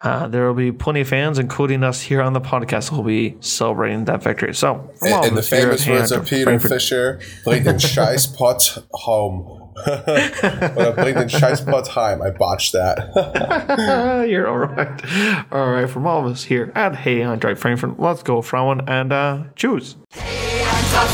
Uh, 0.00 0.28
there 0.28 0.46
will 0.46 0.54
be 0.54 0.70
plenty 0.70 1.00
of 1.00 1.08
fans, 1.08 1.40
including 1.40 1.82
us 1.82 2.00
here 2.00 2.22
on 2.22 2.32
the 2.32 2.40
podcast, 2.40 2.88
who 2.88 2.98
will 2.98 3.02
be 3.02 3.36
celebrating 3.40 4.04
that 4.04 4.22
victory. 4.22 4.54
So, 4.54 4.88
and, 5.02 5.24
and 5.24 5.36
the 5.36 5.42
famous 5.42 5.88
words 5.88 6.12
of 6.12 6.24
Peter 6.24 6.44
Frankfurt. 6.44 6.70
Fischer, 6.70 7.20
played 7.42 7.66
in 7.66 7.78
Scheiß 7.78 8.86
home 8.92 9.68
when 9.86 10.86
I 10.86 10.92
played 10.92 11.16
in 11.16 11.28
Scheißpotheim, 11.28 12.24
I 12.24 12.30
botched 12.30 12.72
that. 12.72 14.26
You're 14.28 14.48
all 14.48 14.58
right. 14.58 15.52
All 15.52 15.70
right, 15.70 15.88
from 15.88 16.06
all 16.06 16.26
of 16.26 16.32
us 16.32 16.44
here 16.44 16.72
at 16.74 16.96
Hey 16.96 17.20
Eintracht 17.20 17.58
Frankfurt, 17.58 17.98
let's 17.98 18.22
go, 18.22 18.42
Frauen, 18.42 18.82
and 18.88 19.12
uh, 19.12 19.44
choose. 19.56 19.96
Eintracht 20.90 21.10